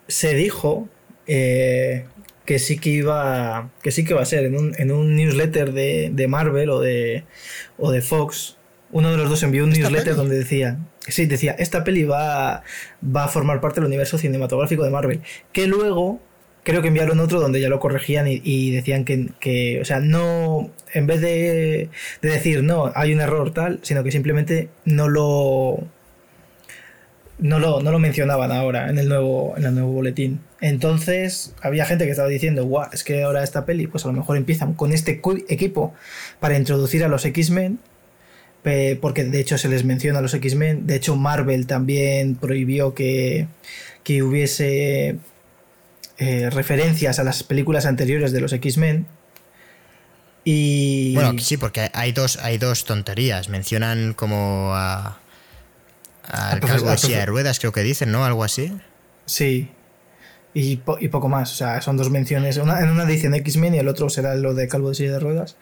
se 0.08 0.36
dijo 0.36 0.88
eh, 1.26 2.06
que 2.46 2.60
sí 2.60 2.78
que 2.78 2.90
iba 2.90 3.70
que 3.82 3.92
sí 3.92 4.04
que 4.04 4.14
va 4.14 4.22
a 4.22 4.26
ser 4.26 4.46
en 4.46 4.56
un, 4.56 4.76
en 4.78 4.92
un 4.92 5.16
newsletter 5.16 5.74
de, 5.74 6.12
de 6.14 6.28
Marvel 6.28 6.70
o 6.70 6.80
de, 6.80 7.24
o 7.78 7.92
de 7.92 8.02
Fox 8.02 8.58
uno 8.92 9.12
de 9.12 9.18
los 9.18 9.30
dos 9.30 9.44
envió 9.44 9.64
un 9.64 9.72
newsletter 9.72 10.16
donde 10.16 10.38
decía, 10.38 10.78
sí, 11.08 11.26
decía, 11.26 11.56
esta 11.58 11.84
peli 11.84 12.04
va, 12.04 12.64
va 13.04 13.24
a 13.26 13.28
formar 13.28 13.62
parte 13.62 13.80
del 13.80 13.88
universo 13.88 14.18
cinematográfico 14.18 14.84
de 14.84 14.90
Marvel, 14.90 15.22
que 15.52 15.68
luego 15.68 16.20
creo 16.64 16.82
que 16.82 16.90
enviaron 16.90 17.20
otro 17.20 17.40
donde 17.40 17.60
ya 17.60 17.70
lo 17.70 17.80
corregían 17.80 18.28
y, 18.28 18.72
decían 18.72 19.06
que, 19.06 19.80
o 19.82 19.86
sea, 19.86 20.00
no, 20.00 20.72
en 20.94 21.08
vez 21.08 21.22
de, 21.22 21.90
de, 22.22 22.30
decir, 22.30 22.64
no, 22.64 22.92
hay 22.96 23.14
un 23.14 23.22
error 23.22 23.54
tal, 23.54 23.80
sino 23.82 24.04
que 24.04 24.12
simplemente 24.12 24.70
no 24.86 25.10
lo, 25.10 25.88
no 27.40 27.60
lo, 27.60 27.82
no 27.82 27.92
lo 27.92 28.00
mencionaban 28.00 28.52
ahora 28.52 28.90
en 28.90 29.00
el, 29.00 29.10
nuevo, 29.10 29.56
en 29.58 29.66
el 29.66 29.74
nuevo 29.74 29.92
boletín. 29.92 30.42
Entonces, 30.62 31.56
había 31.62 31.86
gente 31.86 32.06
que 32.06 32.12
estaba 32.12 32.30
diciendo, 32.30 32.66
guau, 32.66 32.88
es 32.94 33.04
que 33.04 33.24
ahora 33.24 33.44
esta 33.44 33.66
peli, 33.66 33.88
pues 33.88 34.06
a 34.06 34.10
lo 34.10 34.14
mejor 34.14 34.38
empiezan 34.38 34.74
con 34.76 34.94
este 34.94 35.22
equipo 35.50 35.94
para 36.40 36.56
introducir 36.56 37.04
a 37.04 37.08
los 37.08 37.26
X-Men 37.26 37.80
porque 38.64 39.24
de 39.24 39.40
hecho 39.40 39.58
se 39.58 39.68
les 39.68 39.84
menciona 39.84 40.20
a 40.20 40.22
los 40.22 40.34
X-Men. 40.34 40.86
De 40.88 40.96
hecho, 40.96 41.16
Marvel 41.16 41.66
también 41.68 42.36
prohibió 42.36 42.94
que, 42.94 43.48
que 44.04 44.22
hubiese 44.24 45.18
eh, 46.18 46.50
referencias 46.52 47.18
a 47.18 47.24
las 47.24 47.44
películas 47.44 47.86
anteriores 47.86 48.32
de 48.32 48.42
los 48.42 48.54
X-Men. 48.54 49.08
Y. 50.44 51.16
Bueno, 51.16 51.40
sí, 51.40 51.58
porque 51.58 51.90
hay 51.94 52.12
dos, 52.12 52.38
hay 52.38 52.58
dos 52.58 52.86
tonterías. 52.86 53.50
Mencionan 53.50 54.14
como 54.14 54.72
a. 54.76 55.18
Al 56.24 56.60
calvo 56.60 56.92
de 56.92 56.98
silla 56.98 57.20
de 57.20 57.26
ruedas, 57.26 57.60
creo 57.60 57.72
que 57.72 57.82
dicen, 57.82 58.12
¿no? 58.12 58.24
Algo 58.24 58.44
así. 58.44 58.72
Sí. 59.26 59.70
Y, 60.54 60.80
y, 61.00 61.08
poco 61.08 61.28
más. 61.28 61.52
O 61.52 61.56
sea, 61.56 61.82
son 61.82 61.98
dos 61.98 62.10
menciones. 62.10 62.58
Una, 62.58 62.80
en 62.80 62.90
una 62.90 63.06
de 63.06 63.16
X-Men 63.16 63.76
y 63.76 63.80
el 63.80 63.88
otro 63.88 64.10
será 64.10 64.36
lo 64.36 64.54
de 64.54 64.68
calvo 64.68 64.90
de 64.90 64.96
silla 64.96 65.14
de 65.14 65.20
ruedas. 65.20 65.58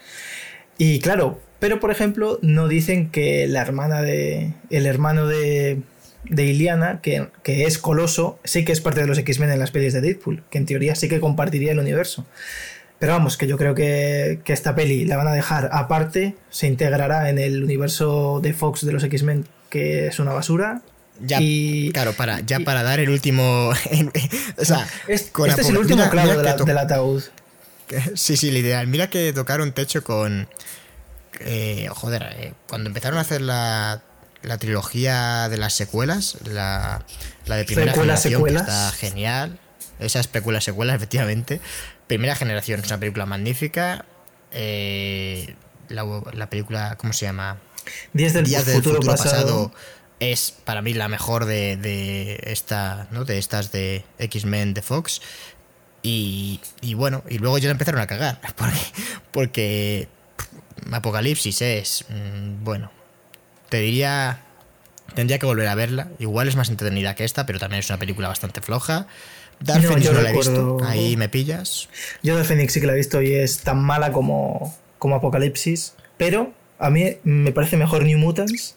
Y 0.77 0.99
claro, 0.99 1.39
pero, 1.59 1.79
por 1.79 1.91
ejemplo, 1.91 2.39
no 2.41 2.67
dicen 2.67 3.09
que 3.09 3.47
la 3.47 3.61
hermana 3.61 4.01
de. 4.01 4.53
El 4.69 4.85
hermano 4.85 5.27
de. 5.27 5.81
De 6.25 6.45
Iliana, 6.45 6.99
que, 7.01 7.29
es 7.45 7.77
Coloso, 7.77 8.39
sí 8.43 8.65
que 8.65 8.73
es 8.73 8.81
parte 8.81 8.99
de 8.99 9.07
los 9.07 9.17
X-Men 9.17 9.51
en 9.51 9.59
las 9.59 9.71
pelis 9.71 9.93
de 9.93 10.01
Deadpool, 10.01 10.43
que 10.51 10.57
en 10.57 10.65
teoría 10.65 10.93
sí 10.93 11.07
que 11.07 11.21
compartiría 11.21 11.71
el 11.71 11.79
universo. 11.79 12.27
Pero 12.99 13.13
vamos, 13.13 13.37
que 13.37 13.47
yo 13.47 13.57
creo 13.57 13.73
que, 13.73 14.41
esta 14.45 14.75
peli 14.75 15.05
la 15.05 15.15
van 15.15 15.29
a 15.29 15.33
dejar 15.33 15.69
aparte, 15.71 16.35
se 16.49 16.67
integrará 16.67 17.29
en 17.29 17.39
el 17.39 17.63
universo 17.63 18.41
de 18.43 18.53
Fox 18.53 18.85
de 18.85 18.91
los 18.91 19.03
X-Men, 19.05 19.45
que 19.69 20.07
es 20.07 20.19
una 20.19 20.33
basura, 20.33 20.81
ya, 21.21 21.39
y, 21.41 21.91
claro, 21.93 22.13
para, 22.13 22.41
ya 22.41 22.59
para 22.59 22.83
dar 22.83 22.99
el 22.99 23.09
último. 23.09 23.69
o 24.57 24.65
sea, 24.65 24.87
este, 25.07 25.31
es 25.47 25.69
el 25.69 25.77
último 25.77 26.09
clavo 26.09 26.33
del 26.35 26.77
ataúd. 26.77 27.23
Sí, 28.13 28.37
sí, 28.37 28.51
la 28.51 28.59
ideal. 28.59 28.87
Mira 28.87 29.09
que 29.09 29.33
tocaron 29.33 29.71
techo 29.71 30.03
con, 30.03 30.47
eh, 31.39 31.87
joder, 31.91 32.23
eh, 32.37 32.53
cuando 32.67 32.89
empezaron 32.89 33.17
a 33.17 33.21
hacer 33.21 33.41
la, 33.41 34.01
la 34.41 34.57
trilogía 34.57 35.49
de 35.49 35.57
las 35.57 35.73
secuelas, 35.73 36.37
la, 36.45 37.05
la 37.45 37.55
de 37.57 37.65
primera 37.65 37.93
generación, 37.93 38.43
que 38.43 38.55
está 38.55 38.91
genial. 38.91 39.59
Esa 39.99 40.19
especula 40.19 40.61
secuelas, 40.61 40.95
efectivamente. 40.97 41.61
Primera 42.07 42.35
generación, 42.35 42.79
es 42.79 42.87
una 42.87 42.99
película 42.99 43.25
magnífica. 43.25 44.05
Eh, 44.51 45.55
la, 45.89 46.49
película, 46.49 46.95
¿cómo 46.97 47.13
se 47.13 47.25
llama? 47.25 47.57
Días 48.13 48.33
del, 48.33 48.45
futuro, 48.47 48.99
pasado. 48.99 49.71
es 50.19 50.53
para 50.63 50.81
mí 50.81 50.93
la 50.93 51.07
mejor 51.07 51.45
de, 51.45 51.77
de 51.77 52.39
esta, 52.43 53.07
¿no? 53.11 53.25
De 53.25 53.37
estas 53.37 53.71
de 53.71 54.05
X-Men 54.19 54.73
de 54.73 54.81
Fox. 54.81 55.21
Y, 56.01 56.61
y, 56.81 56.93
bueno, 56.93 57.23
y 57.29 57.39
luego 57.39 57.57
ya 57.57 57.67
la 57.67 57.73
empezaron 57.73 58.01
a 58.01 58.07
cagar. 58.07 58.39
Porque, 58.55 58.79
porque 59.31 60.07
Apocalipsis 60.91 61.61
es, 61.61 62.05
mm, 62.09 62.63
bueno, 62.63 62.91
te 63.69 63.79
diría, 63.79 64.41
tendría 65.15 65.39
que 65.39 65.45
volver 65.45 65.67
a 65.67 65.75
verla. 65.75 66.09
Igual 66.19 66.47
es 66.47 66.55
más 66.55 66.69
entretenida 66.69 67.15
que 67.15 67.25
esta, 67.25 67.45
pero 67.45 67.59
también 67.59 67.79
es 67.79 67.89
una 67.89 67.99
película 67.99 68.27
bastante 68.27 68.61
floja. 68.61 69.07
Dark 69.59 69.83
no, 69.83 69.97
no 69.97 70.21
la 70.21 70.29
he 70.29 70.33
visto, 70.33 70.77
ahí 70.85 71.17
me 71.17 71.27
pillas. 71.27 71.89
Yo 72.23 72.35
Dark 72.35 72.47
Phoenix 72.47 72.73
sí 72.73 72.79
que 72.79 72.87
la 72.87 72.93
he 72.93 72.97
visto 72.97 73.21
y 73.21 73.33
es 73.33 73.59
tan 73.59 73.81
mala 73.83 74.11
como, 74.11 74.75
como 74.97 75.15
Apocalipsis, 75.15 75.93
pero 76.17 76.53
a 76.79 76.89
mí 76.89 77.17
me 77.23 77.51
parece 77.51 77.75
mejor 77.75 78.05
New 78.05 78.17
Mutants 78.17 78.75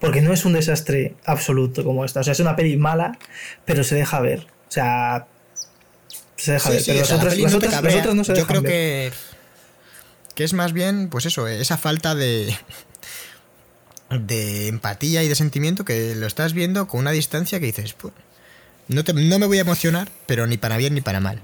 porque 0.00 0.22
no 0.22 0.32
es 0.32 0.44
un 0.44 0.54
desastre 0.54 1.14
absoluto 1.24 1.84
como 1.84 2.04
esta. 2.04 2.20
O 2.20 2.24
sea, 2.24 2.32
es 2.32 2.40
una 2.40 2.56
peli 2.56 2.76
mala, 2.76 3.18
pero 3.64 3.84
se 3.84 3.94
deja 3.94 4.20
ver. 4.20 4.40
O 4.68 4.72
sea, 4.72 5.26
se 6.36 6.52
deja 6.52 6.70
ver. 6.70 6.82
pero 6.86 6.98
las, 6.98 7.12
otras, 7.12 8.14
no 8.14 8.24
se 8.24 8.34
Yo 8.34 8.46
creo 8.46 8.62
que 8.62 9.12
que 10.34 10.44
es 10.44 10.52
más 10.52 10.72
bien, 10.72 11.08
pues 11.08 11.26
eso, 11.26 11.46
esa 11.46 11.76
falta 11.76 12.14
de, 12.14 12.56
de 14.10 14.68
empatía 14.68 15.22
y 15.22 15.28
de 15.28 15.34
sentimiento 15.34 15.84
que 15.84 16.14
lo 16.14 16.26
estás 16.26 16.52
viendo 16.52 16.88
con 16.88 17.00
una 17.00 17.10
distancia 17.10 17.60
que 17.60 17.66
dices, 17.66 17.94
pues, 17.94 18.12
no, 18.88 19.02
no 19.02 19.38
me 19.38 19.46
voy 19.46 19.58
a 19.58 19.62
emocionar, 19.62 20.10
pero 20.26 20.46
ni 20.46 20.56
para 20.56 20.76
bien 20.76 20.94
ni 20.94 21.00
para 21.00 21.20
mal. 21.20 21.40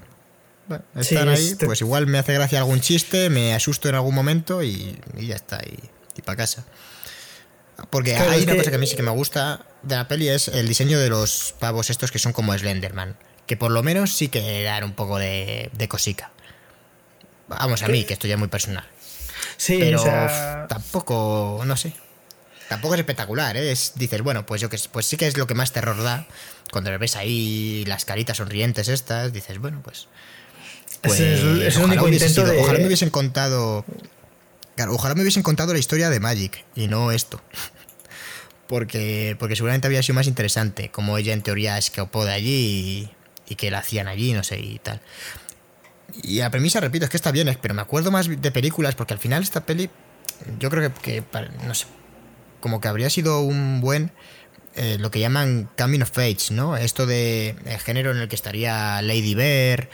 Bueno, 0.67 0.85
están 0.97 1.29
ahí, 1.29 1.49
este 1.49 1.65
pues 1.65 1.81
igual 1.81 2.07
me 2.07 2.19
hace 2.19 2.35
gracia 2.35 2.59
algún 2.59 2.81
chiste, 2.81 3.31
me 3.31 3.55
asusto 3.55 3.89
en 3.89 3.95
algún 3.95 4.15
momento 4.15 4.63
y, 4.63 4.99
ya 5.19 5.37
está, 5.37 5.61
y, 5.65 5.79
y 6.17 6.23
para 6.23 6.37
casa. 6.37 6.65
Porque 7.91 8.17
hay 8.17 8.43
una 8.43 8.57
cosa 8.57 8.71
que 8.71 8.77
a 8.77 8.79
mí 8.79 8.87
sí 8.87 8.97
que 8.97 9.03
me 9.03 9.13
gusta 9.13 9.65
de 9.83 9.95
la 9.95 10.09
peli 10.09 10.29
es 10.29 10.49
el 10.49 10.67
diseño 10.67 10.99
de 10.99 11.09
los 11.09 11.55
pavos 11.59 11.91
estos 11.91 12.11
que 12.11 12.19
son 12.19 12.33
como 12.33 12.57
Slenderman. 12.57 13.17
Que 13.47 13.57
por 13.57 13.71
lo 13.71 13.83
menos 13.83 14.15
sí 14.15 14.29
que 14.29 14.63
dan 14.63 14.85
un 14.85 14.93
poco 14.93 15.19
de, 15.19 15.71
de 15.73 15.89
cosica. 15.89 16.33
Vamos, 17.49 17.83
a 17.83 17.89
mí, 17.89 18.05
que 18.05 18.13
esto 18.13 18.27
ya 18.29 18.35
es 18.35 18.39
muy 18.39 18.49
personal. 18.49 18.85
Sí, 19.57 19.77
pero 19.81 20.01
o 20.01 20.05
sea... 20.05 20.67
tampoco, 20.69 21.63
no 21.67 21.77
sé. 21.77 21.93
Tampoco 22.69 22.95
es 22.95 23.01
espectacular, 23.01 23.57
¿eh? 23.57 23.73
Es- 23.73 23.93
dices, 23.97 24.21
bueno, 24.23 24.45
pues 24.47 24.61
yo 24.61 24.69
que 24.69 24.79
pues 24.93 25.07
sí 25.07 25.17
que 25.17 25.27
es 25.27 25.37
lo 25.39 25.47
que 25.47 25.55
más 25.55 25.73
terror 25.73 26.03
da. 26.03 26.27
Cuando 26.71 26.91
le 26.91 26.99
ves 26.99 27.17
ahí 27.17 27.85
las 27.87 28.05
caritas 28.05 28.37
sonrientes 28.37 28.89
estas, 28.89 29.33
dices, 29.33 29.59
bueno, 29.59 29.81
pues. 29.83 30.07
Ese 31.03 31.35
es- 31.35 31.41
es 31.41 31.77
el 31.77 31.83
ojalá 31.85 31.85
único 32.03 32.09
intento 32.09 32.35
sido- 32.43 32.47
de- 32.53 32.61
Ojalá 32.61 32.79
me 32.79 32.87
hubiesen 32.87 33.11
contado. 33.11 33.85
Claro, 34.77 34.93
ojalá 34.95 35.15
me 35.15 35.23
hubiesen 35.23 35.43
contado 35.43 35.73
la 35.73 35.79
historia 35.79 36.11
de 36.11 36.21
Magic 36.21 36.65
y 36.77 36.87
no 36.89 37.11
esto. 37.11 37.41
Porque, 38.67 39.35
porque 39.39 39.57
seguramente 39.57 39.87
habría 39.87 40.03
sido 40.03 40.17
más 40.17 40.27
interesante, 40.27 40.91
como 40.91 41.17
ella 41.17 41.33
en 41.33 41.41
teoría 41.43 41.79
escapó 41.79 42.27
de 42.27 42.33
allí 42.33 43.09
y, 43.49 43.53
y 43.53 43.55
que 43.57 43.71
la 43.71 43.79
hacían 43.79 44.09
allí, 44.09 44.35
no 44.35 44.45
sé, 44.45 44.59
y 44.61 44.79
tal. 44.79 45.01
Y 46.23 46.39
la 46.39 46.51
premisa, 46.51 46.81
repito, 46.81 47.05
es 47.05 47.11
que 47.11 47.17
está 47.17 47.33
bien, 47.33 47.57
pero 47.61 47.75
me 47.75 47.83
acuerdo 47.83 48.11
más 48.11 48.29
de 48.29 48.51
películas, 48.51 48.95
porque 48.95 49.15
al 49.15 49.21
final 49.21 49.43
esta 49.43 49.65
peli, 49.65 49.91
yo 50.59 50.71
creo 50.71 50.93
que, 50.95 51.23
no 51.67 51.75
sé, 51.75 51.87
como 52.61 52.81
que 52.81 52.89
habría 52.89 53.11
sido 53.11 53.41
un 53.41 53.81
buen, 53.81 54.11
eh, 54.75 54.97
lo 54.99 55.11
que 55.11 55.21
llaman 55.21 55.69
coming 55.77 56.01
of 56.01 56.17
age, 56.19 56.53
¿no? 56.53 56.77
Esto 56.77 57.07
de 57.07 57.57
el 57.67 57.79
género 57.79 58.11
en 58.11 58.19
el 58.19 58.29
que 58.29 58.37
estaría 58.37 59.03
Lady 59.03 59.35
Bear, 59.35 59.89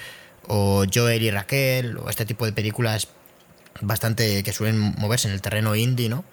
o 0.46 0.84
Joel 0.92 1.22
y 1.22 1.30
Raquel, 1.30 1.96
o 1.98 2.08
este 2.08 2.26
tipo 2.26 2.44
de 2.46 2.52
películas 2.52 3.08
bastante 3.80 4.42
que 4.42 4.52
suelen 4.52 4.78
moverse 4.78 5.28
en 5.28 5.34
el 5.34 5.40
terreno 5.40 5.74
indie, 5.74 6.08
¿no? 6.08 6.24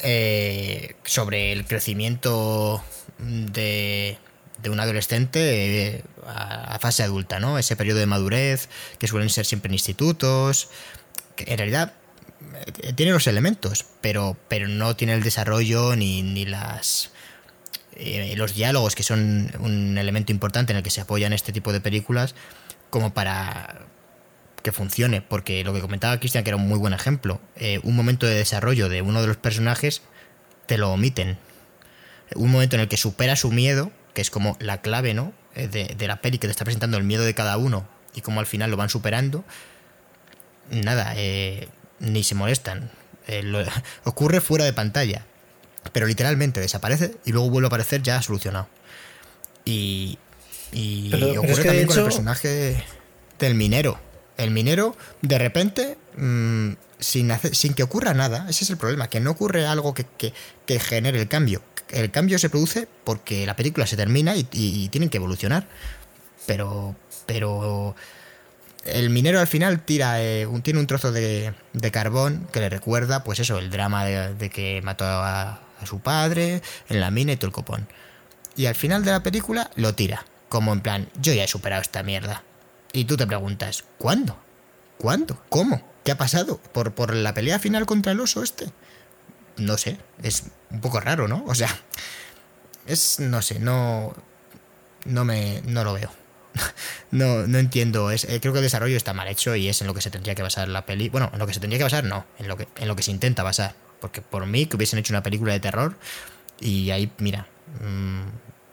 Eh, 0.00 0.96
sobre 1.04 1.52
el 1.52 1.64
crecimiento 1.64 2.82
de, 3.18 4.18
de 4.62 4.70
un 4.70 4.80
adolescente 4.80 5.96
eh, 5.96 6.04
a, 6.26 6.78
fase 6.78 7.02
adulta, 7.02 7.40
¿no? 7.40 7.58
Ese 7.58 7.76
periodo 7.76 7.98
de 7.98 8.06
madurez 8.06 8.68
que 8.98 9.08
suelen 9.08 9.28
ser 9.28 9.44
siempre 9.44 9.68
en 9.68 9.74
institutos, 9.74 10.68
en 11.36 11.58
realidad 11.58 11.94
eh, 12.82 12.92
tiene 12.94 13.12
los 13.12 13.26
elementos, 13.26 13.84
pero, 14.00 14.36
pero 14.48 14.68
no 14.68 14.96
tiene 14.96 15.14
el 15.14 15.22
desarrollo 15.22 15.96
ni, 15.96 16.22
ni 16.22 16.44
las 16.44 17.10
eh, 17.96 18.34
los 18.36 18.54
diálogos 18.54 18.94
que 18.94 19.02
son 19.02 19.50
un 19.58 19.98
elemento 19.98 20.32
importante 20.32 20.72
en 20.72 20.78
el 20.78 20.82
que 20.82 20.90
se 20.90 21.00
apoyan 21.02 21.32
este 21.32 21.52
tipo 21.52 21.72
de 21.72 21.80
películas 21.80 22.34
como 22.88 23.12
para 23.12 23.86
que 24.62 24.70
funcione, 24.70 25.22
porque 25.22 25.64
lo 25.64 25.74
que 25.74 25.80
comentaba 25.80 26.18
Cristian, 26.20 26.44
que 26.44 26.50
era 26.50 26.56
un 26.56 26.68
muy 26.68 26.78
buen 26.78 26.92
ejemplo, 26.92 27.40
un 27.82 27.96
momento 27.96 28.26
de 28.26 28.36
desarrollo 28.36 28.88
de 28.88 29.02
uno 29.02 29.20
de 29.20 29.26
los 29.26 29.36
personajes 29.36 30.02
te 30.66 30.78
lo 30.78 30.92
omiten. 30.92 31.36
Un 32.36 32.52
momento 32.52 32.76
en 32.76 32.82
el 32.82 32.88
que 32.88 32.96
supera 32.96 33.34
su 33.34 33.50
miedo, 33.50 33.90
que 34.14 34.20
es 34.22 34.30
como 34.30 34.56
la 34.60 34.80
clave, 34.82 35.14
¿no? 35.14 35.32
Eh, 35.54 35.68
De, 35.68 35.94
de 35.96 36.06
la 36.08 36.20
peli 36.22 36.38
que 36.38 36.46
te 36.46 36.50
está 36.52 36.64
presentando 36.64 36.96
el 36.98 37.04
miedo 37.04 37.24
de 37.24 37.34
cada 37.34 37.56
uno 37.56 37.86
y 38.14 38.20
cómo 38.20 38.40
al 38.40 38.46
final 38.46 38.70
lo 38.70 38.76
van 38.76 38.88
superando. 38.88 39.44
Nada, 40.70 41.12
eh, 41.16 41.68
ni 41.98 42.22
se 42.24 42.34
molestan. 42.34 42.90
Eh, 43.26 43.42
lo- 43.42 43.62
ocurre 44.04 44.40
fuera 44.40 44.64
de 44.64 44.72
pantalla, 44.72 45.24
pero 45.92 46.06
literalmente 46.06 46.60
desaparece 46.60 47.16
y 47.24 47.32
luego 47.32 47.50
vuelve 47.50 47.66
a 47.66 47.68
aparecer 47.68 48.02
ya 48.02 48.20
solucionado. 48.22 48.68
Y, 49.64 50.18
y 50.72 51.10
Pero- 51.10 51.26
pero 51.28 51.40
ocurre 51.40 51.52
es 51.52 51.58
que 51.60 51.64
también 51.68 51.86
con 51.86 51.98
el 51.98 52.04
personaje 52.04 52.84
del 53.38 53.54
minero. 53.54 53.98
El 54.38 54.50
minero, 54.50 54.96
de 55.20 55.38
repente, 55.38 55.98
mm, 56.16 56.72
sin, 56.98 57.30
hacer- 57.30 57.54
sin 57.54 57.74
que 57.74 57.82
ocurra 57.82 58.14
nada, 58.14 58.46
ese 58.48 58.64
es 58.64 58.70
el 58.70 58.76
problema, 58.78 59.08
que 59.08 59.20
no 59.20 59.30
ocurre 59.32 59.66
algo 59.66 59.92
que, 59.94 60.04
que- 60.04 60.32
que 60.66 60.80
genere 60.80 61.20
el 61.20 61.28
cambio. 61.28 61.62
El 61.92 62.10
cambio 62.10 62.38
se 62.38 62.50
produce 62.50 62.88
porque 63.04 63.46
la 63.46 63.54
película 63.54 63.86
se 63.86 63.96
termina 63.96 64.34
y, 64.34 64.46
y- 64.52 64.88
tienen 64.88 65.10
que 65.10 65.18
evolucionar. 65.18 65.66
Pero, 66.46 66.96
pero 67.26 67.94
el 68.84 69.10
minero 69.10 69.38
al 69.38 69.46
final 69.46 69.84
tira 69.84 70.20
eh, 70.22 70.48
tiene 70.62 70.80
un 70.80 70.86
trozo 70.88 71.12
de, 71.12 71.54
de 71.72 71.90
carbón 71.92 72.48
que 72.52 72.60
le 72.60 72.68
recuerda, 72.68 73.22
pues 73.22 73.38
eso, 73.38 73.58
el 73.58 73.70
drama 73.70 74.04
de, 74.04 74.50
que 74.50 74.80
mató 74.82 75.04
a, 75.04 75.60
a 75.80 75.86
su 75.86 76.00
padre 76.00 76.62
en 76.88 76.98
la 77.00 77.10
mina 77.12 77.32
y 77.32 77.36
todo 77.36 77.46
el 77.48 77.52
copón. 77.52 77.86
Y 78.56 78.66
al 78.66 78.74
final 78.74 79.04
de 79.04 79.12
la 79.12 79.22
película 79.22 79.70
lo 79.76 79.94
tira, 79.94 80.24
como 80.48 80.72
en 80.72 80.80
plan, 80.80 81.08
yo 81.20 81.32
ya 81.32 81.44
he 81.44 81.48
superado 81.48 81.82
esta 81.82 82.02
mierda. 82.02 82.42
Y 82.92 83.04
tú 83.04 83.16
te 83.16 83.26
preguntas, 83.26 83.84
¿cuándo? 83.98 84.36
¿Cuándo? 84.98 85.40
¿Cómo? 85.48 85.88
¿Qué 86.04 86.10
ha 86.12 86.18
pasado? 86.18 86.58
¿Por, 86.72 86.92
por 86.92 87.14
la 87.14 87.32
pelea 87.34 87.58
final 87.58 87.86
contra 87.86 88.12
el 88.12 88.20
oso 88.20 88.42
este? 88.42 88.66
No 89.56 89.76
sé, 89.76 89.98
es 90.22 90.44
un 90.70 90.80
poco 90.80 91.00
raro, 91.00 91.28
¿no? 91.28 91.44
O 91.46 91.54
sea, 91.54 91.68
es, 92.86 93.20
no 93.20 93.42
sé, 93.42 93.58
no, 93.58 94.14
no 95.04 95.24
me, 95.24 95.62
no 95.66 95.84
lo 95.84 95.94
veo. 95.94 96.10
No, 97.10 97.46
no 97.46 97.58
entiendo. 97.58 98.10
Es, 98.10 98.24
eh, 98.24 98.40
creo 98.40 98.54
que 98.54 98.60
el 98.60 98.64
desarrollo 98.64 98.96
está 98.96 99.12
mal 99.12 99.28
hecho 99.28 99.54
y 99.54 99.68
es 99.68 99.82
en 99.82 99.86
lo 99.86 99.92
que 99.92 100.00
se 100.00 100.10
tendría 100.10 100.34
que 100.34 100.42
basar 100.42 100.66
la 100.66 100.86
peli. 100.86 101.10
Bueno, 101.10 101.28
en 101.30 101.38
lo 101.38 101.46
que 101.46 101.52
se 101.52 101.60
tendría 101.60 101.76
que 101.76 101.84
basar, 101.84 102.04
no. 102.04 102.24
En 102.38 102.48
lo 102.48 102.56
que, 102.56 102.68
en 102.76 102.88
lo 102.88 102.96
que 102.96 103.02
se 103.02 103.10
intenta 103.10 103.42
basar. 103.42 103.74
Porque 104.00 104.22
por 104.22 104.46
mí, 104.46 104.64
que 104.64 104.76
hubiesen 104.76 104.98
hecho 104.98 105.12
una 105.12 105.22
película 105.22 105.52
de 105.52 105.60
terror 105.60 105.98
y 106.58 106.90
ahí, 106.90 107.12
mira, 107.18 107.48
mm, 107.82 108.22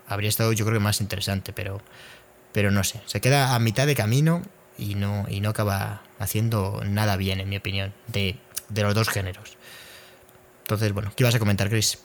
habría 0.07 0.29
estado 0.29 0.53
yo 0.53 0.63
creo 0.65 0.77
que 0.77 0.83
más 0.83 1.01
interesante, 1.01 1.51
pero, 1.51 1.81
pero 2.53 2.71
no 2.71 2.83
sé. 2.85 3.01
Se 3.07 3.19
queda 3.19 3.55
a 3.55 3.59
mitad 3.59 3.87
de 3.87 3.95
camino 3.95 4.41
y 4.77 4.95
no, 4.95 5.25
y 5.27 5.41
no 5.41 5.49
acaba 5.49 6.03
haciendo 6.17 6.81
nada 6.85 7.17
bien, 7.17 7.41
en 7.41 7.49
mi 7.49 7.57
opinión, 7.57 7.93
de, 8.07 8.37
de 8.69 8.83
los 8.83 8.95
dos 8.95 9.09
géneros. 9.09 9.57
Entonces, 10.69 10.93
bueno, 10.93 11.11
¿qué 11.15 11.23
ibas 11.23 11.33
a 11.33 11.39
comentar, 11.39 11.67
Chris? 11.67 11.97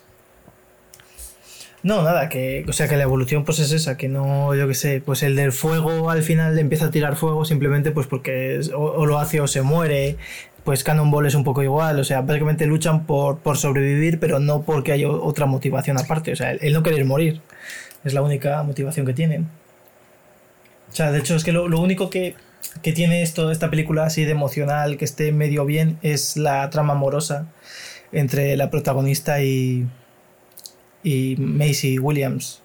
No, 1.82 2.02
nada, 2.02 2.30
que, 2.30 2.64
o 2.66 2.72
sea, 2.72 2.88
que 2.88 2.96
la 2.96 3.02
evolución 3.02 3.44
pues 3.44 3.58
es 3.58 3.72
esa, 3.72 3.98
que 3.98 4.08
no, 4.08 4.54
yo 4.54 4.66
qué 4.66 4.72
sé, 4.72 5.02
pues 5.04 5.22
el 5.22 5.36
del 5.36 5.52
fuego 5.52 6.08
al 6.08 6.22
final 6.22 6.58
empieza 6.58 6.86
a 6.86 6.90
tirar 6.90 7.14
fuego 7.14 7.44
simplemente 7.44 7.90
pues 7.90 8.06
porque 8.06 8.56
es- 8.56 8.70
o, 8.74 9.04
lo 9.04 9.18
hace 9.18 9.42
o 9.42 9.46
se 9.46 9.60
muere, 9.60 10.16
pues 10.64 10.82
Cannonball 10.82 11.26
es 11.26 11.34
un 11.34 11.44
poco 11.44 11.62
igual, 11.62 12.00
o 12.00 12.04
sea, 12.04 12.22
básicamente 12.22 12.64
luchan 12.64 13.04
por, 13.04 13.36
por 13.40 13.58
sobrevivir, 13.58 14.18
pero 14.18 14.38
no 14.38 14.62
porque 14.62 14.92
haya 14.92 15.10
otra 15.10 15.44
motivación 15.44 15.98
aparte, 15.98 16.32
o 16.32 16.36
sea, 16.36 16.52
el, 16.52 16.58
el 16.62 16.72
no 16.72 16.82
querer 16.82 17.04
morir 17.04 17.42
es 18.02 18.14
la 18.14 18.22
única 18.22 18.62
motivación 18.62 19.04
que 19.04 19.12
tienen. 19.12 19.46
O 20.90 20.94
sea, 20.94 21.12
de 21.12 21.18
hecho 21.18 21.36
es 21.36 21.44
que 21.44 21.52
lo, 21.52 21.68
lo 21.68 21.80
único 21.80 22.08
que, 22.08 22.34
que 22.80 22.94
tiene 22.94 23.20
esto, 23.20 23.50
esta 23.50 23.68
película 23.68 24.04
así 24.06 24.24
de 24.24 24.30
emocional, 24.30 24.96
que 24.96 25.04
esté 25.04 25.32
medio 25.32 25.66
bien, 25.66 25.98
es 26.00 26.38
la 26.38 26.70
trama 26.70 26.94
amorosa 26.94 27.48
entre 28.14 28.56
la 28.56 28.70
protagonista 28.70 29.42
y, 29.42 29.86
y 31.02 31.36
Macy 31.36 31.98
Williams. 31.98 32.60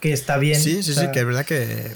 Que 0.00 0.12
está 0.12 0.36
bien. 0.38 0.60
Sí, 0.60 0.82
sí, 0.82 0.92
o 0.92 0.94
sea, 0.94 1.04
sí, 1.06 1.12
que 1.12 1.20
es 1.20 1.26
verdad 1.26 1.44
que. 1.46 1.92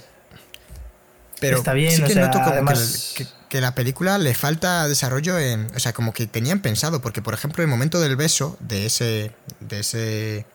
Pero 1.41 1.59
Está 1.59 1.73
bien, 1.75 1.91
sí 1.93 2.03
o 2.03 2.07
que 2.07 2.13
sea, 2.15 2.27
noto 2.27 2.39
como 2.39 2.45
que 2.47 2.53
además- 2.53 3.15
el- 3.19 3.27
que, 3.27 3.33
que 3.49 3.61
la 3.61 3.75
película 3.75 4.19
le 4.19 4.35
falta 4.35 4.87
desarrollo 4.89 5.39
en. 5.39 5.69
O 5.75 5.79
sea, 5.81 5.93
como 5.93 6.13
que 6.13 6.27
tenían 6.27 6.61
pensado, 6.61 7.01
porque 7.03 7.23
por 7.23 7.35
ejemplo, 7.35 7.63
el 7.63 7.69
momento 7.69 8.01
del 8.01 8.17
beso, 8.17 8.57
de 8.61 8.87
ese. 8.87 9.33
de 9.61 9.81
ese. 9.81 10.47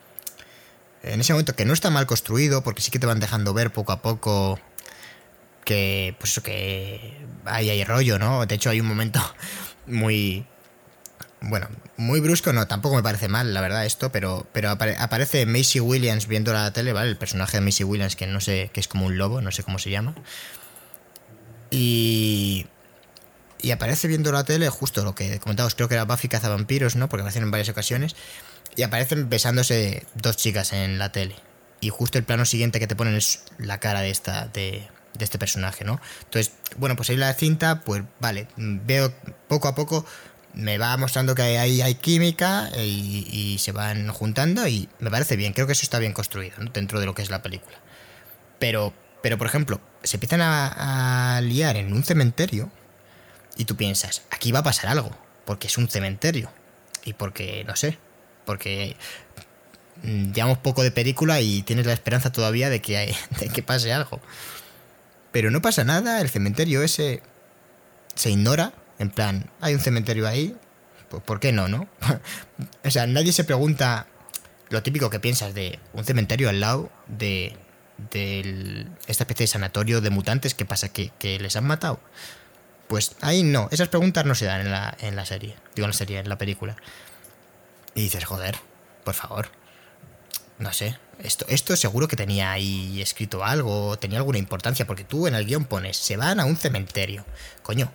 En 1.03 1.21
ese 1.21 1.31
momento 1.33 1.55
que 1.55 1.63
no 1.65 1.73
está 1.73 1.89
mal 1.89 2.05
construido, 2.05 2.61
porque 2.63 2.81
sí 2.81 2.91
que 2.91 2.99
te 2.99 3.05
van 3.07 3.19
dejando 3.19 3.53
ver 3.53 3.71
poco 3.71 3.91
a 3.91 4.01
poco 4.01 4.59
que. 5.65 6.15
Pues 6.19 6.31
eso 6.31 6.43
que. 6.43 7.17
Ahí 7.45 7.69
hay 7.69 7.83
rollo, 7.83 8.19
¿no? 8.19 8.45
De 8.45 8.55
hecho, 8.55 8.69
hay 8.69 8.79
un 8.79 8.87
momento 8.87 9.19
muy. 9.87 10.45
Bueno, 11.41 11.67
muy 11.95 12.19
brusco 12.19 12.51
no, 12.51 12.67
tampoco 12.67 12.95
me 12.97 13.03
parece 13.03 13.29
mal, 13.29 13.53
la 13.53 13.61
verdad, 13.61 13.85
esto, 13.85 14.11
pero, 14.11 14.45
pero 14.51 14.69
apare- 14.71 14.97
aparece 14.99 15.45
Macy 15.45 15.79
Williams 15.79 16.27
viendo 16.27 16.51
la 16.51 16.71
tele, 16.73 16.91
¿vale? 16.91 17.09
El 17.09 17.17
personaje 17.17 17.57
de 17.57 17.61
Macy 17.61 17.85
Williams, 17.85 18.17
que 18.17 18.27
no 18.27 18.41
sé, 18.41 18.71
que 18.73 18.81
es 18.81 18.89
como 18.89 19.05
un 19.05 19.17
lobo, 19.17 19.41
no 19.41 19.49
sé 19.51 19.63
cómo 19.63 19.79
se 19.79 19.89
llama. 19.89 20.15
Y. 21.71 22.67
Y 23.61 23.71
aparece 23.71 24.07
viendo 24.07 24.31
la 24.31 24.45
tele, 24.45 24.69
justo 24.69 25.03
lo 25.03 25.15
que 25.15 25.37
comentamos, 25.39 25.75
creo 25.75 25.89
que 25.89 25.95
era 25.95 26.05
Buffy 26.05 26.29
cazavampiros, 26.29 26.95
¿no? 26.95 27.09
Porque 27.09 27.21
aparecen 27.23 27.43
en 27.43 27.51
varias 27.51 27.67
ocasiones. 27.67 28.15
Y 28.77 28.83
aparecen 28.83 29.27
besándose 29.29 30.05
dos 30.15 30.37
chicas 30.37 30.71
en 30.71 30.97
la 30.97 31.11
tele. 31.11 31.35
Y 31.81 31.89
justo 31.89 32.17
el 32.17 32.23
plano 32.23 32.45
siguiente 32.45 32.79
que 32.79 32.87
te 32.87 32.95
ponen 32.95 33.15
es 33.15 33.43
la 33.57 33.79
cara 33.79 33.99
de 34.01 34.11
esta. 34.11 34.47
de, 34.47 34.87
de 35.17 35.25
este 35.25 35.37
personaje, 35.39 35.83
¿no? 35.83 35.99
Entonces, 36.23 36.53
bueno, 36.77 36.95
pues 36.95 37.09
ahí 37.09 37.17
la 37.17 37.33
cinta, 37.33 37.81
pues 37.81 38.03
vale, 38.21 38.47
veo 38.55 39.13
poco 39.49 39.67
a 39.67 39.75
poco 39.75 40.05
me 40.53 40.77
va 40.77 40.95
mostrando 40.97 41.35
que 41.35 41.41
ahí 41.41 41.81
hay 41.81 41.95
química 41.95 42.69
y, 42.77 43.57
se 43.59 43.71
van 43.71 44.07
juntando 44.09 44.67
y 44.67 44.89
me 44.99 45.11
parece 45.11 45.35
bien, 45.35 45.53
creo 45.53 45.67
que 45.67 45.73
eso 45.73 45.83
está 45.83 45.99
bien 45.99 46.13
construido 46.13 46.55
¿no? 46.59 46.71
dentro 46.71 46.99
de 46.99 47.05
lo 47.05 47.13
que 47.13 47.21
es 47.21 47.29
la 47.29 47.41
película. 47.41 47.77
Pero, 48.57 48.93
pero 49.21 49.37
por 49.37 49.47
ejemplo, 49.47 49.79
se 50.03 50.17
empiezan 50.17 50.41
a, 50.41 51.39
liar 51.43 51.77
en 51.77 51.93
un 51.93 52.03
cementerio 52.03 52.71
y 53.57 53.65
tú 53.65 53.75
piensas, 53.75 54.23
aquí 54.31 54.51
va 54.51 54.59
a 54.59 54.63
pasar 54.63 54.89
algo, 54.89 55.11
porque 55.45 55.67
es 55.67 55.77
un 55.77 55.87
cementerio 55.89 56.51
y 57.03 57.13
porque, 57.13 57.63
no 57.65 57.75
sé, 57.75 57.97
porque 58.45 58.95
llevamos 60.03 60.57
poco 60.59 60.83
de 60.83 60.91
película 60.91 61.41
y 61.41 61.61
tienes 61.63 61.85
la 61.85 61.93
esperanza 61.93 62.31
todavía 62.31 62.69
de 62.69 62.81
que, 62.81 62.97
hay- 62.97 63.15
de 63.39 63.49
que 63.49 63.63
pase 63.63 63.93
algo. 63.93 64.19
Pero 65.31 65.51
no 65.51 65.61
pasa 65.61 65.83
nada, 65.83 66.21
el 66.21 66.29
cementerio 66.29 66.81
ese 66.81 67.21
se 68.15 68.31
ignora, 68.31 68.73
en 68.99 69.09
plan, 69.09 69.49
hay 69.61 69.73
un 69.73 69.79
cementerio 69.79 70.27
ahí, 70.27 70.55
pues 71.09 71.23
¿por 71.23 71.39
qué 71.39 71.51
no, 71.51 71.67
no? 71.67 71.87
o 72.85 72.91
sea, 72.91 73.07
nadie 73.07 73.33
se 73.33 73.43
pregunta 73.43 74.07
lo 74.69 74.83
típico 74.83 75.09
que 75.09 75.19
piensas 75.19 75.53
de 75.53 75.79
un 75.93 76.05
cementerio 76.05 76.49
al 76.49 76.59
lado 76.59 76.91
de, 77.07 77.55
de 78.11 78.87
esta 79.07 79.23
especie 79.23 79.45
de 79.45 79.47
sanatorio 79.47 80.01
de 80.01 80.09
mutantes, 80.09 80.53
¿qué 80.53 80.65
pasa? 80.65 80.89
¿Que, 80.89 81.11
les 81.39 81.55
han 81.55 81.65
matado? 81.65 81.99
Pues 82.87 83.15
ahí 83.21 83.43
no, 83.43 83.67
esas 83.71 83.87
preguntas 83.87 84.25
no 84.25 84.35
se 84.35 84.45
dan 84.45 84.61
en 84.61 84.71
la, 84.71 84.95
en 84.99 85.15
la 85.15 85.25
serie, 85.25 85.55
digo 85.75 85.85
en 85.85 85.91
la 85.91 85.97
serie, 85.97 86.19
en 86.19 86.29
la 86.29 86.37
película. 86.37 86.75
Y 87.95 88.01
dices, 88.01 88.25
joder, 88.25 88.57
por 89.03 89.13
favor, 89.13 89.49
no 90.57 90.73
sé, 90.73 90.97
esto, 91.23 91.45
esto 91.49 91.75
seguro 91.75 92.07
que 92.07 92.15
tenía 92.15 92.51
ahí 92.51 93.01
escrito 93.01 93.43
algo, 93.43 93.97
tenía 93.97 94.17
alguna 94.17 94.37
importancia, 94.37 94.85
porque 94.85 95.03
tú 95.03 95.27
en 95.27 95.35
el 95.35 95.45
guion 95.45 95.65
pones, 95.65 95.97
se 95.97 96.17
van 96.17 96.39
a 96.39 96.45
un 96.45 96.57
cementerio. 96.57 97.25
Coño, 97.63 97.91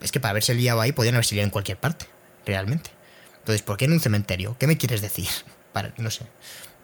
es 0.00 0.12
que 0.12 0.20
para 0.20 0.30
haberse 0.30 0.54
liado 0.54 0.80
ahí 0.80 0.92
podían 0.92 1.14
haberse 1.14 1.34
liado 1.34 1.46
en 1.46 1.50
cualquier 1.50 1.78
parte, 1.78 2.06
realmente. 2.46 2.90
Entonces, 3.38 3.62
¿por 3.62 3.76
qué 3.76 3.86
en 3.86 3.92
un 3.92 4.00
cementerio? 4.00 4.56
¿Qué 4.58 4.66
me 4.66 4.76
quieres 4.76 5.00
decir? 5.00 5.28
No 5.96 6.10
sé. 6.10 6.26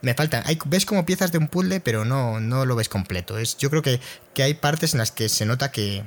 Me 0.03 0.15
faltan. 0.15 0.45
Ves 0.67 0.87
como 0.87 1.05
piezas 1.05 1.33
de 1.33 1.39
un 1.39 1.49
puzzle, 1.49 1.81
pero 1.81 2.05
no, 2.05 2.39
no 2.39 2.65
lo 2.65 2.77
ves 2.77 2.89
completo. 2.89 3.39
Es, 3.39 3.57
yo 3.57 3.71
creo 3.71 3.83
que, 3.83 3.99
que 4.35 4.45
hay 4.45 4.55
partes 4.55 4.95
en 4.95 4.99
las 4.99 5.11
que 5.11 5.29
se 5.29 5.47
nota 5.47 5.73
que, 5.73 6.05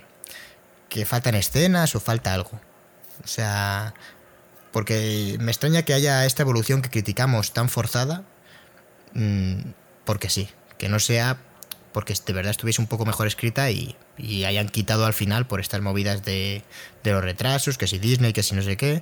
que 0.87 1.05
faltan 1.05 1.35
escenas 1.35 1.95
o 1.95 1.99
falta 1.99 2.33
algo. 2.33 2.61
O 3.23 3.27
sea, 3.27 3.93
porque 4.71 5.35
me 5.39 5.51
extraña 5.51 5.81
que 5.81 5.93
haya 5.93 6.25
esta 6.25 6.43
evolución 6.43 6.81
que 6.81 6.89
criticamos 6.89 7.51
tan 7.51 7.67
forzada, 7.67 8.23
mmm, 9.13 9.59
porque 10.05 10.29
sí, 10.29 10.49
que 10.77 10.87
no 10.87 10.99
sea 10.99 11.37
porque 11.97 12.13
de 12.13 12.31
verdad 12.31 12.51
estuviese 12.51 12.79
un 12.79 12.85
poco 12.85 13.07
mejor 13.07 13.25
escrita 13.25 13.71
y, 13.71 13.95
y 14.19 14.43
hayan 14.43 14.69
quitado 14.69 15.07
al 15.07 15.13
final 15.13 15.47
por 15.47 15.59
estas 15.59 15.81
movidas 15.81 16.23
de, 16.23 16.61
de, 17.03 17.11
los 17.11 17.23
retrasos, 17.23 17.79
que 17.79 17.87
si 17.87 17.97
Disney, 17.97 18.33
que 18.33 18.43
si 18.43 18.53
no 18.53 18.61
sé 18.61 18.77
qué, 18.77 19.01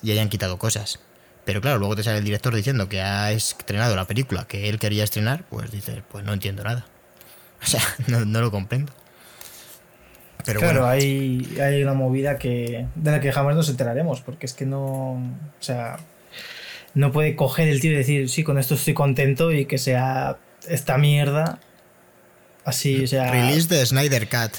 y 0.00 0.12
hayan 0.12 0.28
quitado 0.28 0.56
cosas. 0.56 1.00
Pero 1.44 1.60
claro, 1.60 1.78
luego 1.78 1.96
te 1.96 2.04
sale 2.04 2.18
el 2.18 2.24
director 2.24 2.54
diciendo 2.54 2.88
que 2.88 3.02
ha 3.02 3.32
estrenado 3.32 3.96
la 3.96 4.04
película 4.04 4.46
que 4.46 4.68
él 4.68 4.78
quería 4.78 5.02
estrenar, 5.02 5.42
pues 5.50 5.72
dices, 5.72 6.04
pues 6.08 6.24
no 6.24 6.32
entiendo 6.32 6.62
nada. 6.62 6.86
O 7.64 7.66
sea, 7.66 7.82
no, 8.06 8.24
no 8.24 8.40
lo 8.40 8.52
comprendo. 8.52 8.92
Pero 10.44 10.60
claro, 10.60 10.82
bueno. 10.82 10.92
hay, 10.92 11.58
hay 11.60 11.82
una 11.82 11.94
movida 11.94 12.38
que 12.38 12.86
de 12.94 13.10
la 13.10 13.20
que 13.20 13.32
jamás 13.32 13.56
nos 13.56 13.68
enteraremos, 13.68 14.20
porque 14.20 14.46
es 14.46 14.52
que 14.52 14.66
no. 14.66 15.14
O 15.14 15.58
sea, 15.58 15.96
no 16.94 17.10
puede 17.10 17.34
coger 17.34 17.66
el 17.66 17.80
tío 17.80 17.90
y 17.90 17.96
decir, 17.96 18.28
sí, 18.28 18.44
con 18.44 18.56
esto 18.56 18.74
estoy 18.74 18.94
contento 18.94 19.50
y 19.50 19.64
que 19.64 19.78
sea 19.78 20.38
esta 20.68 20.96
mierda. 20.96 21.58
Así, 22.66 23.04
o 23.04 23.06
sea. 23.06 23.30
Release 23.30 23.68
de 23.68 23.86
Snyder 23.86 24.28
claro, 24.28 24.58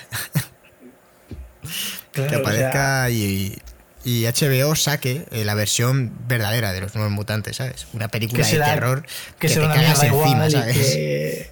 que 2.14 2.36
aparezca 2.36 2.70
o 2.70 3.10
sea, 3.10 3.10
y, 3.10 3.62
y, 4.06 4.24
HBO 4.24 4.76
saque 4.76 5.26
eh, 5.32 5.44
la 5.44 5.54
versión 5.56 6.14
verdadera 6.26 6.72
de 6.72 6.80
los 6.80 6.96
nuevos 6.96 7.12
mutantes, 7.12 7.58
¿sabes? 7.58 7.86
Una 7.92 8.08
película 8.08 8.46
de 8.46 8.50
será, 8.50 8.74
terror 8.74 9.06
que, 9.38 9.50
que 9.50 9.56
te 9.56 9.60
cagas 9.60 10.02
encima, 10.04 10.50
¿sabes? 10.50 10.78
Que 10.78 11.52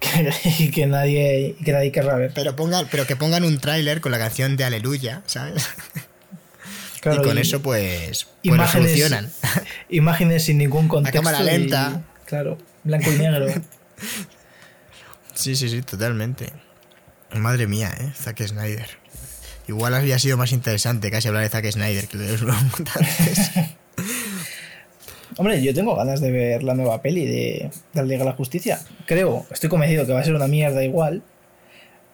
y 0.58 0.70
que 0.70 0.86
nadie, 0.86 1.56
que 1.62 1.72
nadie 1.72 1.92
querrá 1.92 2.16
ver. 2.16 2.32
Pero, 2.34 2.56
pongan, 2.56 2.88
pero 2.90 3.06
que 3.06 3.14
pongan 3.14 3.44
un 3.44 3.58
tráiler 3.58 4.00
con 4.00 4.12
la 4.12 4.18
canción 4.18 4.56
de 4.56 4.64
Aleluya, 4.64 5.22
¿sabes? 5.26 5.68
Claro, 7.02 7.20
y 7.20 7.24
con 7.26 7.36
y, 7.36 7.40
eso 7.40 7.60
pues, 7.62 8.28
pues 8.28 8.28
imágenes, 8.44 8.90
funcionan. 8.90 9.32
Imágenes 9.88 10.44
sin 10.44 10.58
ningún 10.58 10.86
contexto. 10.86 11.20
La 11.20 11.32
cámara 11.32 11.42
lenta. 11.42 12.00
Y, 12.00 12.28
claro, 12.28 12.58
blanco 12.84 13.10
y 13.10 13.18
negro. 13.18 13.46
Sí, 15.34 15.56
sí, 15.56 15.68
sí, 15.68 15.82
totalmente. 15.82 16.52
Madre 17.34 17.66
mía, 17.66 17.92
¿eh? 18.00 18.12
Zack 18.14 18.46
Snyder. 18.46 18.86
Igual 19.68 19.94
habría 19.94 20.18
sido 20.18 20.36
más 20.36 20.52
interesante 20.52 21.10
casi 21.10 21.28
hablar 21.28 21.44
de 21.44 21.48
Zack 21.48 21.70
Snyder 21.70 22.08
que 22.08 22.18
de 22.18 22.38
los 22.38 22.62
mutantes. 22.78 23.50
Hombre, 25.38 25.62
yo 25.62 25.72
tengo 25.72 25.96
ganas 25.96 26.20
de 26.20 26.30
ver 26.30 26.62
la 26.62 26.74
nueva 26.74 27.00
peli 27.00 27.24
de, 27.24 27.70
de 27.94 28.00
la 28.00 28.02
Liga 28.02 28.18
de 28.18 28.30
la 28.30 28.36
Justicia. 28.36 28.80
Creo, 29.06 29.46
estoy 29.50 29.70
convencido 29.70 30.04
que 30.04 30.12
va 30.12 30.20
a 30.20 30.24
ser 30.24 30.34
una 30.34 30.46
mierda 30.46 30.84
igual. 30.84 31.22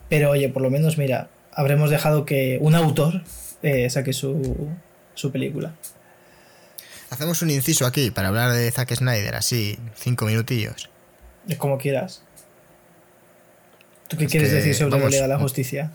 Pero 0.09 0.31
oye, 0.31 0.49
por 0.49 0.63
lo 0.63 0.71
menos, 0.71 0.99
mira, 0.99 1.29
habremos 1.53 1.91
dejado 1.91 2.25
que 2.25 2.59
un 2.61 2.75
autor 2.75 3.23
eh, 3.63 3.91
saque 3.91 4.13
su, 4.13 4.69
su 5.15 5.33
película. 5.33 5.75
Hacemos 7.11 7.43
un 7.43 7.51
inciso 7.51 7.87
aquí 7.87 8.11
para 8.11 8.29
hablar 8.29 8.53
de 8.53 8.71
Zack 8.71 8.95
Snyder, 8.95 9.35
así, 9.35 9.79
cinco 9.97 10.27
minutillos. 10.27 10.89
Como 11.57 11.79
quieras. 11.79 12.23
¿Tú 14.09 14.17
qué 14.17 14.25
es 14.25 14.31
quieres 14.31 14.49
que, 14.51 14.57
decir 14.57 14.75
sobre 14.75 14.91
vamos, 14.91 15.05
la 15.05 15.11
Liga 15.11 15.23
de 15.23 15.29
la 15.29 15.39
Justicia? 15.39 15.91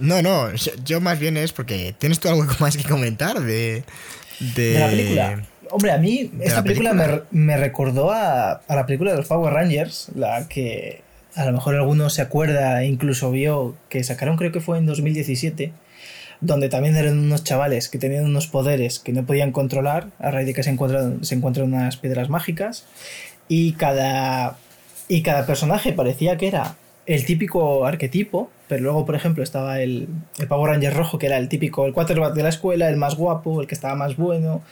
No, 0.00 0.22
no, 0.22 0.48
yo 0.84 1.00
más 1.00 1.18
bien 1.18 1.36
es 1.36 1.52
porque 1.52 1.94
tienes 1.98 2.18
tú 2.18 2.28
algo 2.28 2.46
más 2.60 2.76
que 2.76 2.84
comentar 2.84 3.40
de, 3.40 3.84
de, 4.40 4.72
de 4.72 4.78
la 4.78 4.88
película. 4.88 5.42
Hombre, 5.70 5.92
a 5.92 5.98
mí 5.98 6.30
esta 6.40 6.62
película, 6.62 6.90
película, 6.90 7.24
Me, 7.30 7.44
me 7.44 7.56
recordó 7.56 8.10
a, 8.10 8.52
a, 8.52 8.76
la 8.76 8.86
película 8.86 9.12
de 9.12 9.18
los 9.18 9.26
Power 9.26 9.54
Rangers, 9.54 10.10
la 10.14 10.48
que 10.48 11.02
a 11.34 11.46
lo 11.46 11.52
mejor 11.52 11.74
alguno 11.74 12.10
se 12.10 12.22
acuerda 12.22 12.82
e 12.82 12.86
incluso 12.86 13.30
vio 13.30 13.74
que 13.88 14.04
sacaron, 14.04 14.36
creo 14.36 14.52
que 14.52 14.60
fue 14.60 14.78
en 14.78 14.86
2017, 14.86 15.72
donde 16.40 16.68
también 16.68 16.96
eran 16.96 17.18
unos 17.18 17.44
chavales 17.44 17.88
que 17.88 17.98
tenían 17.98 18.24
unos 18.24 18.48
poderes 18.48 18.98
que 18.98 19.12
no 19.12 19.24
podían 19.24 19.52
controlar 19.52 20.08
a 20.18 20.30
raíz 20.30 20.46
de 20.46 20.54
que 20.54 20.62
se 20.62 20.70
encuentran, 20.70 21.24
se 21.24 21.34
encuentran 21.34 21.72
unas 21.72 21.96
piedras 21.96 22.28
mágicas 22.28 22.84
y 23.48 23.72
cada, 23.72 24.58
y 25.12 25.20
cada 25.20 25.44
personaje 25.44 25.92
parecía 25.92 26.38
que 26.38 26.48
era 26.48 26.74
el 27.04 27.26
típico 27.26 27.84
arquetipo, 27.84 28.50
pero 28.66 28.82
luego, 28.82 29.04
por 29.04 29.14
ejemplo, 29.14 29.42
estaba 29.42 29.82
el, 29.82 30.08
el 30.38 30.48
Power 30.48 30.72
Ranger 30.72 30.94
rojo, 30.94 31.18
que 31.18 31.26
era 31.26 31.36
el 31.36 31.50
típico, 31.50 31.84
el 31.84 31.92
quarterback 31.92 32.32
de 32.32 32.42
la 32.42 32.48
escuela, 32.48 32.88
el 32.88 32.96
más 32.96 33.14
guapo, 33.16 33.60
el 33.60 33.66
que 33.66 33.74
estaba 33.74 33.94
más 33.94 34.16
bueno, 34.16 34.62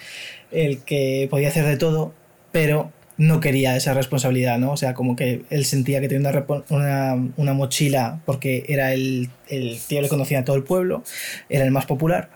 el 0.51 0.79
que 0.79 1.29
podía 1.31 1.49
hacer 1.49 1.67
de 1.67 1.77
todo, 1.77 2.15
pero 2.53 2.91
no 3.19 3.41
quería 3.41 3.77
esa 3.77 3.93
responsabilidad, 3.93 4.59
¿no? 4.59 4.73
O 4.73 4.79
sea, 4.79 4.95
como 4.95 5.15
que 5.15 5.43
él 5.51 5.67
sentía 5.67 6.01
que 6.01 6.09
tenía 6.09 6.31
una, 6.31 6.65
una, 6.71 7.29
una 7.37 7.53
mochila 7.53 8.23
porque 8.25 8.65
era 8.67 8.95
el, 8.95 9.29
el 9.49 9.79
tío 9.87 10.01
le 10.01 10.09
conocía 10.09 10.39
a 10.39 10.45
todo 10.47 10.57
el 10.57 10.63
pueblo, 10.63 11.05
era 11.51 11.67
el 11.67 11.71
más 11.71 11.85
popular, 11.85 12.31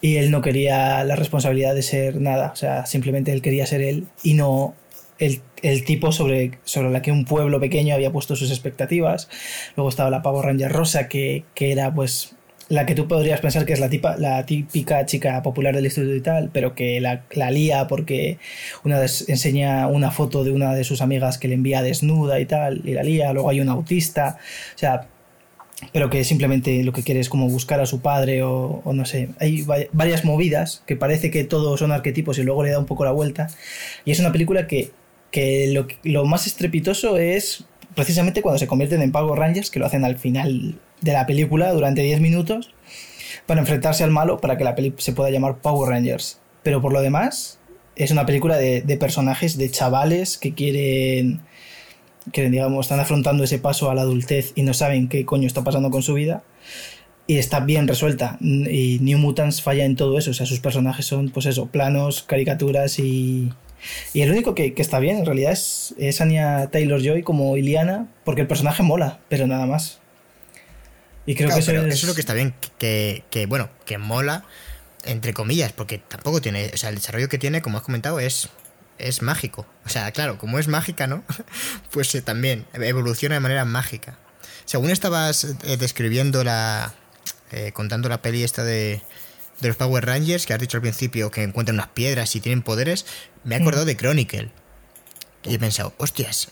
y 0.00 0.16
él 0.16 0.32
no 0.32 0.42
quería 0.42 1.04
la 1.04 1.14
responsabilidad 1.14 1.76
de 1.76 1.82
ser 1.82 2.20
nada, 2.20 2.50
o 2.52 2.56
sea, 2.56 2.84
simplemente 2.86 3.32
él 3.32 3.42
quería 3.42 3.64
ser 3.64 3.82
él 3.82 4.08
y 4.24 4.34
no 4.34 4.74
el, 5.18 5.40
el, 5.62 5.84
tipo 5.84 6.12
sobre, 6.12 6.58
sobre 6.64 6.90
la 6.90 7.02
que 7.02 7.12
un 7.12 7.24
pueblo 7.24 7.60
pequeño 7.60 7.94
había 7.94 8.12
puesto 8.12 8.36
sus 8.36 8.50
expectativas. 8.50 9.28
Luego 9.76 9.88
estaba 9.88 10.10
la 10.10 10.22
Pavo 10.22 10.42
Ranger 10.42 10.72
Rosa, 10.72 11.08
que, 11.08 11.44
que 11.54 11.72
era 11.72 11.92
pues 11.94 12.34
la 12.68 12.84
que 12.84 12.94
tú 12.94 13.08
podrías 13.08 13.40
pensar 13.40 13.64
que 13.64 13.72
es 13.72 13.80
la, 13.80 13.88
tipa, 13.88 14.16
la 14.18 14.44
típica 14.44 15.06
chica 15.06 15.42
popular 15.42 15.74
del 15.74 15.86
instituto 15.86 16.14
y 16.14 16.20
tal, 16.20 16.50
pero 16.52 16.74
que 16.74 17.00
la, 17.00 17.24
la 17.32 17.50
lía 17.50 17.86
porque 17.86 18.38
una 18.84 18.98
vez 18.98 19.28
enseña 19.28 19.86
una 19.86 20.10
foto 20.10 20.44
de 20.44 20.50
una 20.52 20.74
de 20.74 20.84
sus 20.84 21.00
amigas 21.00 21.38
que 21.38 21.48
le 21.48 21.54
envía 21.54 21.82
desnuda 21.82 22.40
y 22.40 22.46
tal, 22.46 22.82
y 22.84 22.92
la 22.92 23.02
lía. 23.02 23.32
Luego 23.32 23.48
hay 23.48 23.60
un 23.60 23.70
autista, 23.70 24.36
o 24.74 24.78
sea, 24.78 25.08
pero 25.92 26.10
que 26.10 26.24
simplemente 26.24 26.82
lo 26.82 26.92
que 26.92 27.02
quiere 27.02 27.20
es 27.20 27.28
como 27.28 27.48
buscar 27.48 27.80
a 27.80 27.86
su 27.86 28.00
padre 28.00 28.42
o, 28.42 28.82
no 28.84 29.04
sé. 29.04 29.30
Hay 29.38 29.64
varias 29.92 30.24
movidas 30.24 30.82
que 30.86 30.96
parece 30.96 31.30
que 31.30 31.44
todos 31.44 31.78
son 31.80 31.92
arquetipos 31.92 32.38
y 32.38 32.42
luego 32.42 32.64
le 32.64 32.70
da 32.70 32.78
un 32.78 32.86
poco 32.86 33.04
la 33.04 33.12
vuelta. 33.12 33.48
Y 34.04 34.10
es 34.10 34.20
una 34.20 34.32
película 34.32 34.66
que, 34.66 34.90
que 35.30 35.68
lo, 35.72 35.86
lo 36.02 36.24
más 36.24 36.46
estrepitoso 36.46 37.18
es 37.18 37.64
precisamente 37.94 38.42
cuando 38.42 38.58
se 38.58 38.66
convierten 38.66 39.02
en 39.02 39.12
Power 39.12 39.38
Rangers, 39.38 39.70
que 39.70 39.78
lo 39.78 39.86
hacen 39.86 40.04
al 40.04 40.16
final 40.16 40.78
de 41.00 41.12
la 41.12 41.26
película 41.26 41.72
durante 41.72 42.02
10 42.02 42.20
minutos 42.20 42.70
para 43.46 43.60
enfrentarse 43.60 44.04
al 44.04 44.10
malo 44.10 44.38
para 44.38 44.56
que 44.56 44.64
la 44.64 44.74
peli 44.74 44.94
se 44.98 45.12
pueda 45.12 45.30
llamar 45.30 45.58
Power 45.58 45.90
Rangers. 45.90 46.38
Pero 46.62 46.80
por 46.80 46.92
lo 46.92 47.00
demás, 47.00 47.58
es 47.96 48.10
una 48.10 48.26
película 48.26 48.56
de, 48.56 48.82
de 48.82 48.96
personajes, 48.96 49.58
de 49.58 49.70
chavales 49.70 50.38
que 50.38 50.54
quieren, 50.54 51.40
que 52.32 52.48
digamos, 52.50 52.86
están 52.86 53.00
afrontando 53.00 53.44
ese 53.44 53.58
paso 53.58 53.90
a 53.90 53.94
la 53.94 54.02
adultez 54.02 54.52
y 54.54 54.62
no 54.62 54.74
saben 54.74 55.08
qué 55.08 55.24
coño 55.24 55.46
está 55.46 55.64
pasando 55.64 55.90
con 55.90 56.02
su 56.02 56.14
vida. 56.14 56.42
Y 57.26 57.36
está 57.36 57.60
bien 57.60 57.88
resuelta. 57.88 58.38
Y 58.40 59.00
New 59.02 59.18
Mutants 59.18 59.60
falla 59.60 59.84
en 59.84 59.96
todo 59.96 60.16
eso. 60.18 60.30
O 60.30 60.34
sea, 60.34 60.46
sus 60.46 60.60
personajes 60.60 61.04
son, 61.04 61.28
pues 61.28 61.44
eso, 61.44 61.66
planos, 61.66 62.22
caricaturas 62.22 62.98
y, 62.98 63.50
y 64.12 64.22
el 64.22 64.30
único 64.30 64.54
que, 64.54 64.74
que, 64.74 64.82
está 64.82 64.98
bien 64.98 65.18
en 65.18 65.26
realidad 65.26 65.52
es, 65.52 65.94
es 65.98 66.20
Anya 66.20 66.68
Taylor 66.70 67.00
Joy 67.02 67.22
como 67.22 67.56
Iliana, 67.56 68.08
porque 68.24 68.42
el 68.42 68.46
personaje 68.46 68.82
mola, 68.82 69.20
pero 69.28 69.46
nada 69.46 69.66
más. 69.66 69.98
Y 71.26 71.34
creo 71.34 71.48
claro, 71.48 71.64
que 71.64 71.70
eso 71.70 71.86
es... 71.86 71.94
eso 71.94 72.06
es... 72.06 72.08
lo 72.08 72.14
que 72.14 72.20
está 72.20 72.34
bien, 72.34 72.54
que, 72.78 73.24
que, 73.30 73.46
bueno, 73.46 73.68
que 73.84 73.98
mola, 73.98 74.44
entre 75.04 75.34
comillas, 75.34 75.72
porque 75.72 75.98
tampoco 75.98 76.40
tiene, 76.40 76.70
o 76.72 76.76
sea, 76.76 76.90
el 76.90 76.96
desarrollo 76.96 77.28
que 77.28 77.38
tiene, 77.38 77.62
como 77.62 77.78
has 77.78 77.84
comentado, 77.84 78.20
es, 78.20 78.48
es 78.98 79.22
mágico. 79.22 79.66
O 79.84 79.88
sea, 79.88 80.10
claro, 80.12 80.38
como 80.38 80.58
es 80.58 80.68
mágica, 80.68 81.06
¿no? 81.06 81.24
pues 81.90 82.14
eh, 82.14 82.22
también 82.22 82.66
evoluciona 82.74 83.36
de 83.36 83.40
manera 83.40 83.64
mágica. 83.64 84.18
Según 84.64 84.90
estabas 84.90 85.44
eh, 85.64 85.76
describiendo 85.78 86.44
la, 86.44 86.94
eh, 87.52 87.72
contando 87.72 88.08
la 88.08 88.20
peli 88.20 88.44
esta 88.44 88.64
de, 88.64 89.02
de 89.60 89.68
los 89.68 89.76
Power 89.76 90.04
Rangers, 90.06 90.46
que 90.46 90.54
has 90.54 90.60
dicho 90.60 90.76
al 90.76 90.82
principio 90.82 91.30
que 91.30 91.42
encuentran 91.42 91.76
unas 91.76 91.88
piedras 91.88 92.34
y 92.36 92.40
tienen 92.40 92.62
poderes, 92.62 93.06
me 93.44 93.56
he 93.56 93.60
acordado 93.60 93.84
mm. 93.84 93.88
de 93.88 93.96
Chronicle. 93.96 94.50
Y 95.44 95.54
he 95.54 95.58
pensado, 95.58 95.94
hostias, 95.98 96.50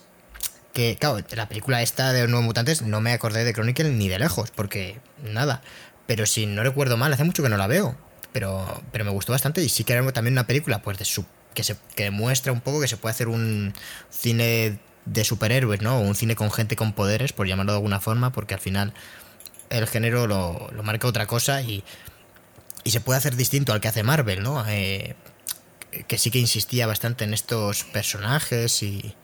que, 0.73 0.97
claro, 0.97 1.19
la 1.35 1.49
película 1.49 1.83
esta 1.83 2.13
de 2.13 2.23
los 2.23 2.31
nuevos 2.31 2.47
mutantes 2.47 2.83
no 2.83 3.01
me 3.01 3.13
acordé 3.13 3.45
de 3.45 3.53
Chronicle 3.53 3.91
ni 3.91 4.09
de 4.09 4.19
lejos, 4.19 4.51
porque 4.51 4.99
nada. 5.23 5.63
Pero 6.07 6.27
si 6.27 6.47
no 6.47 6.63
recuerdo 6.63 6.97
mal, 6.97 7.13
hace 7.13 7.25
mucho 7.25 7.43
que 7.43 7.49
no 7.49 7.57
la 7.57 7.67
veo. 7.67 7.97
Pero, 8.33 8.83
pero 8.93 9.05
me 9.05 9.11
gustó 9.11 9.33
bastante 9.33 9.63
y 9.63 9.69
sí 9.69 9.85
que 9.85 9.95
era 9.95 10.13
también 10.13 10.35
una 10.35 10.47
película 10.47 10.83
pues 10.83 10.99
de 10.99 11.07
su, 11.07 11.25
que, 11.55 11.65
se, 11.65 11.77
que 11.95 12.05
demuestra 12.05 12.53
un 12.53 12.61
poco 12.61 12.81
que 12.81 12.89
se 12.89 12.99
puede 12.99 13.13
hacer 13.13 13.29
un 13.29 13.73
cine 14.11 14.79
de 15.07 15.25
superhéroes, 15.25 15.81
¿no? 15.81 15.99
O 15.99 16.01
un 16.01 16.15
cine 16.15 16.37
con 16.37 16.51
gente 16.51 16.77
con 16.77 16.93
poderes, 16.93 17.33
por 17.33 17.47
llamarlo 17.47 17.73
de 17.73 17.79
alguna 17.79 18.01
forma, 18.01 18.33
porque 18.33 18.55
al 18.55 18.61
final 18.61 18.93
el 19.71 19.87
género 19.87 20.27
lo, 20.27 20.69
lo 20.73 20.83
marca 20.83 21.09
otra 21.09 21.27
cosa 21.27 21.63
y, 21.63 21.83
y 22.87 22.91
se 22.93 23.01
puede 23.01 23.19
hacer 23.19 23.35
distinto 23.35 23.73
al 23.73 23.81
que 23.81 23.89
hace 23.89 24.05
Marvel, 24.05 24.45
¿no? 24.45 24.65
Eh, 24.69 25.17
que 26.07 26.19
sí 26.19 26.31
que 26.31 26.39
insistía 26.39 26.87
bastante 26.87 27.25
en 27.25 27.35
estos 27.35 27.83
personajes 27.83 28.81
y, 28.85 29.17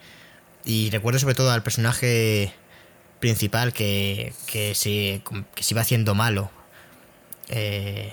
y 0.65 0.91
recuerdo 0.91 1.21
sobre 1.21 1.37
todo 1.37 1.53
al 1.53 1.63
personaje 1.63 2.53
principal 3.21 3.73
que, 3.73 4.33
que, 4.47 4.75
se, 4.75 5.23
que 5.55 5.63
se 5.63 5.75
iba 5.75 5.81
haciendo 5.81 6.17
malo. 6.17 6.51
Eh, 7.51 8.13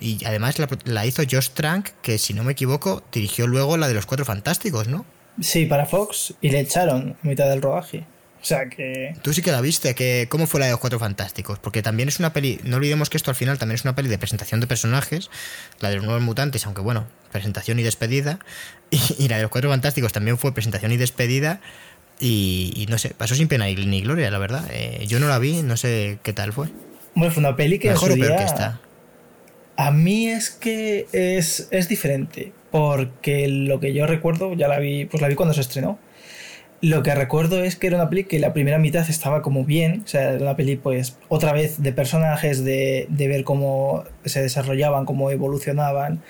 y 0.00 0.24
además 0.24 0.56
la, 0.86 1.04
hizo 1.04 1.22
Josh 1.30 1.50
Trank, 1.50 1.90
que 2.00 2.16
si 2.16 2.32
no 2.32 2.42
me 2.42 2.52
equivoco, 2.52 3.02
dirigió 3.12 3.46
luego 3.46 3.76
la 3.76 3.86
de 3.86 3.92
los 3.92 4.06
Cuatro 4.06 4.24
Fantásticos, 4.24 4.88
¿no? 4.88 5.04
Sí, 5.42 5.66
para 5.66 5.84
Fox, 5.84 6.32
y 6.40 6.48
le 6.48 6.60
echaron 6.60 7.18
mitad 7.20 7.50
del 7.50 7.60
rodaje. 7.60 8.06
O 8.44 8.46
sea 8.46 8.68
que. 8.68 9.14
Tú 9.22 9.32
sí 9.32 9.40
que 9.40 9.50
la 9.50 9.62
viste, 9.62 9.94
que 9.94 10.26
¿cómo 10.28 10.46
fue 10.46 10.60
la 10.60 10.66
de 10.66 10.72
los 10.72 10.80
Cuatro 10.80 10.98
Fantásticos? 10.98 11.58
Porque 11.58 11.80
también 11.80 12.10
es 12.10 12.18
una 12.18 12.34
peli. 12.34 12.60
No 12.62 12.76
olvidemos 12.76 13.08
que 13.08 13.16
esto 13.16 13.30
al 13.30 13.36
final 13.36 13.56
también 13.56 13.76
es 13.76 13.84
una 13.84 13.94
peli 13.94 14.10
de 14.10 14.18
presentación 14.18 14.60
de 14.60 14.66
personajes, 14.66 15.30
la 15.80 15.88
de 15.88 15.96
los 15.96 16.04
nuevos 16.04 16.22
mutantes, 16.22 16.66
aunque 16.66 16.82
bueno, 16.82 17.06
presentación 17.32 17.78
y 17.78 17.82
despedida. 17.82 18.38
Y, 18.90 19.00
y 19.18 19.28
la 19.28 19.36
de 19.36 19.42
los 19.42 19.50
Cuatro 19.50 19.70
Fantásticos 19.70 20.12
también 20.12 20.36
fue 20.36 20.52
presentación 20.52 20.92
y 20.92 20.98
despedida. 20.98 21.60
Y, 22.20 22.74
y 22.76 22.86
no 22.86 22.98
sé, 22.98 23.10
pasó 23.10 23.34
sin 23.34 23.48
pena 23.48 23.64
ni 23.64 24.02
gloria, 24.02 24.30
la 24.30 24.38
verdad. 24.38 24.64
Eh, 24.70 25.06
yo 25.08 25.18
no 25.18 25.26
la 25.26 25.38
vi, 25.38 25.62
no 25.62 25.78
sé 25.78 26.18
qué 26.22 26.34
tal 26.34 26.52
fue. 26.52 26.68
Bueno, 27.14 27.32
fue 27.32 27.40
una 27.40 27.56
peli 27.56 27.78
que. 27.78 27.88
Mejor 27.88 28.12
o 28.12 28.14
peor 28.14 28.36
que 28.36 28.44
esta. 28.44 28.78
A 29.76 29.90
mí 29.90 30.28
es 30.28 30.50
que 30.50 31.06
es, 31.12 31.66
es 31.70 31.88
diferente. 31.88 32.52
Porque 32.70 33.48
lo 33.48 33.80
que 33.80 33.94
yo 33.94 34.06
recuerdo, 34.06 34.54
ya 34.54 34.68
la 34.68 34.78
vi, 34.78 35.06
pues 35.06 35.22
la 35.22 35.28
vi 35.28 35.34
cuando 35.34 35.54
se 35.54 35.62
estrenó. 35.62 35.98
Lo 36.84 37.02
que 37.02 37.14
recuerdo 37.14 37.64
es 37.64 37.76
que 37.76 37.86
era 37.86 37.96
una 37.96 38.10
peli 38.10 38.24
que 38.24 38.38
la 38.38 38.52
primera 38.52 38.78
mitad 38.78 39.08
estaba 39.08 39.40
como 39.40 39.64
bien, 39.64 40.02
o 40.04 40.06
sea, 40.06 40.32
era 40.32 40.42
una 40.42 40.54
peli 40.54 40.76
pues 40.76 41.16
otra 41.28 41.54
vez 41.54 41.82
de 41.82 41.92
personajes, 41.92 42.62
de, 42.62 43.06
de 43.08 43.26
ver 43.26 43.42
cómo 43.42 44.04
se 44.26 44.42
desarrollaban, 44.42 45.06
cómo 45.06 45.30
evolucionaban, 45.30 46.20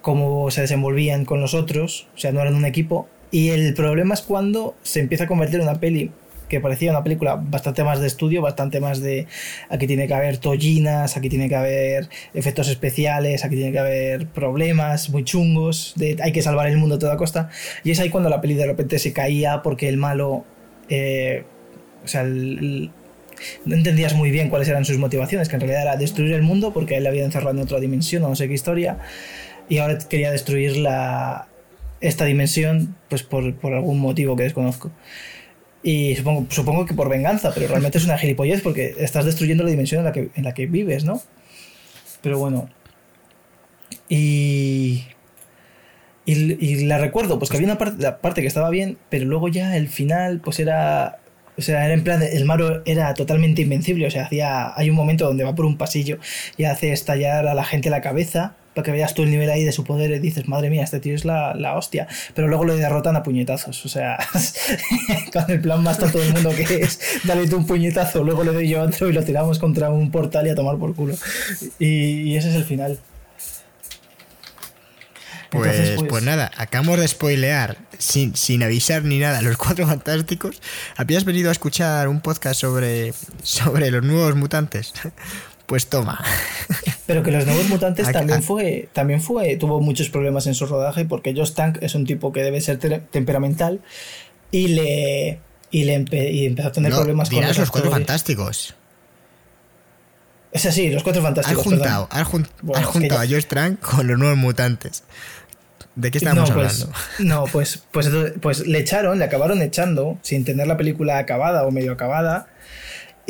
cómo 0.00 0.50
se 0.50 0.62
desenvolvían 0.62 1.26
con 1.26 1.42
los 1.42 1.52
otros, 1.52 2.08
o 2.16 2.18
sea, 2.18 2.32
no 2.32 2.40
eran 2.40 2.54
un 2.54 2.64
equipo. 2.64 3.08
Y 3.30 3.50
el 3.50 3.74
problema 3.74 4.14
es 4.14 4.22
cuando 4.22 4.74
se 4.82 5.00
empieza 5.00 5.24
a 5.24 5.26
convertir 5.26 5.56
en 5.56 5.68
una 5.68 5.80
peli 5.80 6.10
que 6.50 6.60
parecía 6.60 6.90
una 6.90 7.04
película 7.04 7.36
bastante 7.36 7.84
más 7.84 8.00
de 8.00 8.08
estudio, 8.08 8.42
bastante 8.42 8.80
más 8.80 9.00
de 9.00 9.26
aquí 9.70 9.86
tiene 9.86 10.08
que 10.08 10.14
haber 10.14 10.36
tollinas, 10.38 11.16
aquí 11.16 11.28
tiene 11.30 11.48
que 11.48 11.54
haber 11.54 12.08
efectos 12.34 12.68
especiales, 12.68 13.44
aquí 13.44 13.54
tiene 13.54 13.70
que 13.70 13.78
haber 13.78 14.26
problemas 14.26 15.10
muy 15.10 15.24
chungos, 15.24 15.94
de 15.96 16.18
hay 16.20 16.32
que 16.32 16.42
salvar 16.42 16.66
el 16.66 16.76
mundo 16.76 16.96
a 16.96 16.98
toda 16.98 17.16
costa. 17.16 17.48
Y 17.84 17.92
es 17.92 18.00
ahí 18.00 18.10
cuando 18.10 18.28
la 18.28 18.40
peli 18.40 18.54
de 18.54 18.66
repente 18.66 18.98
se 18.98 19.12
caía 19.12 19.62
porque 19.62 19.88
el 19.88 19.96
malo, 19.96 20.44
eh, 20.88 21.44
o 22.04 22.08
sea, 22.08 22.24
no 22.24 22.90
entendías 23.64 24.14
muy 24.14 24.32
bien 24.32 24.50
cuáles 24.50 24.68
eran 24.68 24.84
sus 24.84 24.98
motivaciones, 24.98 25.48
que 25.48 25.54
en 25.54 25.60
realidad 25.60 25.82
era 25.82 25.96
destruir 25.96 26.32
el 26.32 26.42
mundo 26.42 26.72
porque 26.72 26.96
él 26.96 27.04
le 27.04 27.10
había 27.10 27.24
encerrado 27.24 27.56
en 27.56 27.62
otra 27.62 27.78
dimensión 27.78 28.24
o 28.24 28.28
no 28.28 28.34
sé 28.34 28.48
qué 28.48 28.54
historia, 28.54 28.98
y 29.68 29.78
ahora 29.78 29.98
quería 29.98 30.32
destruir 30.32 30.76
la, 30.76 31.46
esta 32.00 32.24
dimensión 32.24 32.96
pues 33.08 33.22
por, 33.22 33.54
por 33.54 33.72
algún 33.72 34.00
motivo 34.00 34.34
que 34.34 34.42
desconozco. 34.42 34.90
Y 35.82 36.14
supongo, 36.14 36.46
supongo 36.50 36.84
que 36.84 36.94
por 36.94 37.08
venganza, 37.08 37.52
pero 37.54 37.68
realmente 37.68 37.98
es 37.98 38.04
una 38.04 38.18
gilipollez 38.18 38.60
porque 38.60 38.94
estás 38.98 39.24
destruyendo 39.24 39.64
la 39.64 39.70
dimensión 39.70 40.00
en 40.00 40.04
la 40.04 40.12
que, 40.12 40.30
en 40.34 40.44
la 40.44 40.52
que 40.52 40.66
vives, 40.66 41.04
¿no? 41.04 41.22
Pero 42.20 42.38
bueno. 42.38 42.68
Y, 44.08 45.04
y, 46.26 46.32
y. 46.34 46.84
la 46.84 46.98
recuerdo, 46.98 47.38
pues 47.38 47.50
que 47.50 47.56
había 47.56 47.68
una 47.68 47.78
parte, 47.78 48.02
la 48.02 48.18
parte 48.18 48.42
que 48.42 48.48
estaba 48.48 48.68
bien, 48.68 48.98
pero 49.08 49.24
luego 49.24 49.48
ya 49.48 49.76
el 49.76 49.88
final, 49.88 50.40
pues 50.40 50.60
era. 50.60 51.18
O 51.56 51.62
sea, 51.62 51.84
era 51.84 51.94
en 51.94 52.04
plan, 52.04 52.22
el 52.22 52.44
malo 52.44 52.82
era 52.84 53.14
totalmente 53.14 53.62
invencible. 53.62 54.06
O 54.06 54.10
sea, 54.10 54.24
hacía. 54.24 54.72
Hay 54.76 54.90
un 54.90 54.96
momento 54.96 55.24
donde 55.26 55.44
va 55.44 55.54
por 55.54 55.64
un 55.64 55.78
pasillo 55.78 56.18
y 56.58 56.64
hace 56.64 56.92
estallar 56.92 57.46
a 57.46 57.54
la 57.54 57.64
gente 57.64 57.88
la 57.88 58.02
cabeza 58.02 58.56
para 58.74 58.84
que 58.84 58.92
veas 58.92 59.14
tú 59.14 59.22
el 59.22 59.30
nivel 59.30 59.50
ahí 59.50 59.64
de 59.64 59.72
su 59.72 59.84
poder 59.84 60.10
y 60.12 60.18
dices, 60.18 60.48
madre 60.48 60.70
mía, 60.70 60.84
este 60.84 61.00
tío 61.00 61.14
es 61.14 61.24
la, 61.24 61.54
la 61.54 61.76
hostia. 61.76 62.06
Pero 62.34 62.48
luego 62.48 62.64
lo 62.64 62.76
derrotan 62.76 63.16
a 63.16 63.22
puñetazos. 63.22 63.84
O 63.84 63.88
sea, 63.88 64.18
con 65.32 65.50
el 65.50 65.60
plan 65.60 65.82
más 65.82 65.98
todo 65.98 66.22
el 66.22 66.32
mundo 66.32 66.50
que 66.50 66.82
es, 66.82 67.00
dale 67.24 67.48
tú 67.48 67.56
un 67.56 67.66
puñetazo, 67.66 68.22
luego 68.22 68.44
le 68.44 68.52
doy 68.52 68.68
yo 68.68 68.82
otro 68.82 69.08
y 69.08 69.12
lo 69.12 69.24
tiramos 69.24 69.58
contra 69.58 69.90
un 69.90 70.10
portal 70.10 70.46
y 70.46 70.50
a 70.50 70.54
tomar 70.54 70.76
por 70.76 70.94
culo. 70.94 71.14
Y, 71.78 72.22
y 72.22 72.36
ese 72.36 72.50
es 72.50 72.54
el 72.54 72.64
final. 72.64 72.98
Pues, 75.50 75.70
Entonces, 75.72 75.96
pues, 75.96 76.08
pues, 76.08 76.22
nada, 76.22 76.50
acabamos 76.56 77.00
de 77.00 77.08
spoilear 77.08 77.76
sin, 77.98 78.36
sin 78.36 78.62
avisar 78.62 79.02
ni 79.02 79.18
nada 79.18 79.42
los 79.42 79.56
cuatro 79.56 79.84
fantásticos. 79.86 80.62
¿Habías 80.96 81.24
venido 81.24 81.48
a 81.48 81.52
escuchar 81.52 82.06
un 82.06 82.20
podcast 82.20 82.60
sobre, 82.60 83.12
sobre 83.42 83.90
los 83.90 84.04
nuevos 84.04 84.36
mutantes? 84.36 84.92
Pues 85.70 85.86
toma. 85.86 86.20
Pero 87.06 87.22
que 87.22 87.30
los 87.30 87.46
nuevos 87.46 87.68
mutantes 87.68 88.10
también 88.10 88.42
fue, 88.42 88.88
también 88.92 89.22
fue, 89.22 89.54
tuvo 89.54 89.80
muchos 89.80 90.08
problemas 90.08 90.48
en 90.48 90.56
su 90.56 90.66
rodaje 90.66 91.04
porque 91.04 91.32
Josh 91.32 91.52
Tank 91.52 91.78
es 91.80 91.94
un 91.94 92.06
tipo 92.06 92.32
que 92.32 92.42
debe 92.42 92.60
ser 92.60 92.78
temperamental 92.78 93.80
y 94.50 94.66
le 94.66 95.38
y 95.70 95.84
le 95.84 95.94
empe 95.94 96.28
y 96.32 96.46
empezó 96.46 96.70
a 96.70 96.72
tener 96.72 96.90
no, 96.90 96.96
problemas 96.96 97.30
con 97.30 97.40
los, 97.40 97.56
los 97.56 97.70
cuatro 97.70 97.88
fantásticos. 97.88 98.74
Es 100.50 100.66
así, 100.66 100.90
los 100.90 101.04
cuatro 101.04 101.22
fantásticos. 101.22 101.64
Has 101.64 101.72
juntado, 101.72 102.08
has 102.10 102.26
jun 102.26 102.48
bueno, 102.62 102.80
has 102.80 102.92
juntado 102.92 103.22
ya... 103.22 103.30
a 103.30 103.32
Josh 103.36 103.46
Trank 103.46 103.78
con 103.78 104.08
los 104.08 104.18
nuevos 104.18 104.38
mutantes. 104.38 105.04
¿De 105.94 106.10
qué 106.10 106.18
estamos 106.18 106.48
no, 106.48 106.54
pues, 106.56 106.82
hablando? 106.82 106.98
No, 107.20 107.44
pues, 107.44 107.84
pues, 107.92 108.10
pues 108.42 108.66
le 108.66 108.80
echaron, 108.80 109.20
le 109.20 109.24
acabaron 109.24 109.62
echando 109.62 110.18
sin 110.22 110.44
tener 110.44 110.66
la 110.66 110.76
película 110.76 111.18
acabada 111.18 111.64
o 111.64 111.70
medio 111.70 111.92
acabada. 111.92 112.48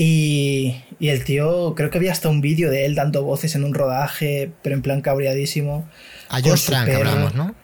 Y, 0.02 0.82
y, 0.98 1.10
el 1.10 1.24
tío, 1.24 1.74
creo 1.74 1.90
que 1.90 1.98
había 1.98 2.10
hasta 2.10 2.30
un 2.30 2.40
vídeo 2.40 2.70
de 2.70 2.86
él 2.86 2.94
dando 2.94 3.22
voces 3.22 3.54
en 3.54 3.64
un 3.64 3.74
rodaje, 3.74 4.50
pero 4.62 4.74
en 4.74 4.80
plan 4.80 5.02
cabreadísimo. 5.02 5.86
A 6.30 6.40
Josh 6.40 6.64
Trank 6.64 6.88
hablamos, 6.88 7.34
¿no? 7.34 7.54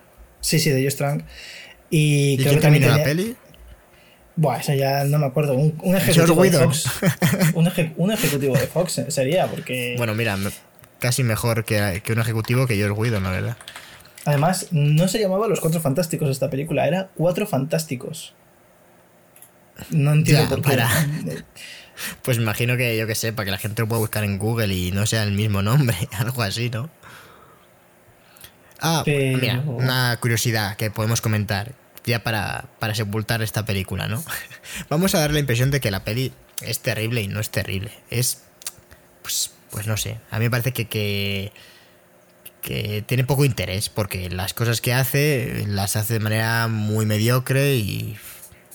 Sí, 0.43 0.59
sí, 0.59 0.69
de 0.69 0.85
Josh 0.85 0.97
Trank. 0.97 1.25
Y, 1.89 2.35
¿Y 2.35 2.37
creo 2.37 2.53
que 2.57 2.61
también 2.61 2.83
tenía... 2.83 2.99
la 2.99 3.05
peli? 3.05 3.37
Buah, 4.37 4.59
eso 4.59 4.75
ya 4.75 5.05
no 5.05 5.19
me 5.19 5.25
acuerdo. 5.25 5.55
Un, 5.55 5.79
un 5.83 5.97
ejecutivo 5.97 6.43
de 6.43 6.51
Fox. 6.51 6.91
un, 7.55 7.69
eje, 7.69 7.95
un, 7.97 8.13
ejecutivo 8.13 8.55
de 8.55 8.67
Fox 8.67 9.01
sería, 9.09 9.47
porque. 9.47 9.95
Bueno, 9.97 10.15
mira, 10.15 10.37
casi 10.99 11.23
mejor 11.23 11.65
que, 11.65 12.03
que 12.05 12.13
un 12.13 12.19
ejecutivo 12.19 12.67
que 12.67 12.77
George 12.77 13.01
Whedon, 13.01 13.23
la 13.23 13.31
verdad. 13.31 13.57
Además, 14.27 14.67
no 14.73 15.09
se 15.09 15.21
llamaba 15.21 15.49
Los 15.49 15.61
Cuatro 15.61 15.81
Fantásticos 15.81 16.29
esta 16.29 16.51
película, 16.51 16.87
era 16.87 17.09
Cuatro 17.15 17.47
Fantásticos. 17.47 18.35
No 19.89 20.13
entiendo 20.13 20.43
ya, 20.43 20.49
por 20.51 20.61
qué. 20.61 20.69
Para. 20.69 20.91
Pues 22.23 22.39
imagino 22.39 22.77
que, 22.77 22.97
yo 22.97 23.07
que 23.07 23.15
sé, 23.15 23.33
para 23.33 23.47
que 23.47 23.51
la 23.51 23.59
gente 23.59 23.83
lo 23.83 23.89
pueda 23.89 24.01
buscar 24.01 24.25
en 24.25 24.39
Google 24.39 24.75
y 24.75 24.93
no 24.93 25.07
sea 25.07 25.23
el 25.23 25.33
mismo 25.33 25.63
nombre, 25.63 25.97
algo 26.13 26.43
así, 26.43 26.71
¿no? 26.71 26.91
Ah, 28.81 29.03
Pero... 29.05 29.39
mira, 29.39 29.61
una 29.67 30.17
curiosidad 30.21 30.77
que 30.77 30.91
podemos 30.91 31.21
comentar, 31.21 31.73
ya 32.05 32.23
para, 32.23 32.67
para 32.79 32.95
sepultar 32.95 33.43
esta 33.43 33.65
película, 33.65 34.07
¿no? 34.09 34.23
Vamos 34.89 35.15
a 35.15 35.21
dar 35.21 35.33
la 35.33 35.41
impresión 35.41 35.71
de 35.71 35.81
que 35.81 35.91
la 35.91 36.05
peli 36.05 36.33
es 36.61 36.81
terrible 36.81 37.23
y 37.23 37.29
no 37.29 37.41
es 37.41 37.51
terrible. 37.51 37.91
Es, 38.11 38.43
pues, 39.23 39.53
pues 39.71 39.87
no 39.87 39.97
sé, 39.97 40.19
a 40.31 40.39
mí 40.39 40.45
me 40.45 40.51
parece 40.51 40.73
que, 40.73 40.87
que, 40.87 41.53
que 42.61 43.03
tiene 43.07 43.25
poco 43.25 43.45
interés, 43.45 43.89
porque 43.89 44.29
las 44.29 44.53
cosas 44.55 44.81
que 44.81 44.93
hace 44.93 45.65
las 45.67 45.97
hace 45.97 46.15
de 46.15 46.21
manera 46.21 46.69
muy 46.69 47.07
mediocre 47.07 47.77
y, 47.77 48.17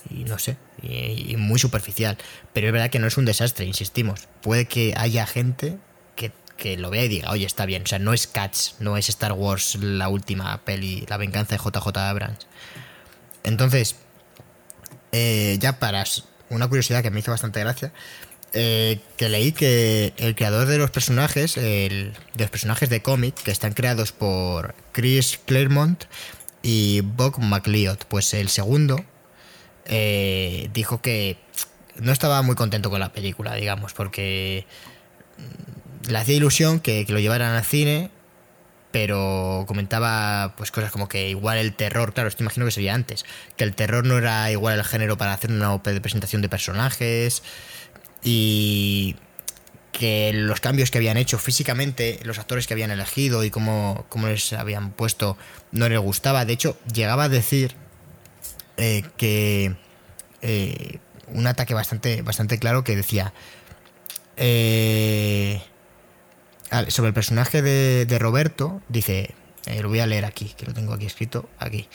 y 0.09 0.23
no 0.23 0.39
sé, 0.39 0.57
y, 0.81 1.35
muy 1.37 1.59
superficial. 1.59 2.17
Pero 2.53 2.67
es 2.67 2.73
verdad 2.73 2.89
que 2.89 2.99
no 2.99 3.07
es 3.07 3.17
un 3.17 3.25
desastre, 3.25 3.65
insistimos. 3.65 4.27
Puede 4.41 4.65
que 4.65 4.93
haya 4.97 5.25
gente 5.25 5.77
que, 6.15 6.31
que, 6.57 6.77
lo 6.77 6.89
vea 6.89 7.05
y 7.05 7.07
diga, 7.07 7.31
oye, 7.31 7.45
está 7.45 7.65
bien. 7.65 7.83
O 7.83 7.87
sea, 7.87 7.99
no 7.99 8.13
es 8.13 8.27
Cats, 8.27 8.75
no 8.79 8.97
es 8.97 9.09
Star 9.09 9.33
Wars 9.33 9.75
la 9.75 10.09
última 10.09 10.63
peli, 10.63 11.05
la 11.07 11.17
venganza 11.17 11.55
de 11.55 11.63
JJ 11.63 11.97
Abrams. 11.97 12.47
Entonces, 13.43 13.95
eh, 15.11 15.57
ya 15.59 15.79
para 15.79 16.03
una 16.49 16.67
curiosidad 16.67 17.01
que 17.01 17.11
me 17.11 17.19
hizo 17.19 17.31
bastante 17.31 17.59
gracia, 17.59 17.91
eh, 18.53 18.99
que 19.15 19.29
leí 19.29 19.53
que 19.53 20.13
el 20.17 20.35
creador 20.35 20.67
de 20.67 20.77
los 20.77 20.91
personajes, 20.91 21.55
de 21.55 22.11
los 22.37 22.49
personajes 22.49 22.89
de 22.89 23.01
cómic, 23.01 23.35
que 23.35 23.51
están 23.51 23.73
creados 23.73 24.11
por 24.11 24.75
Chris 24.91 25.39
Claremont 25.45 26.03
y 26.61 27.01
Bob 27.01 27.39
McLeod, 27.39 27.99
pues 28.09 28.33
el 28.33 28.49
segundo 28.49 29.05
eh, 29.85 30.69
dijo 30.73 31.01
que 31.01 31.37
no 31.97 32.11
estaba 32.11 32.41
muy 32.41 32.55
contento 32.55 32.89
con 32.89 32.99
la 32.99 33.11
película, 33.11 33.55
digamos, 33.55 33.93
porque 33.93 34.65
le 36.07 36.17
hacía 36.17 36.35
ilusión 36.35 36.79
que, 36.79 37.05
lo 37.07 37.19
llevaran 37.19 37.53
al 37.55 37.63
cine, 37.63 38.09
pero 38.91 39.65
comentaba 39.67 40.53
pues 40.57 40.71
cosas 40.71 40.91
como 40.91 41.07
que 41.07 41.29
igual 41.29 41.57
el 41.57 41.73
terror, 41.73 42.13
claro, 42.13 42.29
esto 42.29 42.43
imagino 42.43 42.65
que 42.65 42.71
sería 42.71 42.93
antes, 42.93 43.25
que 43.55 43.63
el 43.63 43.73
terror 43.73 44.05
no 44.05 44.17
era 44.17 44.51
igual 44.51 44.77
el 44.77 44.83
género 44.83 45.17
para 45.17 45.33
hacer 45.33 45.51
una 45.51 45.81
presentación 45.81 46.41
de 46.41 46.49
personajes 46.49 47.43
y 48.23 49.15
que 49.91 50.31
los 50.33 50.59
cambios 50.61 50.89
que 50.89 50.97
habían 50.97 51.17
hecho 51.17 51.37
físicamente, 51.37 52.19
los 52.23 52.39
actores 52.39 52.67
que 52.67 52.73
habían 52.73 52.91
elegido 52.91 53.43
y 53.43 53.49
cómo, 53.49 54.05
cómo 54.09 54.27
les 54.27 54.53
habían 54.53 54.91
puesto, 54.91 55.37
no 55.71 55.89
les 55.89 55.99
gustaba. 55.99 56.45
De 56.45 56.53
hecho, 56.53 56.77
llegaba 56.93 57.25
a 57.25 57.29
decir 57.29 57.75
que 59.17 59.75
eh, 60.41 60.99
un 61.27 61.47
ataque 61.47 61.73
bastante, 61.73 62.21
bastante 62.21 62.57
claro 62.59 62.83
que 62.83 62.95
decía 62.95 63.33
eh, 64.37 65.61
sobre 66.87 67.09
el 67.09 67.13
personaje 67.13 67.61
de, 67.61 68.19
Roberto, 68.19 68.81
dice, 68.89 69.35
eh, 69.65 69.81
lo 69.81 69.89
voy 69.89 69.99
a 69.99 70.07
leer 70.07 70.25
aquí, 70.25 70.53
que 70.57 70.65
lo 70.65 70.73
tengo 70.73 70.93
aquí 70.93 71.05
escrito, 71.05 71.49
aquí. 71.59 71.87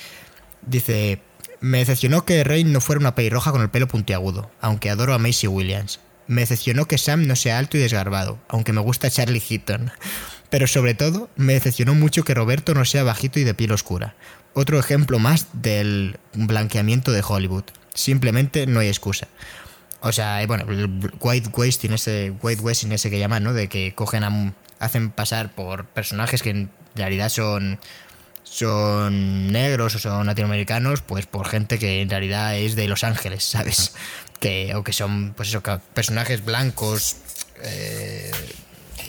Dice, 0.62 1.20
me 1.60 1.78
decepcionó 1.78 2.24
que 2.24 2.44
Rain 2.44 2.72
no 2.72 2.80
fuera 2.80 3.00
una 3.00 3.14
pelirroja 3.14 3.52
con 3.52 3.62
el 3.62 3.70
pelo 3.70 3.88
puntiagudo, 3.88 4.50
aunque 4.60 4.90
adoro 4.90 5.14
a 5.14 5.18
Macy 5.18 5.46
Williams. 5.46 6.00
Me 6.28 6.42
decepcionó 6.42 6.86
que 6.86 6.98
Sam 6.98 7.26
no 7.26 7.36
sea 7.36 7.58
alto 7.58 7.76
y 7.76 7.80
desgarbado, 7.80 8.38
aunque 8.48 8.72
me 8.72 8.80
gusta 8.80 9.10
Charlie 9.10 9.40
Heaton. 9.40 9.90
Pero 10.50 10.66
sobre 10.66 10.94
todo, 10.94 11.30
me 11.36 11.54
decepcionó 11.54 11.94
mucho 11.94 12.24
que 12.24 12.34
Roberto 12.34 12.74
no 12.74 12.84
sea 12.84 13.02
bajito 13.02 13.40
y 13.40 13.44
de 13.44 13.54
piel 13.54 13.72
oscura. 13.72 14.14
Otro 14.58 14.78
ejemplo 14.78 15.18
más 15.18 15.48
del 15.52 16.18
blanqueamiento 16.32 17.12
de 17.12 17.22
Hollywood. 17.22 17.64
Simplemente 17.92 18.66
no 18.66 18.80
hay 18.80 18.88
excusa. 18.88 19.28
O 20.00 20.12
sea, 20.12 20.42
eh, 20.42 20.46
bueno, 20.46 20.64
el 20.70 21.10
white 21.20 21.50
wasting 21.54 21.92
ese, 21.92 22.32
white 22.40 22.62
wasting 22.62 22.90
ese 22.92 23.10
que 23.10 23.18
llaman, 23.18 23.44
¿no? 23.44 23.52
De 23.52 23.68
que 23.68 23.94
cogen 23.94 24.24
a, 24.24 24.54
hacen 24.78 25.10
pasar 25.10 25.54
por 25.54 25.84
personajes 25.84 26.42
que 26.42 26.48
en 26.48 26.70
realidad 26.94 27.28
son 27.28 27.78
son 28.44 29.52
negros 29.52 29.94
o 29.96 29.98
son 29.98 30.24
latinoamericanos, 30.24 31.02
pues 31.02 31.26
por 31.26 31.46
gente 31.46 31.78
que 31.78 32.00
en 32.00 32.08
realidad 32.08 32.56
es 32.56 32.76
de 32.76 32.88
Los 32.88 33.04
Ángeles, 33.04 33.44
¿sabes? 33.50 33.94
Que, 34.40 34.74
o 34.74 34.82
que 34.82 34.94
son, 34.94 35.34
pues 35.36 35.50
eso, 35.50 35.62
personajes 35.92 36.42
blancos. 36.42 37.16
Eh, 37.62 38.30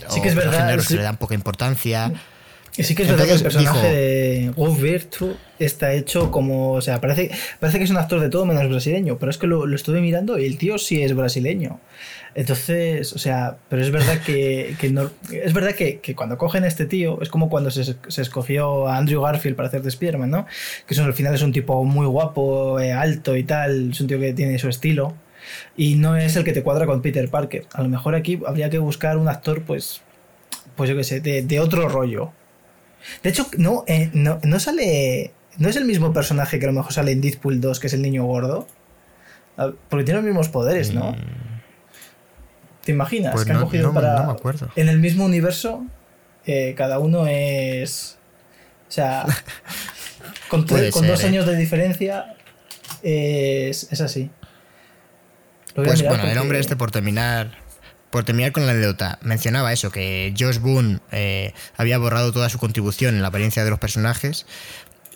sí 0.10 0.22
que 0.22 0.28
es 0.28 0.36
verdad. 0.36 0.78
que 0.86 0.96
le 0.96 1.04
dan 1.04 1.16
poca 1.16 1.36
importancia. 1.36 2.12
Y 2.78 2.84
sí 2.84 2.96
que 2.96 3.04
es 3.04 3.10
verdad 3.10 3.26
que 3.26 3.34
el 3.34 3.42
personaje 3.42 3.88
de 3.88 4.54
Roberto 4.56 5.36
está 5.60 5.94
hecho 5.94 6.32
como. 6.32 6.74
O 6.74 6.82
sea, 6.82 7.02
parece, 7.02 7.32
parece 7.60 7.80
que 7.80 7.86
es 7.86 7.90
un 7.90 7.98
actor 7.98 8.20
de 8.20 8.30
todo 8.30 8.46
menos 8.46 8.70
brasileño, 8.70 9.18
pero 9.18 9.32
es 9.32 9.38
que 9.38 9.48
lo, 9.48 9.66
lo 9.66 9.76
estuve 9.76 10.00
mirando 10.00 10.38
y 10.38 10.46
el 10.46 10.58
tío 10.58 10.78
sí 10.78 11.02
es 11.02 11.16
brasileño. 11.16 11.80
Entonces, 12.38 13.14
o 13.14 13.18
sea, 13.18 13.58
pero 13.68 13.82
es 13.82 13.90
verdad 13.90 14.22
que, 14.24 14.76
no, 14.92 15.10
es 15.32 15.54
verdad 15.54 15.72
que, 15.74 16.00
cuando 16.16 16.38
cogen 16.38 16.66
a 16.66 16.68
este 16.68 16.86
tío, 16.86 17.20
es 17.20 17.30
como 17.30 17.50
cuando 17.50 17.72
se, 17.72 17.96
escogió 18.22 18.88
a 18.88 18.98
Andrew 18.98 19.24
Garfield 19.24 19.56
para 19.56 19.70
hacer 19.70 19.82
de 19.82 19.90
Spider-Man, 19.90 20.30
¿no? 20.30 20.46
Que 20.86 21.02
al 21.02 21.16
final 21.16 21.34
es 21.34 21.42
un 21.42 21.52
tipo 21.52 21.84
muy 21.84 22.06
guapo, 22.06 22.80
eh, 22.80 22.94
alto 22.94 23.36
y 23.36 23.44
tal, 23.44 23.90
es 23.90 24.02
un 24.02 24.06
tío 24.06 24.20
que 24.20 24.34
tiene 24.34 24.60
su 24.60 24.70
estilo. 24.70 25.16
Y 25.76 25.96
no 25.96 26.16
es 26.16 26.36
el 26.36 26.44
que 26.44 26.54
te 26.54 26.62
cuadra 26.62 26.86
con 26.86 27.02
Peter 27.02 27.28
Parker. 27.28 27.66
A 27.74 27.82
lo 27.82 27.90
mejor 27.90 28.14
aquí 28.14 28.40
habría 28.46 28.70
que 28.70 28.78
buscar 28.78 29.18
un 29.18 29.30
actor, 29.30 29.64
pues, 29.64 30.02
pues 30.76 30.92
yo 30.92 30.96
qué 30.96 31.04
sé, 31.04 31.22
de, 31.22 31.60
otro 31.60 31.90
rollo. 31.90 32.34
De 33.24 33.30
hecho, 33.30 33.48
no, 33.58 33.84
eh, 33.88 34.10
no, 34.14 34.40
no 34.44 34.60
sale. 34.60 35.32
No 35.58 35.70
es 35.70 35.76
el 35.76 35.86
mismo 35.86 36.14
personaje 36.14 36.60
que 36.60 36.66
a 36.66 36.70
lo 36.70 36.74
mejor 36.74 36.94
sale 36.94 37.12
en 37.12 37.22
Deadpool 37.22 37.62
2, 37.62 37.80
que 37.80 37.88
es 37.88 37.94
el 37.94 38.02
niño 38.02 38.26
gordo. 38.26 38.68
Ah, 39.58 39.72
porque 39.90 40.06
tiene 40.06 40.20
los 40.20 40.26
mismos 40.26 40.50
poderes, 40.50 40.94
¿no? 40.94 41.14
Mm. 41.14 41.16
¿Te 42.84 42.92
imaginas? 42.92 43.34
Pues 43.34 43.46
que 43.46 43.52
han 43.52 43.62
cogido 43.62 43.94
para. 43.94 44.24
me 44.24 44.32
acuerdo. 44.32 44.70
En 44.76 44.88
el 44.88 45.00
mismo 45.00 45.26
universo, 45.26 45.86
eh, 46.46 46.74
cada 46.78 47.00
uno 47.00 47.28
es. 47.28 48.18
O 48.88 48.92
sea. 48.92 49.26
con, 50.50 50.66
dos 50.66 51.24
¿eh? 51.24 51.28
años 51.28 51.46
de 51.46 51.56
diferencia, 51.56 52.36
es, 53.02 54.00
así. 54.00 54.30
Pues 55.76 56.04
bueno, 56.04 56.24
el 56.24 56.38
hombre 56.38 56.60
este, 56.60 56.76
por 56.76 56.92
terminar. 56.92 57.67
Por 58.12 58.24
terminar 58.24 58.54
con 58.54 58.66
la 58.66 58.72
anécdota, 58.72 59.20
mencionaba 59.22 59.74
eso, 59.74 59.92
que 59.92 60.34
Josh 60.38 60.60
Boone 60.60 61.00
eh, 61.12 61.54
había 61.76 61.98
borrado 61.98 62.32
toda 62.32 62.50
su 62.50 62.58
contribución 62.58 63.16
en 63.16 63.22
la 63.22 63.28
apariencia 63.28 63.64
de 63.64 63.70
los 63.70 63.80
personajes, 63.80 64.46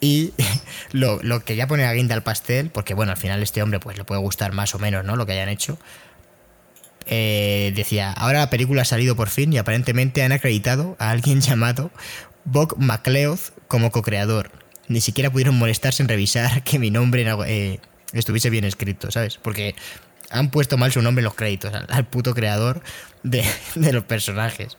y 0.02 0.34
lo, 0.92 1.46
que 1.46 1.56
ya 1.56 1.68
pone 1.68 1.86
a 1.86 1.94
guinda 1.94 2.16
al 2.16 2.24
pastel, 2.24 2.70
porque 2.70 2.94
bueno, 2.94 3.14
al 3.14 3.18
final 3.18 3.42
este 3.42 3.64
hombre 3.64 3.80
pues 3.80 3.98
le 3.98 4.04
puede 4.04 4.20
gustar 4.20 4.52
más 4.52 4.76
o 4.76 4.80
menos, 4.80 5.06
¿no? 5.06 5.16
Lo 5.16 5.26
que 5.26 5.34
hayan 5.34 5.48
hecho. 5.48 5.78
Eh, 7.06 7.72
decía, 7.76 8.12
ahora 8.12 8.39
la 8.39 8.50
película 8.50 8.82
ha 8.82 8.86
salido 8.86 9.16
por 9.16 9.30
fin 9.30 9.54
y 9.54 9.58
aparentemente 9.58 10.24
han 10.24 10.32
acreditado 10.32 10.98
a 11.00 11.12
alguien 11.12 11.39
llamado 11.42 11.92
Bob 12.44 12.76
McLeod 12.78 13.39
como 13.68 13.92
co-creador. 13.92 14.52
Ni 14.88 15.00
siquiera 15.00 15.32
pudieron 15.32 15.58
molestarse 15.58 16.04
en 16.04 16.10
revisar 16.10 16.64
que 16.66 16.80
mi 16.80 16.92
nombre 16.92 17.26
eh, 17.48 17.80
estuviese 18.12 18.50
bien 18.50 18.66
escrito, 18.66 19.12
¿sabes? 19.12 19.38
Porque 19.38 19.76
han 20.32 20.50
puesto 20.50 20.78
mal 20.78 20.92
su 20.92 21.02
nombre 21.02 21.22
en 21.22 21.26
los 21.26 21.36
créditos, 21.36 21.74
al, 21.74 22.06
puto 22.08 22.34
creador 22.34 22.82
de, 23.24 23.44
los 23.76 24.04
personajes. 24.06 24.78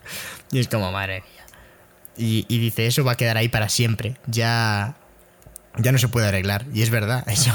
Y 0.51 0.61
es 0.61 0.69
como, 0.69 0.91
madre 0.93 1.23
Y, 2.17 2.47
y 2.49 2.59
dice, 2.59 2.87
eso 2.87 3.05
va 3.05 3.13
a 3.13 3.17
quedar 3.17 3.37
ahí 3.37 3.49
para 3.49 3.69
siempre. 3.69 4.17
Ya, 4.27 4.97
ya 5.79 5.93
no 5.93 5.99
se 5.99 6.09
puede 6.09 6.29
arreglar. 6.29 6.67
Y 6.73 6.83
es 6.83 6.91
verdad, 6.91 7.25
eso. 7.29 7.53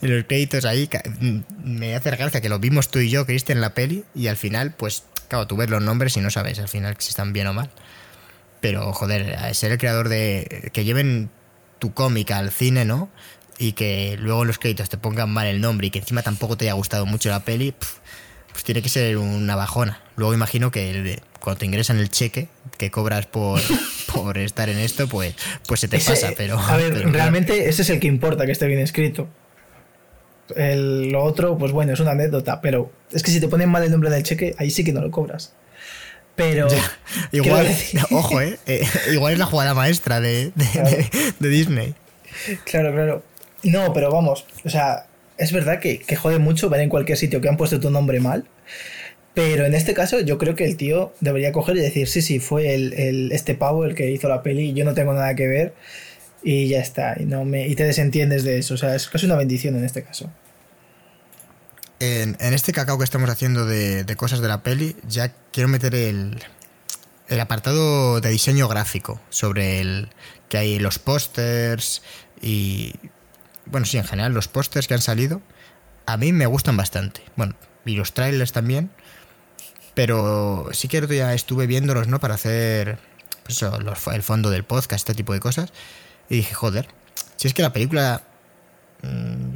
los 0.00 0.24
créditos 0.24 0.64
ahí, 0.64 0.88
mm, 1.20 1.38
me 1.64 1.94
hace 1.94 2.10
gracia 2.10 2.40
que 2.40 2.48
lo 2.48 2.58
vimos 2.58 2.90
tú 2.90 2.98
y 2.98 3.10
yo, 3.10 3.26
Cristian, 3.26 3.58
en 3.58 3.62
la 3.62 3.74
peli, 3.74 4.04
y 4.14 4.28
al 4.28 4.36
final, 4.36 4.72
pues, 4.72 5.04
claro, 5.28 5.46
tú 5.46 5.56
ves 5.56 5.70
los 5.70 5.82
nombres 5.82 6.16
y 6.16 6.20
no 6.20 6.30
sabes 6.30 6.58
al 6.58 6.68
final 6.68 6.96
si 6.98 7.10
están 7.10 7.32
bien 7.32 7.46
o 7.46 7.52
mal. 7.52 7.70
Pero, 8.60 8.92
joder, 8.92 9.54
ser 9.54 9.72
el 9.72 9.78
creador 9.78 10.08
de. 10.08 10.70
que 10.72 10.84
lleven 10.84 11.30
tu 11.78 11.92
cómic 11.92 12.30
al 12.30 12.50
cine, 12.50 12.84
¿no? 12.84 13.10
Y 13.58 13.72
que 13.72 14.16
luego 14.18 14.42
en 14.42 14.48
los 14.48 14.58
créditos 14.58 14.88
te 14.88 14.98
pongan 14.98 15.30
mal 15.30 15.46
el 15.46 15.60
nombre 15.60 15.86
y 15.86 15.90
que 15.90 16.00
encima 16.00 16.22
tampoco 16.22 16.56
te 16.56 16.66
haya 16.66 16.74
gustado 16.74 17.06
mucho 17.06 17.30
la 17.30 17.40
peli, 17.40 17.72
pues 17.72 18.64
tiene 18.64 18.82
que 18.82 18.88
ser 18.88 19.16
una 19.16 19.56
bajona. 19.56 20.00
Luego 20.16 20.34
imagino 20.34 20.70
que 20.70 21.20
cuando 21.40 21.58
te 21.58 21.66
ingresan 21.66 21.98
el 21.98 22.10
cheque 22.10 22.48
que 22.76 22.90
cobras 22.90 23.26
por, 23.26 23.60
por 24.14 24.38
estar 24.38 24.68
en 24.68 24.78
esto, 24.78 25.08
pues, 25.08 25.34
pues 25.66 25.80
se 25.80 25.88
te 25.88 25.98
pasa, 25.98 26.32
pero... 26.36 26.58
A 26.58 26.76
ver, 26.76 27.10
realmente 27.12 27.68
ese 27.68 27.82
es 27.82 27.90
el 27.90 28.00
que 28.00 28.06
importa, 28.06 28.46
que 28.46 28.52
esté 28.52 28.66
bien 28.66 28.80
escrito. 28.80 29.28
El, 30.54 31.10
lo 31.10 31.24
otro, 31.24 31.58
pues 31.58 31.72
bueno, 31.72 31.92
es 31.92 32.00
una 32.00 32.12
anécdota, 32.12 32.60
pero 32.60 32.92
es 33.10 33.22
que 33.22 33.30
si 33.30 33.40
te 33.40 33.48
ponen 33.48 33.68
mal 33.68 33.82
el 33.82 33.90
nombre 33.90 34.10
del 34.10 34.22
cheque, 34.22 34.54
ahí 34.58 34.70
sí 34.70 34.84
que 34.84 34.92
no 34.92 35.00
lo 35.00 35.10
cobras. 35.10 35.54
Pero. 36.36 36.68
igual, 37.32 37.66
ojo, 38.10 38.40
¿eh? 38.40 38.58
¿eh? 38.66 38.86
Igual 39.12 39.32
es 39.32 39.38
la 39.38 39.46
jugada 39.46 39.74
maestra 39.74 40.20
de, 40.20 40.52
de, 40.54 41.48
Disney. 41.48 41.94
Claro, 42.64 42.92
claro. 42.92 43.24
No, 43.66 43.92
pero 43.92 44.10
vamos, 44.10 44.46
o 44.64 44.70
sea, 44.70 45.06
es 45.38 45.52
verdad 45.52 45.80
que, 45.80 45.98
que 45.98 46.16
jode 46.16 46.38
mucho 46.38 46.70
ver 46.70 46.80
en 46.80 46.88
cualquier 46.88 47.18
sitio 47.18 47.40
que 47.40 47.48
han 47.48 47.56
puesto 47.56 47.80
tu 47.80 47.90
nombre 47.90 48.20
mal. 48.20 48.46
Pero 49.34 49.66
en 49.66 49.74
este 49.74 49.92
caso, 49.92 50.20
yo 50.20 50.38
creo 50.38 50.54
que 50.54 50.64
el 50.64 50.78
tío 50.78 51.12
debería 51.20 51.52
coger 51.52 51.76
y 51.76 51.80
decir: 51.80 52.08
Sí, 52.08 52.22
sí, 52.22 52.38
fue 52.38 52.74
el, 52.74 52.94
el, 52.94 53.32
este 53.32 53.54
pavo 53.54 53.84
el 53.84 53.94
que 53.94 54.10
hizo 54.10 54.28
la 54.28 54.42
peli, 54.42 54.72
yo 54.72 54.84
no 54.86 54.94
tengo 54.94 55.12
nada 55.12 55.34
que 55.34 55.46
ver 55.46 55.74
y 56.42 56.68
ya 56.68 56.78
está. 56.80 57.16
Y, 57.20 57.24
no 57.24 57.44
me, 57.44 57.66
y 57.66 57.74
te 57.74 57.84
desentiendes 57.84 58.44
de 58.44 58.58
eso. 58.58 58.74
O 58.74 58.76
sea, 58.76 58.94
es 58.94 59.08
casi 59.08 59.26
una 59.26 59.36
bendición 59.36 59.76
en 59.76 59.84
este 59.84 60.02
caso. 60.02 60.30
En, 61.98 62.36
este 62.40 62.72
cacao 62.72 62.98
que 62.98 63.04
estamos 63.04 63.28
haciendo 63.28 63.66
de, 63.66 64.04
cosas 64.16 64.40
de 64.40 64.48
la 64.48 64.62
peli, 64.62 64.96
ya 65.08 65.34
quiero 65.52 65.68
meter 65.68 65.94
el, 65.94 66.38
el 67.28 67.40
apartado 67.40 68.20
de 68.20 68.30
diseño 68.30 68.68
gráfico 68.68 69.20
sobre 69.28 69.80
el 69.80 70.08
que 70.48 70.58
hay 70.58 70.78
los 70.78 70.98
pósters 70.98 72.02
y 72.40 72.92
bueno, 73.66 73.86
sí, 73.86 73.98
en 73.98 74.04
general 74.04 74.32
los 74.32 74.48
pósters 74.48 74.88
que 74.88 74.94
han 74.94 75.02
salido 75.02 75.42
a 76.06 76.16
mí 76.16 76.32
me 76.32 76.46
gustan 76.46 76.76
bastante. 76.76 77.22
Bueno, 77.36 77.54
y 77.84 77.96
los 77.96 78.14
trailers 78.14 78.52
también, 78.52 78.90
pero 79.94 80.68
sí 80.72 80.88
que 80.88 81.06
ya 81.06 81.34
estuve 81.34 81.66
viéndolos, 81.66 82.08
¿no? 82.08 82.20
Para 82.20 82.34
hacer 82.34 82.98
pues 83.44 83.62
el 83.62 84.22
fondo 84.22 84.50
del 84.50 84.64
podcast, 84.64 85.08
este 85.08 85.14
tipo 85.14 85.32
de 85.32 85.40
cosas. 85.40 85.72
Y 86.28 86.36
dije, 86.36 86.54
joder, 86.54 86.88
si 87.36 87.48
es 87.48 87.54
que 87.54 87.62
la 87.62 87.72
película... 87.72 88.22
Mm, 89.02 89.54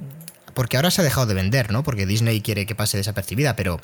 porque 0.54 0.76
ahora 0.76 0.90
se 0.90 1.00
ha 1.00 1.04
dejado 1.04 1.26
de 1.26 1.34
vender, 1.34 1.70
¿no? 1.72 1.82
Porque 1.84 2.06
Disney 2.06 2.40
quiere 2.40 2.66
que 2.66 2.74
pase 2.74 2.96
desapercibida, 2.96 3.56
pero 3.56 3.80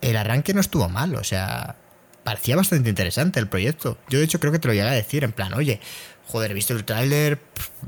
el 0.00 0.16
arranque 0.16 0.54
no 0.54 0.60
estuvo 0.60 0.88
mal, 0.88 1.14
o 1.16 1.24
sea, 1.24 1.76
parecía 2.22 2.56
bastante 2.56 2.88
interesante 2.88 3.40
el 3.40 3.48
proyecto. 3.48 3.98
Yo 4.08 4.18
de 4.18 4.24
hecho 4.24 4.40
creo 4.40 4.52
que 4.52 4.58
te 4.58 4.68
lo 4.68 4.74
llegué 4.74 4.88
a 4.88 4.92
decir, 4.92 5.24
en 5.24 5.32
plan, 5.32 5.52
oye, 5.54 5.80
joder, 6.26 6.50
he 6.50 6.54
visto 6.54 6.72
el 6.72 6.84
tráiler, 6.84 7.40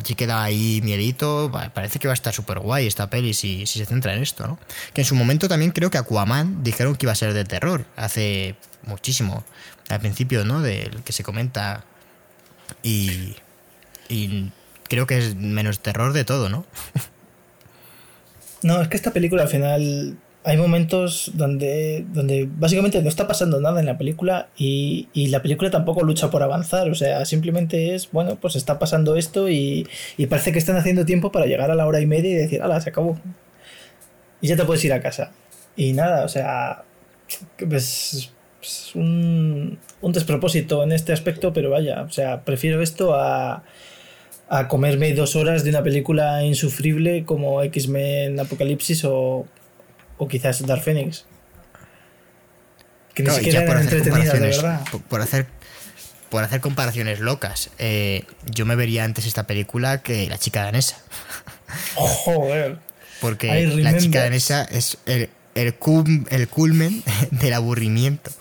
sí 0.05 0.15
queda 0.15 0.43
ahí 0.43 0.81
miedito, 0.83 1.51
parece 1.75 1.99
que 1.99 2.09
va 2.09 2.13
a 2.13 2.15
estar 2.15 2.33
súper 2.33 2.59
guay 2.59 2.87
esta 2.87 3.11
peli 3.11 3.35
si, 3.35 3.67
si 3.67 3.79
se 3.79 3.87
centra 3.87 4.15
en 4.15 4.23
esto, 4.23 4.47
¿no? 4.47 4.59
Que 4.95 5.03
en 5.03 5.07
su 5.07 5.15
momento 5.15 5.49
también 5.49 5.73
creo 5.73 5.91
que 5.91 5.99
Aquaman 5.99 6.63
dijeron 6.63 6.97
que 6.97 7.07
iba 7.07 7.13
a 7.13 7.17
ser 7.17 7.33
de 7.33 7.45
terror, 7.45 7.87
hace 7.97 8.57
muchísimo, 8.85 9.45
al 9.89 10.01
principio, 10.01 10.45
¿no? 10.45 10.63
Del 10.63 11.03
que 11.03 11.13
se 11.13 11.23
comenta 11.23 11.85
y 12.83 13.37
y 14.09 14.53
creo 14.89 15.07
que 15.07 15.19
es 15.19 15.35
menos 15.35 15.81
terror 15.81 16.13
de 16.13 16.25
todo, 16.25 16.49
¿no? 16.49 16.65
no, 18.63 18.81
es 18.81 18.89
que 18.89 18.97
esta 18.97 19.13
película 19.13 19.43
al 19.43 19.49
final 19.49 20.17
hay 20.47 20.57
momentos 20.57 21.33
donde, 21.35 22.07
donde 22.13 22.49
básicamente 22.49 23.03
no 23.03 23.09
está 23.09 23.27
pasando 23.27 23.61
nada 23.61 23.81
en 23.81 23.87
la 23.87 23.99
película 23.99 24.49
y, 24.57 25.09
la 25.29 25.43
película 25.43 25.73
tampoco 25.73 26.05
lucha 26.05 26.31
por 26.31 26.45
avanzar, 26.45 26.89
o 26.89 26.95
sea, 26.95 27.25
simplemente 27.25 27.97
es, 27.97 28.13
bueno, 28.13 28.37
pues 28.41 28.55
está 28.55 28.79
pasando 28.79 29.17
esto 29.17 29.51
y, 29.51 29.89
parece 30.31 30.53
que 30.53 30.61
están 30.61 30.77
haciendo 30.77 31.05
tiempo 31.05 31.33
para 31.33 31.47
llegar 31.47 31.73
a 31.73 31.75
la 31.75 31.85
hora 31.85 32.01
y 32.01 32.07
media 32.07 32.31
y 32.31 32.35
decir, 32.35 32.63
ala, 32.63 32.81
se 32.81 32.91
acabó. 32.91 33.19
Y 34.41 34.47
ya 34.47 34.57
te 34.57 34.65
puedes 34.65 34.85
ir 34.85 34.93
a 34.93 35.01
casa. 35.01 35.33
Y 35.75 35.93
nada, 35.95 36.25
o 36.25 36.29
sea, 36.29 36.85
pues, 37.59 38.31
es 38.63 38.95
un, 38.95 39.79
un 40.01 40.13
despropósito 40.13 40.85
en 40.85 40.93
este 40.93 41.13
aspecto, 41.13 41.53
pero 41.53 41.71
vaya, 41.71 42.03
o 42.03 42.11
sea, 42.11 42.45
prefiero 42.45 42.83
esto 42.83 43.17
a 43.17 43.65
a 44.49 44.69
comerme 44.69 45.13
dos 45.13 45.35
horas 45.35 45.65
de 45.65 45.71
una 45.71 45.83
película 45.83 46.45
insufrible 46.45 47.25
como 47.25 47.63
X-Men 47.63 48.39
Apocalipsis 48.39 49.05
o, 49.05 49.45
o 50.19 50.29
quizás 50.29 50.65
Dark 50.67 50.83
Phoenix. 50.83 51.25
que 53.15 53.23
ni 53.23 53.29
No, 53.29 53.35
siquiera 53.35 53.63
eran 53.63 53.79
hacer 53.79 53.95
entretenidas, 53.99 54.33
de 54.35 54.41
verdad. 54.41 54.85
por, 54.91 55.03
por 55.03 55.21
hacer 55.21 55.47
por 56.31 56.43
hacer 56.43 56.61
comparaciones 56.61 57.21
locas, 57.21 57.71
eh, 57.79 58.25
yo 58.53 58.67
me 58.67 58.75
vería 58.75 59.05
antes 59.05 59.27
esta 59.27 59.45
película 59.47 60.03
que 60.03 60.29
La 60.29 60.37
chica 60.39 60.65
danesa, 60.65 60.97
Joder. 61.95 62.79
porque 63.21 63.65
La 63.67 63.97
chica 63.97 64.21
danesa 64.23 64.65
es 64.65 64.99
el, 65.07 65.31
el, 65.55 65.75
cum- 65.77 66.27
el 66.31 66.49
culmen 66.49 67.03
del 67.31 67.55
aburrimiento, 67.55 68.33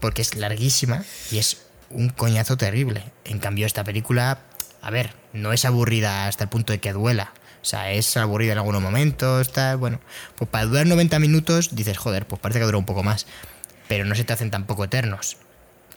porque 0.00 0.22
es 0.22 0.34
larguísima 0.34 1.04
y 1.30 1.38
es 1.38 1.58
un 1.90 2.08
coñazo 2.08 2.56
terrible. 2.56 3.02
En 3.26 3.38
cambio, 3.38 3.66
esta 3.66 3.84
película, 3.84 4.40
a 4.80 4.90
ver, 4.90 5.12
no 5.34 5.52
es 5.52 5.66
aburrida 5.66 6.26
hasta 6.26 6.44
el 6.44 6.50
punto 6.50 6.72
de 6.72 6.80
que 6.80 6.92
duela. 6.94 7.32
O 7.62 7.64
sea, 7.64 7.92
es 7.92 8.16
aburrida 8.16 8.52
en 8.52 8.58
algunos 8.58 8.80
momentos, 8.80 9.46
está, 9.46 9.76
bueno, 9.76 10.00
pues 10.36 10.48
para 10.50 10.64
durar 10.64 10.86
90 10.86 11.18
minutos 11.18 11.74
dices, 11.74 11.98
joder, 11.98 12.26
pues 12.26 12.40
parece 12.40 12.58
que 12.58 12.64
dura 12.64 12.78
un 12.78 12.86
poco 12.86 13.02
más, 13.02 13.26
pero 13.86 14.04
no 14.04 14.14
se 14.14 14.24
te 14.24 14.32
hacen 14.32 14.50
tampoco 14.50 14.84
eternos. 14.84 15.36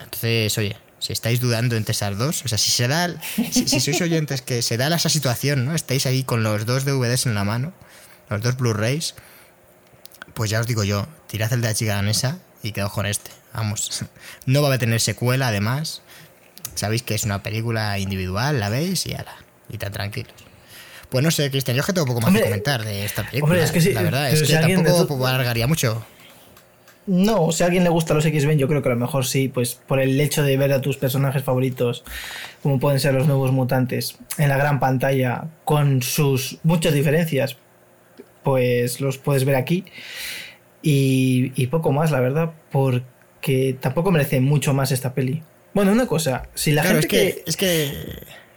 Entonces, 0.01 0.57
oye, 0.57 0.75
si 0.99 1.13
estáis 1.13 1.39
dudando 1.39 1.75
entre 1.75 1.93
esas 1.93 2.17
dos, 2.17 2.43
o 2.43 2.47
sea, 2.47 2.57
si 2.57 2.71
se 2.71 2.87
da, 2.87 3.13
si, 3.51 3.67
si 3.67 3.79
sois 3.79 4.01
oyentes 4.01 4.41
que 4.41 4.61
se 4.61 4.77
da 4.77 4.93
esa 4.93 5.09
situación, 5.09 5.65
¿no? 5.65 5.75
Estáis 5.75 6.05
ahí 6.05 6.23
con 6.23 6.43
los 6.43 6.65
dos 6.65 6.85
DVDs 6.85 7.25
en 7.25 7.35
la 7.35 7.43
mano, 7.43 7.73
los 8.29 8.41
dos 8.41 8.57
Blu-rays, 8.57 9.15
pues 10.33 10.49
ya 10.49 10.59
os 10.59 10.67
digo 10.67 10.83
yo, 10.83 11.07
tirad 11.27 11.51
el 11.53 11.61
de 11.61 11.67
la 11.67 11.73
chica 11.73 11.95
danesa 11.95 12.39
y 12.61 12.71
quedaos 12.71 12.93
con 12.93 13.05
este. 13.05 13.31
Vamos, 13.53 14.03
no 14.45 14.61
va 14.61 14.73
a 14.73 14.77
tener 14.77 14.99
secuela 14.99 15.49
además. 15.49 16.01
Sabéis 16.75 17.03
que 17.03 17.13
es 17.13 17.23
una 17.23 17.43
película 17.43 17.99
individual, 17.99 18.59
la 18.59 18.69
veis 18.69 19.05
y 19.05 19.13
ala, 19.13 19.35
y 19.69 19.77
tan 19.77 19.91
tranquilos. 19.91 20.33
Pues 21.13 21.23
no 21.23 21.31
sé, 21.31 21.49
Cristian, 21.49 21.75
yo 21.77 21.81
es 21.81 21.85
que 21.85 21.93
tengo 21.93 22.07
poco 22.07 22.19
más 22.19 22.27
Hombre, 22.27 22.41
que 22.41 22.49
comentar 22.49 22.83
de 22.83 23.05
esta 23.05 23.21
película. 23.23 23.51
hombre, 23.53 23.63
es 23.63 23.71
que 23.71 23.79
sí, 23.81 23.93
la 23.93 24.01
verdad, 24.01 24.29
es 24.31 24.39
si 24.39 24.47
que 24.47 24.57
alguien 24.57 24.83
de 24.83 24.89
tampoco 24.91 25.15
tu- 25.17 25.25
alargaría 25.27 25.67
mucho. 25.67 26.05
No, 27.05 27.51
si 27.51 27.63
a 27.63 27.65
alguien 27.67 27.83
le 27.83 27.89
gustan 27.89 28.15
los 28.17 28.25
X-Men, 28.25 28.57
yo 28.57 28.67
creo 28.67 28.81
que 28.81 28.89
a 28.89 28.93
lo 28.93 28.97
mejor 28.99 29.25
sí, 29.25 29.47
pues 29.49 29.75
por 29.75 29.99
el 29.99 30.19
hecho 30.19 30.41
de 30.41 30.55
ver 30.57 30.71
a 30.73 30.81
tus 30.81 30.97
personajes 30.97 31.43
favoritos, 31.43 32.03
como 32.63 32.79
pueden 32.79 32.99
ser 32.99 33.13
los 33.13 33.27
nuevos 33.27 33.51
mutantes, 33.51 34.15
en 34.37 34.49
la 34.49 34.57
gran 34.57 34.79
pantalla, 34.79 35.45
con 35.65 36.01
sus 36.01 36.57
muchas 36.63 36.93
diferencias, 36.93 37.57
pues 38.41 39.01
los 39.01 39.17
puedes 39.17 39.45
ver 39.45 39.55
aquí. 39.57 39.83
Y, 40.81 41.51
y 41.55 41.67
poco 41.67 41.91
más, 41.91 42.09
la 42.11 42.19
verdad, 42.21 42.51
porque 42.71 43.77
tampoco 43.79 44.11
merece 44.11 44.39
mucho 44.41 44.73
más 44.73 44.91
esta 44.91 45.13
peli. 45.13 45.43
Bueno, 45.73 45.91
una 45.91 46.05
cosa, 46.07 46.47
si 46.55 46.71
la 46.71 46.83
claro, 46.83 46.99
es 46.99 47.05
gente 47.05 47.33
que, 47.35 47.43
es 47.45 47.57
que 47.57 47.91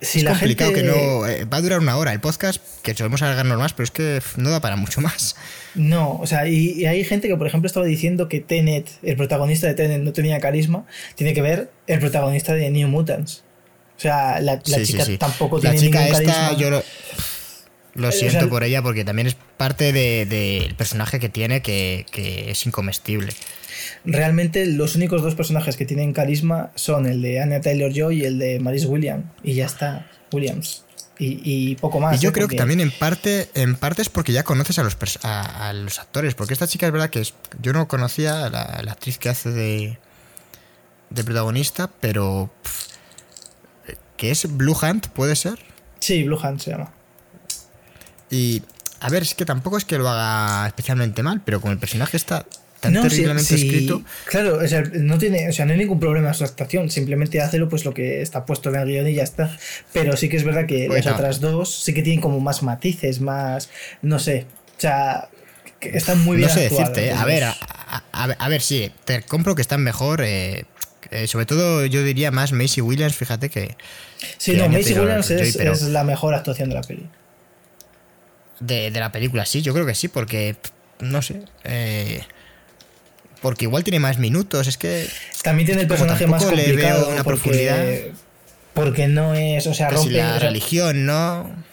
si 0.01 0.18
es 0.18 0.24
la 0.24 0.30
complicado 0.32 0.72
gente- 0.74 0.88
que 0.90 0.94
no. 0.97 1.26
eh, 1.26 1.44
va 1.44 1.57
a 1.59 1.61
durar 1.61 1.78
una 1.80 1.97
hora 1.97 2.12
el 2.12 2.20
podcast, 2.20 2.61
que 2.82 2.94
solemos 2.94 3.22
alargarnos 3.22 3.59
más, 3.59 3.72
pero 3.72 3.84
es 3.84 3.90
que 3.90 4.20
no 4.36 4.51
da 4.51 4.61
para 4.61 4.76
mucho 4.76 5.01
más. 5.01 5.36
No, 5.74 6.16
o 6.16 6.26
sea, 6.26 6.47
y, 6.49 6.72
y 6.72 6.86
hay 6.86 7.05
gente 7.05 7.28
que, 7.28 7.36
por 7.36 7.47
ejemplo, 7.47 7.66
estaba 7.66 7.86
diciendo 7.86 8.28
que 8.28 8.40
Tenet, 8.40 8.88
el 9.03 9.16
protagonista 9.16 9.66
de 9.66 9.74
Tenet, 9.74 10.03
no 10.03 10.12
tenía 10.12 10.38
carisma. 10.40 10.86
Tiene 11.14 11.34
que 11.34 11.42
ver 11.42 11.70
el 11.86 11.99
protagonista 12.01 12.55
de 12.55 12.70
New 12.70 12.88
Mutants. 12.88 13.42
O 13.97 14.01
sea, 14.01 14.40
la, 14.40 14.55
la 14.57 14.61
Sí, 14.64 14.84
sí, 14.86 14.92
chica 14.92 15.05
sí. 15.05 15.18
tampoco 15.18 15.57
La 15.57 15.70
tiene 15.70 15.78
chica 15.86 16.01
ningún 16.01 16.16
esta, 16.20 16.32
carisma. 16.34 16.59
yo 16.59 16.70
lo, 16.70 16.82
lo 17.97 18.07
Eh, 18.07 18.11
o 18.11 18.12
siento 18.12 18.40
sea, 18.40 18.49
por 18.49 18.62
ella 18.64 18.82
porque 18.82 19.05
también 19.05 19.26
es 19.26 19.36
parte 19.57 19.92
de- 19.92 20.26
del 20.26 20.74
personaje 20.74 21.18
que 21.18 21.28
tiene 21.28 21.62
que, 21.62 22.07
que 22.12 22.51
es 22.51 22.66
incomestible. 22.66 23.32
Realmente, 24.05 24.66
los 24.66 24.94
únicos 24.97 25.22
dos 25.22 25.34
personajes 25.34 25.76
que 25.76 25.84
tienen 25.86 26.12
carisma 26.12 26.70
son 26.74 27.07
el 27.07 27.20
de 27.22 27.40
Anya 27.40 27.61
Taylor 27.61 27.92
Joy 27.92 28.22
y 28.22 28.24
el 28.24 28.38
de 28.38 28.59
Maris 28.61 28.84
Williams. 28.86 29.24
Y 29.42 29.55
ya 29.55 29.66
está, 29.66 30.09
Williams. 30.32 30.84
Y, 31.18 31.40
y 31.44 31.76
poco 31.76 31.99
más. 31.99 32.16
y 32.16 32.22
yo 32.22 32.28
¿eh? 32.28 32.32
creo 32.32 32.47
que 32.49 32.57
también 32.57 32.80
en 32.80 32.90
parte, 32.90 33.49
en 33.55 33.74
parte 33.74 34.03
es 34.03 34.09
porque 34.11 34.32
ya 34.32 34.42
conoces 34.44 34.78
a 34.78 34.82
los, 34.82 34.97
a, 35.22 35.68
a 35.68 35.72
los 35.72 35.99
actores. 35.99 36.34
Porque 36.34 36.53
esta 36.53 36.66
chica 36.66 36.86
es 36.86 36.92
verdad 36.92 37.11
que 37.11 37.20
es- 37.20 37.34
yo 37.62 37.72
no 37.72 37.88
conocía 37.88 38.44
a 38.47 38.51
la, 38.51 38.80
la 38.84 38.92
actriz 38.92 39.16
que 39.18 39.28
hace 39.30 39.51
de, 39.51 39.99
de 41.11 41.24
protagonista, 41.24 41.90
pero 42.01 42.51
pf, 42.62 42.86
que 44.16 44.30
es 44.30 44.57
Blue 44.57 44.76
Hunt, 44.80 45.07
puede 45.09 45.36
ser. 45.36 45.59
Sí, 46.01 46.22
Blue 46.24 46.38
Hand 46.42 46.61
se 46.61 46.70
llama. 46.72 46.92
Y 48.31 48.62
a 49.01 49.09
ver, 49.09 49.22
es 49.22 49.35
que 49.35 49.45
tampoco 49.45 49.77
es 49.79 49.85
que 49.85 49.99
lo 49.99 50.09
haga 50.09 50.66
especialmente 50.66 51.22
mal, 51.22 51.43
pero 51.45 51.61
como 51.61 51.72
el 51.72 51.79
personaje 51.79 52.16
está 52.16 52.45
tan 52.81 52.93
No, 52.93 53.03
terriblemente 53.03 53.57
sí, 53.57 53.66
escrito, 53.66 54.03
Claro, 54.27 54.59
o 54.59 54.68
sea, 54.68 54.83
no 54.83 55.16
tiene, 55.18 55.49
o 55.49 55.53
sea, 55.53 55.64
no 55.64 55.72
hay 55.72 55.79
ningún 55.79 55.99
problema 56.01 56.29
en 56.29 56.35
su 56.35 56.45
actuación, 56.45 56.91
simplemente 56.91 57.41
hace 57.41 57.59
lo, 57.59 57.68
pues 57.68 57.85
lo 57.85 57.95
que 57.95 58.20
está 58.22 58.45
puesto 58.45 58.68
en 58.70 58.77
el 58.77 58.87
guion 58.87 59.09
y 59.09 59.14
ya 59.14 59.22
está. 59.22 59.57
Pero 59.93 60.16
sí 60.16 60.29
que 60.29 60.37
es 60.37 60.45
verdad 60.45 60.66
que 60.66 60.87
Pues 60.89 61.05
las 61.05 61.14
otras 61.14 61.41
dos 61.41 61.74
sí 61.85 61.95
que 61.95 62.03
tienen 62.03 62.20
como 62.20 62.41
más 62.41 62.62
matices, 62.62 63.20
más, 63.20 63.70
no 64.03 64.18
sé, 64.18 64.47
o 64.77 64.81
sea, 64.81 65.29
que 65.81 65.97
están 65.97 66.22
muy 66.24 66.37
bien 66.39 66.49
no 66.49 66.55
sé 66.55 66.66
actuadas, 66.66 66.89
decirte, 66.91 67.11
¿eh? 67.11 67.16
a 67.16 67.24
ver, 67.24 67.45
a, 67.45 67.57
a- 68.12 68.24
a 68.39 68.49
ver, 68.49 68.61
sí, 68.62 68.91
te 69.05 69.22
compro 69.22 69.55
que 69.55 69.62
están 69.62 69.83
mejor. 69.83 70.22
eh, 70.22 70.64
eh, 71.12 71.29
sobre 71.29 71.47
todo 71.47 71.87
yo 71.87 72.03
diría 72.03 72.31
más 72.33 72.51
Macy 72.53 72.81
Williams, 72.81 73.14
fíjate 73.14 73.49
que 73.49 73.77
Sí, 74.39 74.53
que 74.53 74.59
no, 74.59 74.68
Macy 74.68 74.93
Williams 74.95 75.31
es, 75.31 75.57
pero- 75.57 75.72
es 75.72 75.83
la 75.83 76.03
mejor 76.03 76.35
actuación 76.35 76.68
de 76.68 76.74
la 76.74 76.83
peli. 76.83 77.09
De, 78.61 78.90
de 78.90 79.00
la 79.00 79.12
película 79.12 79.44
sí, 79.46 79.62
yo 79.62 79.72
creo 79.72 79.86
que 79.86 79.94
sí, 79.94 80.09
porque 80.09 80.57
no 81.00 81.22
sé, 81.22 81.42
eh, 81.64 82.22
porque 83.42 83.64
igual 83.66 83.84
tiene 83.84 83.98
más 84.00 84.18
minutos, 84.18 84.66
es 84.66 84.76
que 84.78 85.07
También 85.42 85.66
tiene 85.66 85.82
el 85.82 85.88
personaje 85.88 86.26
más 86.26 86.40
tampoco 86.42 86.57
le 86.57 86.64
complicado 86.66 87.00
veo 87.07 87.14
una 87.14 87.24
porque, 87.24 87.40
profundidad. 87.42 87.84
porque 88.74 89.09
no 89.09 89.34
es, 89.34 89.66
o 89.66 89.74
sea, 89.74 89.90
rompe... 89.90 90.12
la 90.12 90.36
o 90.36 90.38
sea, 90.40 90.48
religión, 90.48 91.07
¿no? 91.07 91.64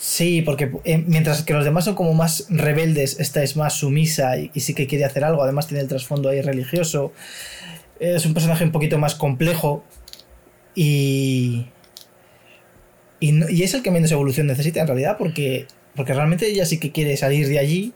Sí, 0.00 0.42
porque 0.42 0.70
eh, 0.84 1.02
mientras 1.06 1.42
que 1.42 1.52
los 1.54 1.64
demás 1.64 1.84
son 1.84 1.94
como 1.96 2.14
más 2.14 2.46
rebeldes, 2.50 3.18
esta 3.18 3.42
es 3.42 3.56
más 3.56 3.74
sumisa 3.74 4.36
y, 4.38 4.50
y 4.54 4.60
sí 4.60 4.72
que 4.74 4.86
quiere 4.86 5.04
hacer 5.04 5.24
algo. 5.24 5.42
Además 5.42 5.66
tiene 5.66 5.82
el 5.82 5.88
trasfondo 5.88 6.28
ahí 6.28 6.40
religioso. 6.40 7.12
Es 7.98 8.24
un 8.24 8.32
personaje 8.32 8.62
un 8.62 8.70
poquito 8.70 8.96
más 8.98 9.16
complejo 9.16 9.84
y... 10.74 11.66
Y, 13.20 13.32
no- 13.32 13.48
y 13.48 13.64
es 13.64 13.74
el 13.74 13.82
que 13.82 13.90
menos 13.90 14.12
evolución 14.12 14.46
necesita 14.46 14.80
en 14.80 14.86
realidad 14.86 15.16
porque, 15.18 15.66
porque 15.96 16.14
realmente 16.14 16.46
ella 16.46 16.64
sí 16.66 16.78
que 16.78 16.92
quiere 16.92 17.16
salir 17.16 17.48
de 17.48 17.58
allí. 17.58 17.92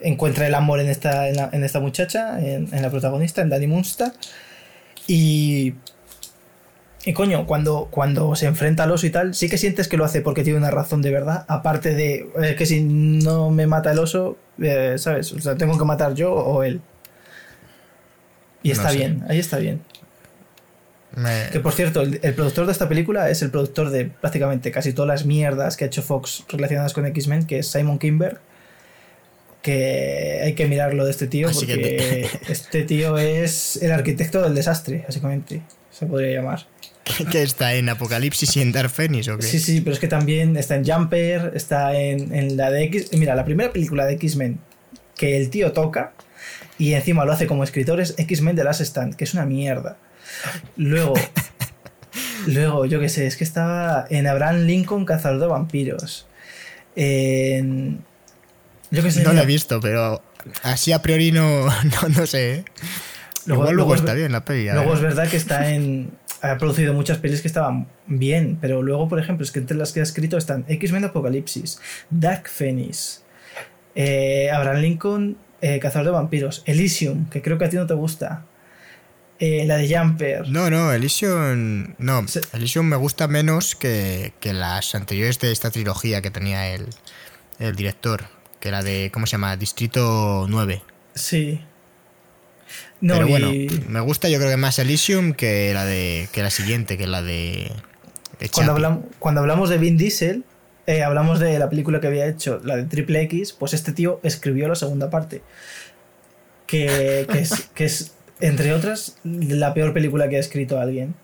Encuentra 0.00 0.46
el 0.46 0.54
amor 0.54 0.80
en 0.80 0.88
esta, 0.88 1.28
en 1.28 1.36
la- 1.36 1.50
en 1.52 1.64
esta 1.64 1.80
muchacha, 1.80 2.38
en, 2.40 2.72
en 2.72 2.82
la 2.82 2.90
protagonista, 2.90 3.42
en 3.42 3.48
Danny 3.50 3.66
Munster. 3.66 4.12
Y, 5.06 5.74
y 7.04 7.12
coño, 7.14 7.46
cuando, 7.46 7.88
cuando 7.90 8.34
se 8.36 8.46
enfrenta 8.46 8.84
al 8.84 8.92
oso 8.92 9.06
y 9.06 9.10
tal, 9.10 9.34
sí 9.34 9.48
que 9.48 9.58
sientes 9.58 9.88
que 9.88 9.96
lo 9.96 10.04
hace 10.04 10.20
porque 10.20 10.44
tiene 10.44 10.58
una 10.58 10.70
razón 10.70 11.02
de 11.02 11.10
verdad. 11.10 11.44
Aparte 11.48 11.94
de 11.94 12.28
eh, 12.42 12.54
que 12.56 12.66
si 12.66 12.82
no 12.82 13.50
me 13.50 13.66
mata 13.66 13.90
el 13.92 13.98
oso, 13.98 14.36
eh, 14.60 14.96
¿sabes? 14.98 15.32
O 15.32 15.40
sea, 15.40 15.56
tengo 15.56 15.76
que 15.78 15.84
matar 15.84 16.14
yo 16.14 16.32
o 16.32 16.62
él. 16.62 16.80
Y 18.62 18.68
No 18.68 18.74
está 18.74 18.90
sé. 18.90 18.96
bien, 18.98 19.24
ahí 19.28 19.38
está 19.38 19.58
bien. 19.58 19.80
Me- 21.16 21.48
Que 21.52 21.60
por 21.60 21.72
cierto, 21.72 22.02
el, 22.02 22.20
el 22.22 22.34
productor 22.34 22.66
de 22.66 22.72
esta 22.72 22.88
película 22.88 23.30
es 23.30 23.42
el 23.42 23.50
productor 23.50 23.90
de 23.90 24.04
prácticamente 24.06 24.70
casi 24.70 24.92
todas 24.92 25.08
las 25.08 25.24
mierdas 25.26 25.76
que 25.76 25.84
ha 25.84 25.86
hecho 25.86 26.02
Fox 26.02 26.44
relacionadas 26.48 26.92
con 26.92 27.06
X-Men, 27.06 27.46
que 27.46 27.58
es 27.60 27.68
Simon 27.68 27.98
Kimber. 27.98 28.38
Que 29.62 30.40
hay 30.44 30.54
que 30.54 30.66
mirarlo 30.66 31.04
de 31.04 31.10
este 31.10 31.26
tío 31.26 31.48
Así 31.48 31.66
que 31.66 31.74
porque 31.74 32.28
este 32.52 32.84
tío 32.84 33.18
es 33.18 33.76
el 33.82 33.90
arquitecto 33.92 34.40
del 34.42 34.54
desastre, 34.54 35.02
básicamente. 35.06 35.62
Se 35.90 36.06
podría 36.06 36.40
llamar. 36.40 36.66
que 37.32 37.42
está 37.42 37.74
en 37.74 37.88
Apocalipsis 37.88 38.56
y 38.56 38.60
en 38.62 38.70
Dark 38.70 38.90
Phoenix, 38.90 39.28
¿o 39.28 39.36
qué? 39.36 39.42
Sí, 39.42 39.58
sí, 39.58 39.80
pero 39.80 39.94
es 39.94 39.98
que 40.00 40.08
también 40.08 40.56
está 40.56 40.76
en 40.76 40.84
Jumper, 40.84 41.52
está 41.54 41.98
en, 41.98 42.32
en 42.34 42.56
la 42.56 42.70
de 42.70 42.84
X. 42.84 43.10
Mira, 43.14 43.34
la 43.34 43.44
primera 43.44 43.72
película 43.72 44.04
de 44.06 44.14
X-Men 44.14 44.60
que 45.16 45.36
el 45.36 45.50
tío 45.50 45.72
toca 45.72 46.12
y 46.78 46.92
encima 46.92 47.24
lo 47.24 47.32
hace 47.32 47.46
como 47.48 47.64
escritor 47.64 48.00
es 48.00 48.14
X-Men 48.16 48.54
The 48.54 48.62
Last 48.64 48.82
Stand, 48.82 49.16
que 49.16 49.24
es 49.24 49.34
una 49.34 49.44
mierda. 49.44 49.96
Luego, 50.76 51.14
luego, 52.46 52.86
yo 52.86 53.00
qué 53.00 53.08
sé, 53.08 53.26
es 53.26 53.36
que 53.36 53.44
estaba 53.44 54.06
en 54.10 54.26
Abraham 54.26 54.66
Lincoln, 54.66 55.04
Cazador 55.04 55.40
de 55.40 55.46
Vampiros. 55.46 56.26
En. 56.96 58.04
Yo 58.90 59.02
qué 59.02 59.10
sé. 59.10 59.22
No 59.22 59.32
lo 59.32 59.42
he 59.42 59.46
visto, 59.46 59.80
pero 59.80 60.22
así 60.62 60.92
a 60.92 61.02
priori 61.02 61.30
no, 61.32 61.66
no, 61.66 62.08
no 62.16 62.26
sé. 62.26 62.54
¿eh? 62.54 62.64
Luego- 63.46 63.62
Igual 63.64 63.76
luego 63.76 63.88
luego 63.90 63.94
es- 63.94 64.00
está 64.00 64.14
bien 64.14 64.32
la 64.32 64.44
peli. 64.44 64.64
Luego 64.70 64.86
ver. 64.90 64.94
es 64.96 65.00
verdad 65.02 65.28
que 65.28 65.36
está 65.36 65.70
en. 65.70 66.10
Ha 66.40 66.56
producido 66.56 66.94
muchas 66.94 67.18
pelis 67.18 67.40
que 67.42 67.48
estaban 67.48 67.88
bien, 68.06 68.58
pero 68.60 68.80
luego, 68.80 69.08
por 69.08 69.18
ejemplo, 69.18 69.44
es 69.44 69.50
que 69.50 69.58
entre 69.58 69.76
las 69.76 69.90
que 69.92 69.98
ha 70.00 70.04
escrito 70.04 70.36
están 70.38 70.64
X-Men 70.68 71.04
Apocalipsis, 71.06 71.80
Dark 72.10 72.48
Phoenix, 72.48 73.24
eh, 73.96 74.48
Abraham 74.52 74.76
Lincoln, 74.82 75.36
eh, 75.60 75.80
Cazador 75.80 76.06
de 76.06 76.12
Vampiros, 76.12 76.62
Elysium, 76.66 77.28
que 77.28 77.42
creo 77.42 77.58
que 77.58 77.64
a 77.64 77.68
ti 77.70 77.74
no 77.76 77.88
te 77.88 77.94
gusta, 77.94 78.44
eh, 79.40 79.64
la 79.66 79.76
de 79.76 79.96
Jumper. 79.96 80.48
No, 80.48 80.68
no, 80.70 80.92
Elysium. 80.92 81.94
No, 81.98 82.26
Se- 82.28 82.40
Elysium 82.52 82.86
me 82.86 82.96
gusta 82.96 83.28
menos 83.28 83.74
que, 83.76 84.32
que 84.40 84.52
las 84.52 84.94
anteriores 84.94 85.38
de 85.38 85.52
esta 85.52 85.70
trilogía 85.70 86.22
que 86.22 86.30
tenía 86.30 86.74
el, 86.74 86.86
el 87.58 87.76
director. 87.76 88.24
Que 88.60 88.68
era 88.68 88.82
de. 88.82 89.10
¿Cómo 89.12 89.26
se 89.26 89.32
llama? 89.32 89.56
Distrito 89.56 90.46
9. 90.48 90.82
Sí. 91.14 91.60
No, 93.00 93.14
Pero 93.14 93.28
bueno, 93.28 93.52
y 93.54 93.68
me 93.88 94.00
gusta 94.00 94.28
yo 94.28 94.38
creo 94.38 94.50
que 94.50 94.56
más 94.56 94.78
Elysium 94.80 95.32
que 95.32 95.72
la 95.72 95.84
de. 95.84 96.28
que 96.32 96.42
la 96.42 96.50
siguiente, 96.50 96.98
que 96.98 97.06
la 97.06 97.22
de. 97.22 97.70
de 98.40 98.48
cuando, 98.48 98.72
hablamos, 98.72 99.04
cuando 99.20 99.40
hablamos 99.40 99.70
de 99.70 99.78
Vin 99.78 99.96
Diesel, 99.96 100.44
eh, 100.88 101.04
hablamos 101.04 101.38
de 101.38 101.56
la 101.60 101.70
película 101.70 102.00
que 102.00 102.08
había 102.08 102.26
hecho, 102.26 102.60
la 102.64 102.74
de 102.76 102.82
Triple 102.84 103.22
X, 103.22 103.52
pues 103.52 103.72
este 103.74 103.92
tío 103.92 104.18
escribió 104.24 104.66
la 104.66 104.74
segunda 104.74 105.10
parte. 105.10 105.42
Que, 106.66 107.26
que 107.30 107.38
es, 107.38 107.70
que 107.74 107.84
es 107.84 108.12
entre 108.40 108.72
otras, 108.72 109.16
la 109.24 109.74
peor 109.74 109.92
película 109.92 110.28
que 110.28 110.36
ha 110.36 110.40
escrito 110.40 110.78
alguien. 110.78 111.14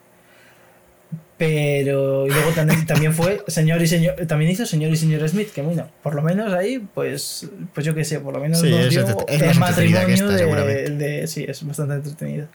Pero 1.37 2.27
y 2.27 2.31
luego 2.31 2.51
también, 2.53 2.87
también 2.87 3.13
fue 3.13 3.43
señor 3.49 3.83
y 3.83 3.89
señor 3.89 4.15
también 4.29 4.53
hizo 4.53 4.65
señor 4.67 4.93
y 4.93 4.97
señor 4.97 5.29
Smith 5.29 5.51
que 5.53 5.63
bueno 5.63 5.89
por 6.01 6.15
lo 6.15 6.23
menos 6.23 6.53
ahí 6.55 6.79
pues 6.95 7.49
pues 7.75 7.85
yo 7.85 7.93
qué 7.93 8.05
sé 8.05 8.21
por 8.21 8.33
lo 8.35 8.41
menos 8.41 8.61
Sí, 8.61 8.71
nos 8.71 8.89
dio 8.89 9.01
es- 9.27 9.43
el 9.43 9.59
matrimonio 9.59 10.31
esta, 10.31 10.65
de, 10.65 10.91
de- 10.91 11.27
sí 11.27 11.45
es 11.47 11.67
bastante 11.67 11.95
entretenido. 11.95 12.47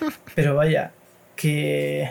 Pero 0.36 0.54
vaya 0.54 0.92
que 1.34 2.08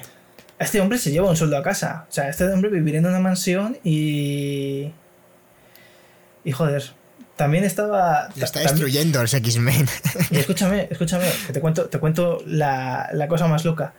este 0.59 0.81
hombre 0.81 0.97
se 0.97 1.11
lleva 1.11 1.29
un 1.29 1.37
sueldo 1.37 1.57
a 1.57 1.63
casa. 1.63 2.05
O 2.09 2.11
sea 2.11 2.27
este 2.27 2.43
hombre 2.45 2.69
viviría 2.69 2.99
en 2.99 3.05
una 3.05 3.19
mansión 3.19 3.77
y 3.83 4.91
y 6.43 6.51
joder 6.51 6.91
también 7.35 7.63
estaba 7.63 8.29
Le 8.35 8.45
está 8.45 8.59
destruyendo 8.59 9.21
los 9.21 9.33
X-Men. 9.33 9.87
escúchame, 10.31 10.87
escúchame, 10.91 11.25
que 11.47 11.53
te 11.53 11.59
cuento, 11.61 11.85
te 11.89 11.97
cuento 11.99 12.43
la, 12.45 13.09
la 13.13 13.27
cosa 13.27 13.47
más 13.47 13.65
loca. 13.65 13.93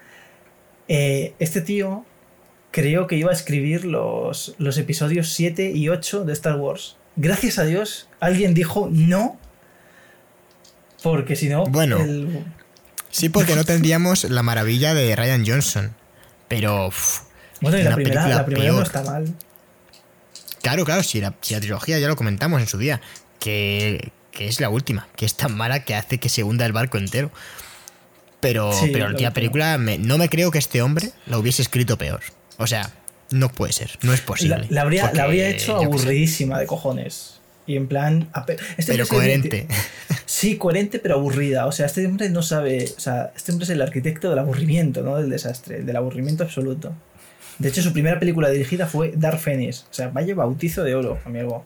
Eh, 0.89 1.35
este 1.39 1.61
tío 1.61 2.05
creyó 2.71 3.07
que 3.07 3.17
iba 3.17 3.31
a 3.31 3.35
escribir 3.35 3.85
los, 3.85 4.55
los 4.59 4.79
episodios 4.79 5.31
7 5.31 5.71
y 5.75 5.89
8 5.89 6.25
de 6.25 6.33
Star 6.33 6.57
Wars. 6.57 6.97
Gracias 7.17 7.59
a 7.59 7.65
Dios, 7.65 8.09
alguien 8.21 8.55
dijo 8.55 8.89
no. 8.91 9.39
Porque 11.03 11.37
si 11.37 11.49
no. 11.49 11.65
Bueno. 11.67 11.99
el- 11.99 12.45
Sí, 13.11 13.29
porque 13.29 13.55
no 13.55 13.65
tendríamos 13.65 14.25
la 14.25 14.43
maravilla 14.43 14.95
de 14.95 15.15
Ryan 15.15 15.45
Johnson. 15.47 15.95
Pero. 16.49 16.91
bueno, 17.61 17.79
y 17.79 17.83
la 17.83 17.95
primera, 17.95 18.23
película 18.23 18.29
la 18.37 18.47
primera 18.47 18.73
no 18.73 18.83
está 18.83 19.03
mal. 19.03 19.35
Claro, 20.63 20.85
claro, 20.85 21.03
si 21.03 21.21
la, 21.21 21.35
si 21.43 21.53
la 21.55 21.61
trilogía 21.61 21.99
ya 21.99 22.09
lo 22.09 22.17
comentamos 22.17 22.61
en 22.63 22.67
su 22.69 22.79
día. 22.79 23.03
Que, 23.43 24.11
que 24.31 24.47
es 24.49 24.61
la 24.61 24.69
última. 24.69 25.09
Que 25.17 25.27
es 25.27 25.35
tan 25.35 25.57
mala 25.57 25.85
que 25.85 25.95
hace 25.95 26.19
que 26.19 26.29
se 26.29 26.43
hunda 26.45 26.65
el 26.67 26.73
barco 26.73 26.99
entero. 26.99 27.31
Pero, 28.41 28.73
Sí, 28.73 28.89
pero 28.93 29.05
la 29.07 29.11
última 29.13 29.31
película, 29.33 29.79
me- 29.79 29.99
no 29.99 30.19
me 30.19 30.29
creo 30.29 30.51
que 30.51 30.59
este 30.59 30.83
hombre 30.83 31.11
la 31.27 31.39
hubiese 31.39 31.63
escrito 31.63 31.97
peor. 31.97 32.21
O 32.59 32.67
sea, 32.67 32.91
no 33.31 33.49
puede 33.51 33.73
ser, 33.73 33.91
no 34.03 34.13
es 34.13 34.21
posible. 34.21 34.67
la 34.69 34.83
habría, 34.83 35.03
Porque, 35.03 35.17
la 35.17 35.25
habría 35.25 35.49
hecho 35.49 35.77
aburridísima 35.77 36.59
de 36.59 36.67
cojones. 36.67 37.41
Y 37.67 37.77
en 37.77 37.87
plan. 37.87 38.29
este 38.77 38.93
Pero 38.93 39.07
coherente. 39.07 39.67
Sí, 40.27 40.57
coherente 40.57 40.99
pero 40.99 41.17
aburrida. 41.17 41.67
O 41.67 41.73
sea, 41.73 41.87
este 41.87 42.07
hombre 42.07 42.31
no 42.31 42.43
sabe. 42.43 42.87
O 42.97 43.01
sea, 43.01 43.33
este 43.37 43.53
hombre 43.53 43.65
es 43.65 43.71
el 43.71 43.83
arquitecto 43.83 44.31
del 44.31 44.39
aburrimiento, 44.39 45.03
no 45.03 45.17
del 45.17 45.29
desastre, 45.31 45.83
del 45.83 45.95
aburrimiento 45.95 46.43
absoluto. 46.43 46.93
De 47.59 47.69
hecho, 47.69 47.83
su 47.83 47.93
primera 47.93 48.19
película 48.19 48.49
dirigida 48.49 48.87
fue 48.87 49.13
Dark 49.15 49.39
Phoenix. 49.39 49.87
O 49.91 49.95
sea, 49.95 50.09
vaya 50.09 50.35
bautizo 50.35 50.83
de 50.85 50.95
oro, 50.95 51.19
amigo. 51.27 51.65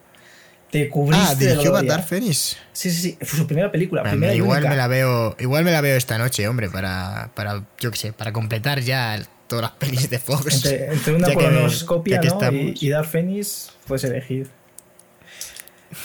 Te 0.85 0.89
cubriste 0.91 1.27
Ah, 1.29 1.35
dirigió. 1.35 1.73
Dark 1.83 2.05
Phoenix. 2.07 2.57
Sí, 2.73 2.91
sí, 2.91 3.01
sí. 3.03 3.19
Fue 3.25 3.39
su 3.39 3.47
primera 3.47 3.71
película. 3.73 4.03
Bueno, 4.03 4.13
primera 4.15 4.35
y 4.35 4.37
igual 4.39 4.59
única. 4.59 4.71
me 4.71 4.77
la 4.77 4.89
veo, 4.89 5.37
igual 5.39 5.65
me 5.65 5.73
la 5.73 5.81
veo 5.81 5.97
esta 5.97 6.19
noche, 6.19 6.47
hombre, 6.49 6.69
para, 6.69 7.31
para 7.35 7.63
yo 7.81 7.91
qué 7.91 7.97
sé, 7.97 8.13
para 8.13 8.33
completar 8.33 8.81
ya 8.81 9.21
todas 9.47 9.63
las 9.63 9.73
pelis 9.73 10.11
de 10.11 10.19
Fox. 10.19 10.55
Entre, 10.55 10.93
entre 10.93 11.15
una 11.15 11.33
colonoscopia 11.35 12.21
¿no? 12.21 12.53
y, 12.53 12.75
y 12.81 12.89
Dark 12.91 13.09
Phoenix, 13.09 13.71
puedes 13.87 14.05
elegir. 14.05 14.49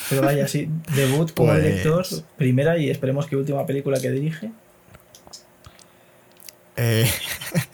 Pero 0.09 0.21
vaya, 0.21 0.47
sí. 0.47 0.69
Debut 0.95 1.33
como 1.33 1.49
Pues- 1.51 1.63
director, 1.63 2.05
primera 2.37 2.77
y 2.77 2.89
esperemos 2.89 3.27
que 3.27 3.35
última 3.35 3.65
película 3.65 3.99
que 3.99 4.09
dirige. 4.11 4.51
Eh, 6.77 7.09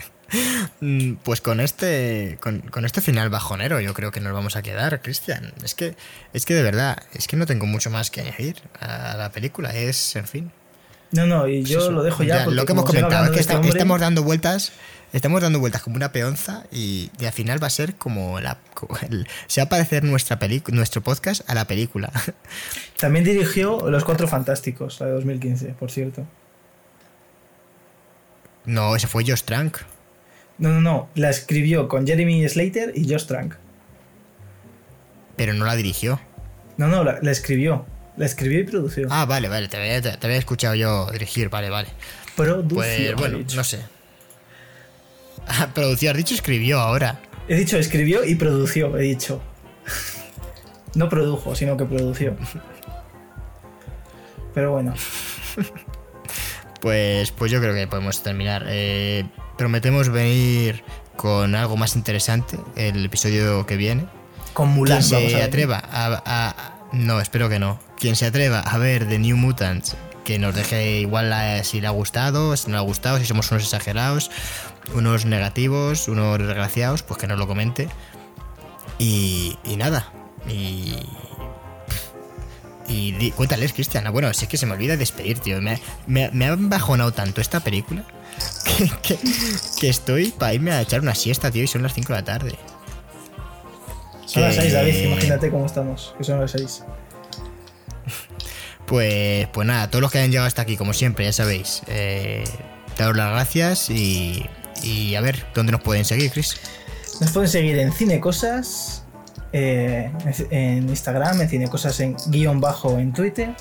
pues 1.24 1.42
con 1.42 1.60
este, 1.60 2.38
con, 2.42 2.60
con 2.62 2.86
este 2.86 3.02
final 3.02 3.30
bajonero, 3.30 3.80
yo 3.80 3.94
creo 3.94 4.12
que 4.12 4.20
nos 4.20 4.34
vamos 4.34 4.56
a 4.56 4.62
quedar, 4.62 5.02
Cristian. 5.02 5.54
Es 5.64 5.74
que, 5.76 5.96
es 6.34 6.46
que 6.46 6.54
de 6.54 6.64
verdad, 6.64 6.98
es 7.14 7.28
que 7.28 7.38
no 7.38 7.46
tengo 7.46 7.66
mucho 7.66 7.90
más 7.90 8.12
que 8.12 8.22
añadir 8.22 8.56
a 8.80 9.16
la 9.18 9.32
película. 9.32 9.74
Es, 9.74 10.16
en 10.16 10.28
fin. 10.28 10.52
No, 11.12 11.26
no, 11.26 11.48
y 11.48 11.60
pues 11.62 11.70
yo 11.70 11.80
eso. 11.80 11.92
lo 11.92 12.04
dejo 12.04 12.24
ya. 12.24 12.44
porque 12.44 12.56
lo 12.56 12.66
que 12.66 12.72
hemos 12.74 12.86
comentado 12.86 13.26
es 13.26 13.32
que 13.32 13.40
este 13.40 13.56
hombre- 13.56 13.70
estamos 13.70 14.00
dando 14.00 14.24
vueltas. 14.24 14.74
Estamos 15.14 15.42
dando 15.42 15.60
vueltas 15.60 15.82
como 15.82 15.96
una 15.96 16.12
peonza 16.12 16.66
y, 16.70 17.10
y 17.18 17.26
al 17.26 17.32
final 17.32 17.64
va 17.64 17.68
a 17.68 17.70
ser 17.70 17.96
como 17.96 18.42
la 18.42 18.58
como 18.74 18.98
el- 19.10 19.26
se 19.48 19.62
va 19.62 19.68
a 19.68 19.70
parecer 19.70 20.04
nuestra 20.04 20.38
nuestro 20.74 21.02
podcast 21.02 21.50
a 21.50 21.56
la 21.56 21.66
película. 21.66 22.12
También 22.98 23.24
dirigió 23.24 23.90
Los 23.90 24.04
Cuatro 24.04 24.28
Fantásticos, 24.28 25.00
la 25.00 25.06
de 25.06 25.14
2015, 25.14 25.68
por 25.80 25.92
cierto. 25.92 26.26
No, 28.66 28.98
ese 28.98 29.08
fue 29.08 29.24
Josh 29.26 29.44
Trank. 29.44 29.78
No, 30.58 30.70
no, 30.70 30.82
no. 30.82 31.10
La 31.16 31.30
escribió 31.30 31.88
con 31.88 32.06
Jeremy 32.08 32.48
Slater 32.48 32.94
y 32.96 33.10
Josh 33.10 33.26
Trank. 33.26 33.56
Pero 35.36 35.54
no 35.54 35.66
la 35.66 35.76
dirigió. 35.76 36.20
No, 36.78 36.88
no, 36.88 37.04
la, 37.04 37.20
la 37.22 37.32
escribió. 37.32 37.86
La 38.18 38.26
escribió 38.26 38.60
y 38.60 38.64
produció. 38.64 39.08
Ah, 39.12 39.26
vale, 39.26 39.48
vale, 39.48 39.68
te 39.68 39.78
había, 39.78 40.02
te 40.02 40.26
había 40.26 40.40
escuchado 40.40 40.74
yo 40.74 41.06
dirigir, 41.12 41.50
vale, 41.50 41.70
vale. 41.70 41.90
produció. 42.36 42.76
Pues 42.76 43.16
bueno, 43.16 43.40
no 43.56 43.64
sé. 43.64 43.82
Ah, 45.48 45.70
Producción, 45.74 46.12
has 46.12 46.18
dicho 46.18 46.34
escribió 46.34 46.80
ahora. 46.80 47.20
He 47.48 47.56
dicho 47.56 47.78
escribió 47.78 48.26
y 48.26 48.36
produció, 48.36 48.98
he 48.98 49.04
dicho. 49.04 49.42
No 50.96 51.08
produjo, 51.10 51.56
sino 51.56 51.78
que 51.78 51.86
produció. 51.86 52.36
Pero 54.54 54.72
bueno. 54.72 54.94
Pues, 56.80 57.32
pues 57.32 57.52
yo 57.52 57.60
creo 57.60 57.74
que 57.74 57.88
podemos 57.88 58.22
terminar. 58.22 58.66
Eh, 58.68 59.26
prometemos 59.58 60.10
venir 60.10 60.84
con 61.16 61.56
algo 61.56 61.78
más 61.78 61.96
interesante 61.96 62.58
el 62.76 63.06
episodio 63.06 63.66
que 63.66 63.76
viene. 63.78 64.06
Con 64.54 64.70
Mulan 64.70 65.00
Quien 65.00 65.12
vamos 65.12 65.32
se 65.32 65.42
atreva 65.44 65.78
a, 65.92 66.22
a- 66.26 66.74
No, 66.94 67.20
espero 67.20 67.50
que 67.50 67.60
no. 67.60 67.80
Quien 68.00 68.16
se 68.16 68.26
atreva 68.26 68.60
a 68.60 68.78
ver 68.78 69.08
The 69.08 69.20
New 69.20 69.36
Mutants, 69.38 69.96
que 70.24 70.40
nos 70.40 70.54
deje 70.56 71.00
igual 71.00 71.30
la- 71.30 71.64
si 71.64 71.82
le 71.82 71.88
ha 71.88 71.92
gustado, 71.92 72.56
si 72.58 72.68
no 72.68 72.74
le 72.74 72.78
ha 72.80 72.82
gustado, 72.82 73.18
si 73.20 73.26
somos 73.26 73.50
unos 73.52 73.64
exagerados, 73.64 74.30
unos 74.94 75.26
negativos, 75.26 76.08
unos 76.08 76.38
desgraciados, 76.40 77.04
pues 77.04 77.20
que 77.20 77.28
nos 77.28 77.38
lo 77.40 77.48
comente. 77.48 77.90
Y, 79.00 79.58
y 79.64 79.76
nada. 79.76 80.12
Y. 80.50 80.96
Y 82.88 83.12
di- 83.14 83.32
cuéntales, 83.32 83.74
Cristian. 83.74 84.10
Bueno, 84.14 84.34
si 84.34 84.46
es 84.46 84.50
que 84.50 84.58
se 84.58 84.66
me 84.66 84.74
olvida 84.74 84.96
despedir, 84.96 85.40
tío. 85.40 85.62
Me, 85.62 85.80
me, 86.08 86.30
me 86.32 86.46
ha 86.48 86.56
bajonado 86.58 87.12
tanto 87.12 87.42
esta 87.42 87.60
película 87.60 88.04
que, 88.78 88.90
que, 89.02 89.20
que 89.80 89.90
estoy 89.90 90.32
para 90.32 90.54
irme 90.54 90.72
a 90.72 90.82
echar 90.82 91.02
una 91.02 91.16
siesta, 91.16 91.50
tío, 91.52 91.64
y 91.64 91.68
son 91.68 91.84
las 91.84 91.94
5 91.94 92.14
de 92.14 92.20
la 92.20 92.26
tarde. 92.26 92.56
Son 94.26 94.44
las 94.44 94.56
que- 94.56 94.62
6, 94.62 94.74
David, 94.74 94.96
imagínate 95.06 95.50
cómo 95.50 95.66
estamos. 95.66 96.14
Que 96.18 96.24
son 96.24 96.40
las 96.40 96.52
6. 96.52 96.84
Pues, 98.86 99.48
pues 99.50 99.68
nada, 99.68 99.90
todos 99.90 100.02
los 100.02 100.10
que 100.12 100.20
hayan 100.20 100.32
llegado 100.32 100.48
hasta 100.48 100.62
aquí, 100.62 100.78
como 100.78 100.94
siempre, 100.94 101.26
ya 101.26 101.34
sabéis, 101.34 101.82
eh, 101.88 102.46
daros 102.98 103.18
las 103.18 103.32
gracias 103.32 103.90
y, 103.90 104.46
y 104.82 105.16
a 105.16 105.20
ver 105.22 105.46
dónde 105.54 105.74
nos 105.74 105.82
pueden 105.82 106.06
seguir, 106.06 106.32
Chris. 106.32 106.56
Nos 107.20 107.32
pueden 107.32 107.50
seguir 107.50 107.78
en 107.80 107.92
Cinecosas, 107.92 109.04
eh, 109.54 110.12
en 110.52 110.90
Instagram, 110.90 111.42
en 111.42 111.50
Cinecosas 111.50 112.00
en 112.00 112.16
guion 112.28 112.60
bajo 112.62 112.98
en 112.98 113.14
Twitter. 113.14 113.56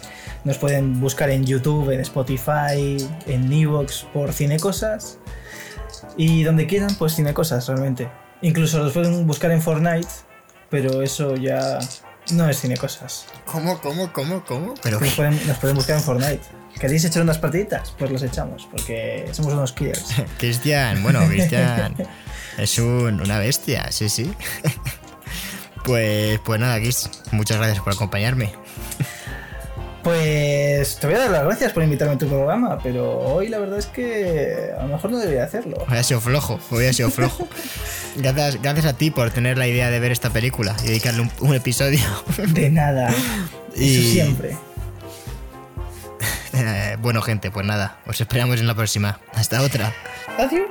Nos 0.45 0.59
pueden 0.59 1.01
buscar 1.01 1.31
en 1.31 1.45
YouTube, 1.45 1.91
en 1.91 2.01
Spotify, 2.01 2.97
en 3.27 3.53
Evox 3.53 4.07
por 4.13 4.33
Cinecosas. 4.33 5.19
Y 6.17 6.43
donde 6.45 6.67
quieran, 6.67 6.95
pues 6.97 7.15
Cinecosas 7.15 7.67
realmente. 7.69 8.09
Incluso 8.43 8.79
los 8.83 8.93
pueden 8.93 9.27
buscar 9.27 9.51
en 9.51 9.63
Fortnite, 9.63 10.09
pero 10.71 11.03
eso 11.03 11.37
ya 11.37 11.79
no 12.33 12.49
es 12.49 12.61
Cinecosas. 12.61 13.27
¿Cómo, 13.45 13.79
cómo, 13.81 14.13
cómo, 14.13 14.45
cómo? 14.45 14.75
Pero 14.83 15.01
Nos 15.01 15.15
pueden, 15.15 15.47
nos 15.47 15.57
pueden 15.59 15.77
buscar 15.77 15.97
en 15.97 16.03
Fortnite. 16.03 16.43
¿Queréis 16.79 17.05
echar 17.07 17.23
unas 17.23 17.39
partiditas? 17.39 17.95
Pues 17.99 18.11
los 18.11 18.23
echamos, 18.23 18.69
porque 18.71 19.27
somos 19.33 19.55
unos 19.55 19.73
killers. 19.73 20.09
Cristian, 20.39 21.03
bueno, 21.03 21.27
Cristian 21.27 21.95
es 22.59 22.79
un- 22.79 23.21
una 23.23 23.39
bestia, 23.39 23.91
sí, 23.91 24.09
sí. 24.11 24.31
Pues, 25.87 26.41
pues 26.41 26.59
nada, 26.61 26.79
Chris, 26.81 27.09
muchas 27.31 27.57
gracias 27.59 27.81
por 27.83 27.93
acompañarme. 27.93 28.53
Pues 30.03 30.99
te 31.01 31.07
voy 31.07 31.17
a 31.17 31.21
dar 31.21 31.31
las 31.31 31.45
gracias 31.45 31.73
por 31.73 31.83
invitarme 31.83 32.15
a 32.15 32.19
tu 32.19 32.29
programa, 32.29 32.79
pero 32.83 33.19
hoy 33.19 33.49
la 33.49 33.59
verdad 33.59 33.79
es 33.79 33.87
que 33.87 34.71
a 34.79 34.83
lo 34.83 34.89
mejor 34.95 35.11
no 35.13 35.19
debería 35.19 35.45
hacerlo. 35.45 35.79
Hoy 35.89 35.97
ha 35.99 36.03
sido 36.03 36.21
flojo, 36.21 36.61
hoy 36.71 36.87
ha 36.87 36.93
sido 36.93 37.11
flojo. 37.11 37.49
Gracias, 38.17 38.63
gracias 38.63 38.87
a 38.87 38.95
ti 38.95 39.11
por 39.11 39.31
tener 39.31 39.59
la 39.59 39.67
idea 39.69 39.91
de 39.91 40.01
ver 40.01 40.11
esta 40.11 40.31
película 40.31 40.75
y 40.83 40.87
dedicarle 40.87 41.21
un, 41.21 41.31
un 41.41 41.55
episodio. 41.55 42.01
De 42.49 42.71
nada. 42.71 43.11
Y- 43.77 43.99
Eso 43.99 44.13
siempre. 44.13 44.57
Eh, 46.59 46.97
bueno, 47.01 47.21
gente, 47.21 47.51
pues 47.51 47.67
nada, 47.67 47.99
os 48.07 48.19
esperamos 48.19 48.59
en 48.61 48.67
la 48.67 48.75
próxima. 48.75 49.21
Hasta 49.35 49.61
otra. 49.61 49.93
Adiós. 50.39 50.63